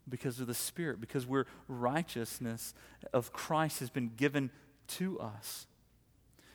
because 0.10 0.42
of 0.42 0.48
the 0.48 0.54
Spirit, 0.54 1.00
because 1.00 1.26
we're 1.26 1.46
righteousness 1.70 2.74
of 3.14 3.32
Christ 3.32 3.80
has 3.80 3.90
been 3.90 4.12
given 4.18 4.50
to 4.88 5.18
us. 5.22 5.68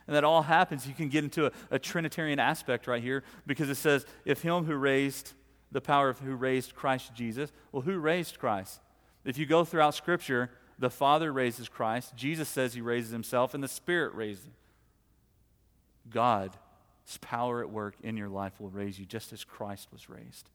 And 0.07 0.17
that 0.17 0.25
all 0.25 0.43
happens, 0.43 0.87
you 0.87 0.95
can 0.95 1.09
get 1.09 1.25
into 1.25 1.47
a, 1.47 1.53
a, 1.71 1.79
Trinitarian 1.79 2.39
aspect 2.39 2.87
right 2.87 3.03
here 3.03 3.23
because 3.47 3.71
it 3.71 3.77
says, 3.77 4.05
if 4.25 4.43
him 4.43 4.65
who 4.65 4.75
raised 4.75 5.33
the 5.71 5.81
power 5.81 6.09
of 6.09 6.19
who 6.19 6.35
raised 6.35 6.75
Christ 6.75 7.15
Jesus, 7.15 7.53
well, 7.71 7.83
who 7.83 7.99
raised 7.99 8.39
Christ? 8.39 8.81
If 9.25 9.39
you 9.39 9.47
go 9.47 9.65
throughout 9.65 9.95
Scripture, 9.95 10.51
the 10.79 10.91
Father 10.91 11.33
raises 11.33 11.69
Christ, 11.69 12.17
Jesus 12.17 12.49
says 12.49 12.75
he 12.75 12.81
raises 12.81 13.13
himself, 13.13 13.55
and 13.55 13.63
the 13.63 13.69
Spirit 13.69 14.15
raises 14.15 14.45
him. 14.45 14.55
God's 16.11 16.57
power 17.21 17.61
at 17.63 17.71
work 17.71 17.95
in 18.03 18.17
your 18.17 18.29
life 18.29 18.61
will 18.61 18.71
raise 18.71 18.99
you 18.99 19.07
just 19.07 19.33
as 19.33 19.45
Christ 19.45 19.89
was 19.93 20.09
raised. 20.09 20.51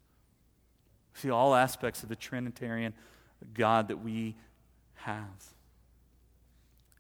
See 1.14 1.30
all 1.30 1.56
aspects 1.56 2.04
of 2.04 2.10
the 2.10 2.16
Trinitarian 2.16 2.94
God 3.54 3.88
that 3.88 4.04
we 4.04 4.36
have 4.96 5.57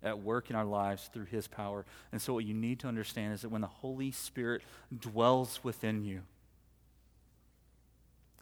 at 0.08 0.20
work 0.20 0.50
in 0.50 0.56
our 0.56 0.66
lives 0.66 1.10
through 1.14 1.26
His 1.26 1.48
power. 1.48 1.86
And 2.12 2.22
so, 2.22 2.34
what 2.34 2.46
you 2.46 2.54
need 2.54 2.80
to 2.80 2.88
understand 2.88 3.34
is 3.34 3.42
that 3.42 3.50
when 3.50 3.62
the 3.62 3.68
Holy 3.68 4.12
Spirit 4.12 4.62
dwells 4.98 5.64
within 5.64 6.04
you, 6.04 6.22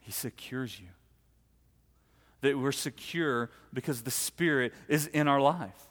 He 0.01 0.11
secures 0.11 0.79
you. 0.79 0.87
That 2.41 2.57
we're 2.57 2.71
secure 2.71 3.49
because 3.73 4.03
the 4.03 4.11
Spirit 4.11 4.73
is 4.87 5.07
in 5.07 5.27
our 5.27 5.41
life. 5.41 5.85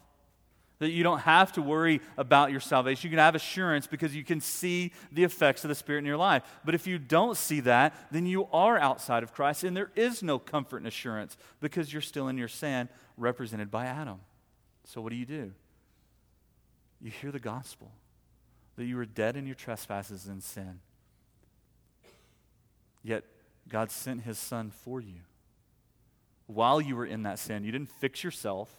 That 0.80 0.90
you 0.90 1.02
don't 1.02 1.20
have 1.20 1.52
to 1.52 1.62
worry 1.62 2.00
about 2.16 2.50
your 2.50 2.60
salvation. 2.60 3.08
You 3.08 3.16
can 3.16 3.24
have 3.24 3.34
assurance 3.34 3.86
because 3.86 4.14
you 4.14 4.24
can 4.24 4.40
see 4.40 4.92
the 5.12 5.24
effects 5.24 5.64
of 5.64 5.68
the 5.68 5.74
Spirit 5.74 6.00
in 6.00 6.04
your 6.04 6.16
life. 6.16 6.42
But 6.64 6.74
if 6.74 6.86
you 6.86 6.98
don't 6.98 7.36
see 7.36 7.60
that, 7.60 7.94
then 8.10 8.26
you 8.26 8.48
are 8.52 8.76
outside 8.78 9.22
of 9.22 9.32
Christ, 9.32 9.64
and 9.64 9.76
there 9.76 9.90
is 9.94 10.22
no 10.22 10.38
comfort 10.38 10.78
and 10.78 10.86
assurance 10.86 11.36
because 11.60 11.92
you're 11.92 12.02
still 12.02 12.28
in 12.28 12.36
your 12.36 12.48
sin, 12.48 12.88
represented 13.16 13.70
by 13.70 13.86
Adam. 13.86 14.20
So, 14.84 15.00
what 15.00 15.10
do 15.10 15.16
you 15.16 15.26
do? 15.26 15.52
You 17.04 17.10
hear 17.10 17.30
the 17.30 17.38
gospel 17.38 17.92
that 18.76 18.86
you 18.86 18.96
were 18.96 19.04
dead 19.04 19.36
in 19.36 19.44
your 19.44 19.54
trespasses 19.54 20.26
and 20.26 20.42
sin. 20.42 20.80
Yet 23.02 23.24
God 23.68 23.90
sent 23.90 24.22
his 24.22 24.38
son 24.38 24.70
for 24.70 25.02
you. 25.02 25.20
While 26.46 26.80
you 26.80 26.96
were 26.96 27.04
in 27.04 27.22
that 27.24 27.38
sin, 27.38 27.62
you 27.62 27.72
didn't 27.72 27.90
fix 27.90 28.24
yourself 28.24 28.70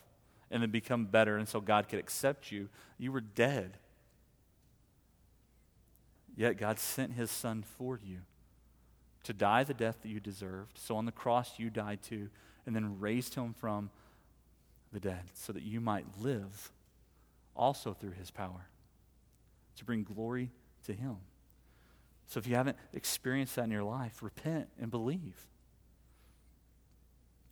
and 0.50 0.64
then 0.64 0.72
become 0.72 1.06
better, 1.06 1.38
and 1.38 1.48
so 1.48 1.62
God 1.62 1.88
could 1.88 2.00
accept 2.00 2.52
you. 2.52 2.70
You 2.98 3.12
were 3.12 3.22
dead. 3.22 3.78
Yet 6.36 6.58
God 6.58 6.80
sent 6.80 7.14
his 7.14 7.30
son 7.30 7.64
for 7.78 8.00
you 8.04 8.22
to 9.24 9.34
die 9.34 9.64
the 9.64 9.76
death 9.76 9.98
that 10.02 10.10
you 10.10 10.20
deserved. 10.20 10.80
So 10.80 10.98
on 10.98 11.06
the 11.06 11.12
cross, 11.12 11.60
you 11.60 11.70
died 11.70 12.02
too, 12.02 12.30
and 12.66 12.76
then 12.76 13.00
raised 13.00 13.36
him 13.36 13.54
from 13.54 13.92
the 14.92 15.00
dead 15.00 15.26
so 15.34 15.54
that 15.54 15.62
you 15.62 15.80
might 15.80 16.06
live 16.20 16.72
also 17.56 17.94
through 17.94 18.12
his 18.12 18.32
power 18.32 18.68
to 19.78 19.86
bring 19.86 20.04
glory 20.04 20.52
to 20.86 20.94
him. 20.94 21.18
So 22.28 22.40
if 22.40 22.48
you 22.48 22.56
haven't 22.56 22.78
experienced 22.94 23.56
that 23.56 23.66
in 23.66 23.72
your 23.72 23.84
life, 23.84 24.24
repent 24.24 24.68
and 24.80 24.90
believe. 24.90 25.48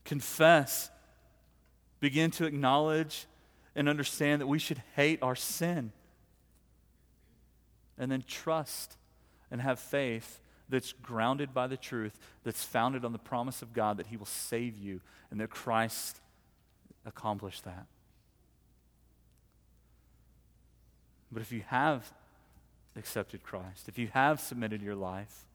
Confess. 0.04 0.90
Begin 2.00 2.32
to 2.32 2.46
acknowledge 2.46 3.28
and 3.76 3.88
understand 3.88 4.42
that 4.42 4.48
we 4.48 4.60
should 4.60 4.82
hate 4.96 5.22
our 5.22 5.36
sin. 5.36 5.92
And 7.98 8.12
then 8.12 8.24
trust 8.28 8.98
and 9.52 9.62
have 9.62 9.80
faith 9.80 10.42
that's 10.70 10.94
grounded 10.94 11.54
by 11.54 11.68
the 11.68 11.78
truth, 11.78 12.18
that's 12.44 12.64
founded 12.64 13.06
on 13.06 13.12
the 13.12 13.20
promise 13.20 13.62
of 13.62 13.74
God 13.74 13.98
that 13.98 14.08
He 14.08 14.18
will 14.18 14.26
save 14.26 14.78
you 14.78 15.02
and 15.30 15.40
that 15.40 15.50
Christ 15.50 16.20
accomplished 17.06 17.66
that. 17.66 17.86
But 21.34 21.42
if 21.42 21.52
you 21.52 21.64
have 21.68 22.14
accepted 22.96 23.44
Christ, 23.44 23.90
if 23.90 23.98
you 23.98 24.10
have 24.14 24.40
submitted 24.40 24.82
your 24.82 24.96
life, 24.96 25.46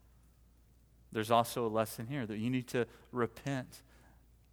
there's 1.12 1.30
also 1.30 1.66
a 1.66 1.68
lesson 1.68 2.06
here 2.08 2.26
that 2.26 2.38
you 2.38 2.50
need 2.50 2.66
to 2.68 2.86
repent 3.12 3.82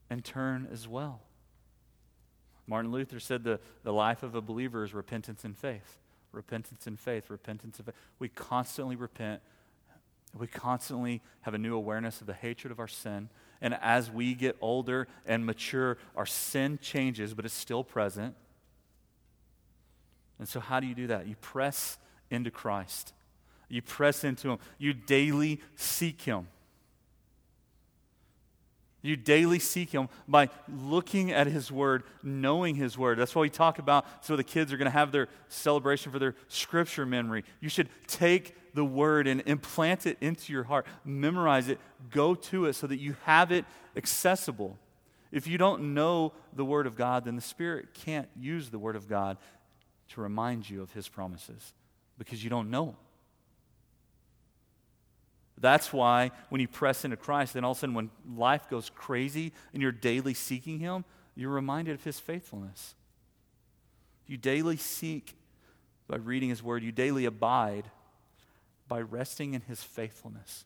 and 0.10 0.24
turn 0.24 0.68
as 0.72 0.88
well. 0.88 1.22
Martin 2.68 2.92
Luther 2.92 3.20
said 3.20 3.44
the, 3.44 3.60
the 3.84 3.94
life 3.94 4.24
of 4.24 4.36
a 4.36 4.42
believer 4.42 4.84
is 4.84 4.94
repentance 4.94 5.44
and 5.44 5.58
faith. 5.58 5.98
Repentance 6.32 6.88
and 6.88 7.00
faith, 7.00 7.30
repentance 7.30 7.78
and 7.78 7.86
faith. 7.86 7.96
We 8.20 8.30
constantly 8.30 8.96
repent. 8.96 9.42
We 10.38 10.48
constantly 10.48 11.22
have 11.42 11.54
a 11.54 11.58
new 11.58 11.76
awareness 11.76 12.22
of 12.22 12.28
the 12.28 12.34
hatred 12.34 12.72
of 12.72 12.80
our 12.80 12.88
sin. 12.88 13.30
And 13.62 13.74
as 13.82 14.12
we 14.12 14.34
get 14.34 14.58
older 14.62 15.08
and 15.26 15.46
mature, 15.46 15.98
our 16.16 16.26
sin 16.26 16.78
changes, 16.82 17.34
but 17.34 17.46
it's 17.46 17.54
still 17.54 17.84
present. 17.84 18.36
And 20.40 20.48
so, 20.48 20.60
how 20.60 20.80
do 20.80 20.88
you 20.88 20.96
do 20.96 21.08
that? 21.08 21.28
You 21.28 21.36
press 21.36 21.98
into 22.30 22.52
Christ, 22.52 23.14
you 23.70 23.82
press 23.82 24.24
into 24.24 24.50
Him, 24.50 24.60
you 24.78 24.94
daily 24.94 25.62
seek 25.76 26.22
Him. 26.22 26.48
You 29.02 29.16
daily 29.16 29.60
seek 29.60 29.92
Him 29.92 30.10
by 30.28 30.50
looking 30.68 31.32
at 31.32 31.46
His 31.46 31.72
Word, 31.72 32.02
knowing 32.24 32.74
His 32.74 32.98
Word. 32.98 33.20
That's 33.20 33.36
why 33.36 33.44
we 33.44 33.52
talk 33.52 33.78
about 33.78 34.04
so 34.26 34.36
the 34.36 34.44
kids 34.44 34.74
are 34.74 34.78
going 34.78 34.88
to 34.88 34.98
have 34.98 35.12
their 35.12 35.28
celebration 35.48 36.12
for 36.12 36.18
their 36.18 36.34
scripture 36.48 37.06
memory. 37.06 37.44
You 37.60 37.70
should 37.70 37.88
take 38.08 38.56
the 38.74 38.84
Word 38.84 39.28
and 39.28 39.44
implant 39.46 40.08
it 40.08 40.18
into 40.22 40.52
your 40.52 40.64
heart, 40.64 40.88
memorize 41.06 41.70
it, 41.70 41.80
go 42.10 42.34
to 42.34 42.66
it 42.66 42.74
so 42.74 42.88
that 42.88 42.98
you 42.98 43.16
have 43.26 43.52
it 43.52 43.66
accessible. 43.96 44.80
If 45.32 45.46
you 45.46 45.60
don't 45.60 45.94
know 45.94 46.34
the 46.54 46.66
Word 46.66 46.88
of 46.88 46.96
God, 46.96 47.26
then 47.26 47.36
the 47.36 47.44
Spirit 47.44 47.94
can't 47.94 48.28
use 48.36 48.72
the 48.72 48.80
Word 48.80 48.96
of 48.96 49.08
God 49.08 49.38
to 50.10 50.22
remind 50.22 50.70
you 50.70 50.82
of 50.82 50.92
His 50.94 51.08
promises 51.08 51.74
because 52.18 52.44
you 52.44 52.50
don't 52.50 52.70
know. 52.70 52.96
That's 55.58 55.94
why 55.94 56.32
when 56.50 56.62
you 56.62 56.68
press 56.68 57.06
into 57.06 57.18
Christ, 57.18 57.54
then 57.54 57.64
all 57.64 57.72
of 57.72 57.78
a 57.78 57.80
sudden 57.80 57.96
when 57.96 58.10
life 58.36 58.70
goes 58.70 58.92
crazy 58.94 59.54
and 59.74 59.82
you're 59.82 59.92
daily 59.92 60.34
seeking 60.34 60.80
Him, 60.80 61.06
you're 61.36 61.52
reminded 61.52 61.96
of 61.96 62.04
His 62.04 62.20
faithfulness. 62.20 62.96
You 64.28 64.38
daily 64.38 64.78
seek 64.78 65.36
by 66.08 66.18
reading 66.18 66.50
His 66.50 66.62
Word, 66.62 66.84
you 66.84 66.92
daily 66.92 67.26
abide 67.26 67.86
by 68.88 69.02
resting 69.02 69.54
in 69.54 69.62
His 69.62 69.82
faithfulness. 69.82 70.66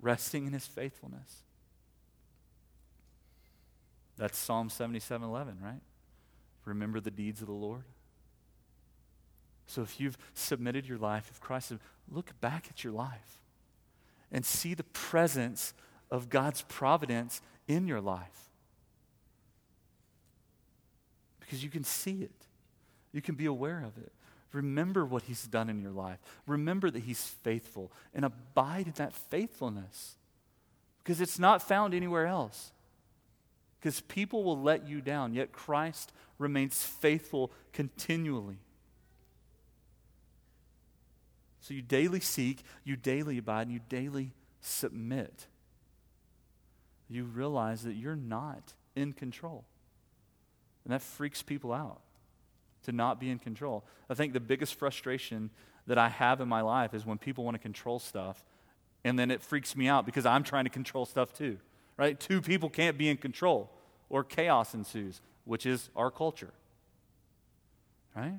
Resting 0.00 0.46
in 0.46 0.52
His 0.52 0.66
faithfulness. 0.66 1.42
That's 4.16 4.38
Psalm 4.38 4.68
77 4.68 5.26
11, 5.26 5.58
right? 5.62 5.80
Remember 6.64 7.00
the 7.00 7.10
deeds 7.10 7.40
of 7.40 7.46
the 7.46 7.52
Lord. 7.52 7.84
So 9.66 9.82
if 9.82 10.00
you've 10.00 10.18
submitted 10.34 10.88
your 10.88 10.98
life, 10.98 11.28
if 11.30 11.40
Christ, 11.40 11.72
look 12.10 12.38
back 12.40 12.66
at 12.68 12.82
your 12.82 12.92
life 12.92 13.40
and 14.32 14.44
see 14.44 14.74
the 14.74 14.84
presence 14.84 15.74
of 16.10 16.28
God's 16.28 16.62
providence 16.62 17.40
in 17.68 17.86
your 17.86 18.00
life. 18.00 18.50
Because 21.38 21.62
you 21.62 21.70
can 21.70 21.84
see 21.84 22.22
it, 22.22 22.46
you 23.12 23.22
can 23.22 23.34
be 23.34 23.46
aware 23.46 23.82
of 23.84 23.96
it. 23.96 24.12
Remember 24.52 25.04
what 25.04 25.22
He's 25.22 25.46
done 25.46 25.70
in 25.70 25.80
your 25.80 25.92
life. 25.92 26.18
Remember 26.46 26.90
that 26.90 27.04
He's 27.04 27.24
faithful 27.24 27.92
and 28.14 28.24
abide 28.24 28.86
in 28.86 28.92
that 28.96 29.12
faithfulness 29.12 30.16
because 31.02 31.20
it's 31.20 31.38
not 31.38 31.62
found 31.62 31.94
anywhere 31.94 32.26
else. 32.26 32.72
Because 33.80 34.00
people 34.02 34.44
will 34.44 34.60
let 34.60 34.86
you 34.86 35.00
down, 35.00 35.32
yet 35.32 35.52
Christ 35.52 36.12
remains 36.40 36.82
faithful 36.82 37.52
continually. 37.72 38.58
So 41.60 41.74
you 41.74 41.82
daily 41.82 42.20
seek, 42.20 42.64
you 42.82 42.96
daily 42.96 43.38
abide, 43.38 43.68
and 43.68 43.72
you 43.72 43.80
daily 43.88 44.32
submit. 44.60 45.46
You 47.08 47.24
realize 47.24 47.82
that 47.82 47.94
you're 47.94 48.16
not 48.16 48.74
in 48.96 49.12
control. 49.12 49.64
And 50.84 50.92
that 50.92 51.02
freaks 51.02 51.42
people 51.42 51.72
out 51.72 52.00
to 52.84 52.92
not 52.92 53.20
be 53.20 53.30
in 53.30 53.38
control. 53.38 53.84
I 54.08 54.14
think 54.14 54.32
the 54.32 54.40
biggest 54.40 54.74
frustration 54.74 55.50
that 55.86 55.98
I 55.98 56.08
have 56.08 56.40
in 56.40 56.48
my 56.48 56.62
life 56.62 56.94
is 56.94 57.04
when 57.04 57.18
people 57.18 57.44
want 57.44 57.54
to 57.54 57.58
control 57.58 57.98
stuff, 57.98 58.42
and 59.04 59.18
then 59.18 59.30
it 59.30 59.42
freaks 59.42 59.76
me 59.76 59.88
out 59.88 60.06
because 60.06 60.24
I'm 60.24 60.42
trying 60.42 60.64
to 60.64 60.70
control 60.70 61.04
stuff 61.04 61.32
too. 61.32 61.58
Right? 61.98 62.18
Two 62.18 62.40
people 62.40 62.70
can't 62.70 62.96
be 62.96 63.10
in 63.10 63.18
control, 63.18 63.70
or 64.08 64.24
chaos 64.24 64.72
ensues, 64.72 65.20
which 65.44 65.66
is 65.66 65.90
our 65.96 66.10
culture. 66.10 66.52
Right? 68.14 68.38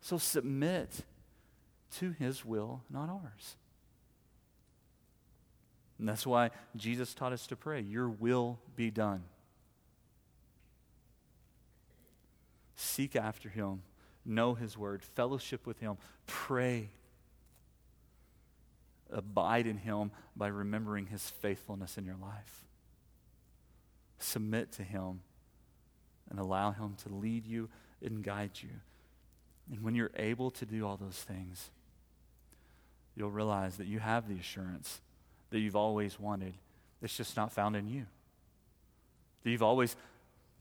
So 0.00 0.18
submit 0.18 1.04
to 1.98 2.10
his 2.12 2.44
will, 2.44 2.82
not 2.90 3.08
ours. 3.08 3.56
And 5.98 6.08
that's 6.08 6.26
why 6.26 6.50
Jesus 6.76 7.14
taught 7.14 7.32
us 7.32 7.46
to 7.46 7.56
pray, 7.56 7.80
Your 7.80 8.08
will 8.08 8.58
be 8.74 8.90
done. 8.90 9.22
Seek 12.74 13.14
after 13.14 13.48
him, 13.48 13.82
know 14.24 14.54
his 14.54 14.76
word, 14.76 15.04
fellowship 15.04 15.66
with 15.66 15.78
him, 15.78 15.96
pray. 16.26 16.90
Abide 19.10 19.66
in 19.66 19.76
him 19.76 20.10
by 20.34 20.48
remembering 20.48 21.06
his 21.06 21.22
faithfulness 21.22 21.96
in 21.98 22.04
your 22.04 22.16
life. 22.20 22.64
Submit 24.18 24.72
to 24.72 24.82
him 24.82 25.20
and 26.32 26.40
allow 26.40 26.70
him 26.70 26.96
to 27.04 27.14
lead 27.14 27.46
you 27.46 27.68
and 28.02 28.24
guide 28.24 28.52
you. 28.54 28.70
And 29.70 29.84
when 29.84 29.94
you're 29.94 30.10
able 30.16 30.50
to 30.52 30.64
do 30.64 30.86
all 30.86 30.96
those 30.96 31.18
things, 31.18 31.68
you'll 33.14 33.30
realize 33.30 33.76
that 33.76 33.86
you 33.86 33.98
have 33.98 34.28
the 34.28 34.40
assurance 34.40 35.02
that 35.50 35.60
you've 35.60 35.76
always 35.76 36.18
wanted. 36.18 36.54
It's 37.02 37.14
just 37.14 37.36
not 37.36 37.52
found 37.52 37.76
in 37.76 37.86
you. 37.86 38.06
That 39.44 39.50
you've 39.50 39.62
always 39.62 39.94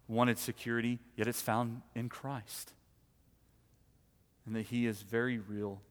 wanted 0.10 0.38
security, 0.38 1.00
yet 1.16 1.28
it's 1.28 1.42
found 1.42 1.82
in 1.96 2.10
Christ. 2.10 2.74
And 4.46 4.54
that 4.58 4.64
He 4.64 4.86
is 4.86 5.02
very 5.02 5.40
real 5.40 5.82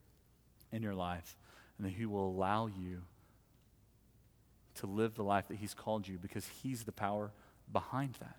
in 0.73 0.83
your 0.83 0.95
life, 0.95 1.37
and 1.79 1.87
that 1.87 1.95
He 1.95 2.05
will 2.05 2.29
allow 2.29 2.67
you 2.67 3.01
to 4.75 4.87
live 4.87 5.15
the 5.15 5.25
life 5.25 5.49
that 5.49 5.57
He's 5.57 5.73
called 5.73 6.07
you 6.07 6.19
because 6.19 6.47
He's 6.63 6.85
the 6.85 6.93
power 6.93 7.31
behind 7.73 8.17
that. 8.21 8.37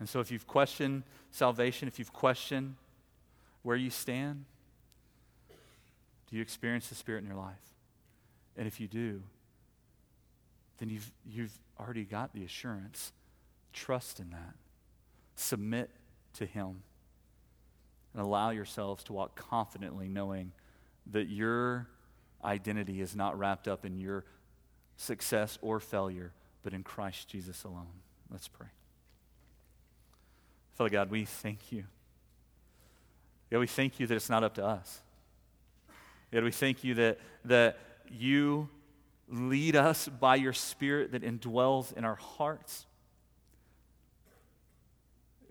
And 0.00 0.08
so, 0.08 0.18
if 0.20 0.32
you've 0.32 0.46
questioned 0.46 1.04
salvation, 1.30 1.86
if 1.86 1.98
you've 1.98 2.12
questioned 2.12 2.74
where 3.62 3.76
you 3.76 3.90
stand, 3.90 4.46
do 6.28 6.36
you 6.36 6.42
experience 6.42 6.88
the 6.88 6.94
Spirit 6.94 7.22
in 7.22 7.26
your 7.26 7.36
life? 7.36 7.54
And 8.56 8.66
if 8.66 8.80
you 8.80 8.88
do, 8.88 9.22
then 10.78 10.88
you've, 10.88 11.12
you've 11.26 11.58
already 11.78 12.04
got 12.04 12.32
the 12.32 12.44
assurance. 12.44 13.12
Trust 13.72 14.18
in 14.18 14.30
that. 14.30 14.54
Submit 15.36 15.90
to 16.34 16.46
Him. 16.46 16.82
And 18.14 18.22
allow 18.22 18.50
yourselves 18.50 19.04
to 19.04 19.12
walk 19.12 19.36
confidently, 19.36 20.08
knowing 20.08 20.52
that 21.12 21.28
your 21.28 21.88
identity 22.42 23.00
is 23.00 23.14
not 23.14 23.38
wrapped 23.38 23.68
up 23.68 23.84
in 23.84 23.98
your 23.98 24.24
success 24.96 25.58
or 25.60 25.78
failure, 25.78 26.32
but 26.62 26.72
in 26.72 26.82
Christ 26.82 27.28
Jesus 27.28 27.64
alone. 27.64 27.86
Let's 28.30 28.48
pray. 28.48 28.68
Father 30.80 30.88
God, 30.88 31.10
we 31.10 31.26
thank 31.26 31.72
you. 31.72 31.84
Yeah, 33.50 33.58
we 33.58 33.66
thank 33.66 34.00
you 34.00 34.06
that 34.06 34.14
it's 34.14 34.30
not 34.30 34.42
up 34.42 34.54
to 34.54 34.64
us. 34.64 35.02
God, 36.32 36.42
we 36.42 36.52
thank 36.52 36.82
you 36.82 36.94
that, 36.94 37.18
that 37.44 37.78
you 38.10 38.66
lead 39.28 39.76
us 39.76 40.08
by 40.08 40.36
your 40.36 40.54
Spirit 40.54 41.12
that 41.12 41.22
indwells 41.22 41.94
in 41.94 42.06
our 42.06 42.14
hearts. 42.14 42.86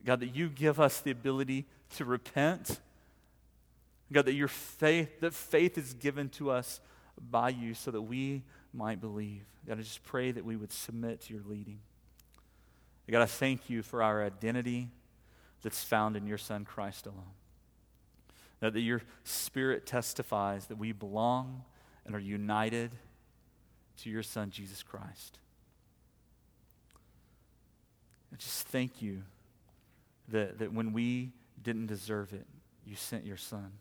God, 0.03 0.21
that 0.21 0.35
you 0.35 0.49
give 0.49 0.79
us 0.79 0.99
the 0.99 1.11
ability 1.11 1.67
to 1.97 2.05
repent. 2.05 2.79
God, 4.11 4.25
that 4.25 4.33
your 4.33 4.47
faith, 4.47 5.19
that 5.19 5.35
faith 5.35 5.77
is 5.77 5.93
given 5.93 6.29
to 6.29 6.49
us 6.49 6.79
by 7.29 7.49
you 7.49 7.75
so 7.75 7.91
that 7.91 8.01
we 8.01 8.41
might 8.73 8.99
believe. 8.99 9.43
God, 9.67 9.77
I 9.77 9.83
just 9.83 10.03
pray 10.03 10.31
that 10.31 10.43
we 10.43 10.55
would 10.55 10.71
submit 10.71 11.21
to 11.21 11.35
your 11.35 11.43
leading. 11.45 11.81
God, 13.07 13.21
I 13.21 13.27
thank 13.27 13.69
you 13.69 13.83
for 13.83 14.01
our 14.01 14.23
identity 14.23 14.89
that's 15.61 15.83
found 15.83 16.15
in 16.15 16.27
your 16.27 16.37
Son, 16.37 16.65
Christ 16.65 17.05
alone. 17.05 17.33
That, 18.59 18.73
that 18.73 18.81
your 18.81 19.01
Spirit 19.23 19.85
testifies 19.85 20.65
that 20.67 20.77
we 20.77 20.91
belong 20.91 21.63
and 22.05 22.15
are 22.15 22.19
united 22.19 22.91
to 24.03 24.09
your 24.09 24.23
Son, 24.23 24.49
Jesus 24.49 24.83
Christ. 24.83 25.39
I 28.33 28.35
just 28.37 28.67
thank 28.67 29.01
you 29.01 29.23
that, 30.29 30.59
that 30.59 30.73
when 30.73 30.93
we 30.93 31.31
didn't 31.61 31.87
deserve 31.87 32.33
it, 32.33 32.45
you 32.85 32.95
sent 32.95 33.25
your 33.25 33.37
Son. 33.37 33.71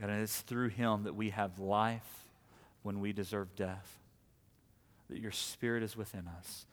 God, 0.00 0.10
and 0.10 0.22
it's 0.22 0.40
through 0.40 0.68
him 0.68 1.04
that 1.04 1.14
we 1.14 1.30
have 1.30 1.58
life 1.58 2.26
when 2.82 3.00
we 3.00 3.12
deserve 3.12 3.54
death. 3.56 3.98
That 5.10 5.18
your 5.18 5.32
Spirit 5.32 5.82
is 5.82 5.96
within 5.96 6.28
us, 6.38 6.66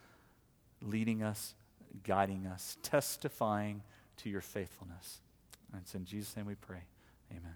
leading 0.81 1.23
us, 1.23 1.55
guiding 2.03 2.47
us, 2.47 2.77
testifying 2.81 3.81
to 4.17 4.29
your 4.29 4.41
faithfulness. 4.41 5.21
And 5.71 5.81
it's 5.81 5.95
in 5.95 6.05
Jesus' 6.05 6.35
name 6.35 6.45
we 6.45 6.55
pray. 6.55 6.83
Amen. 7.31 7.55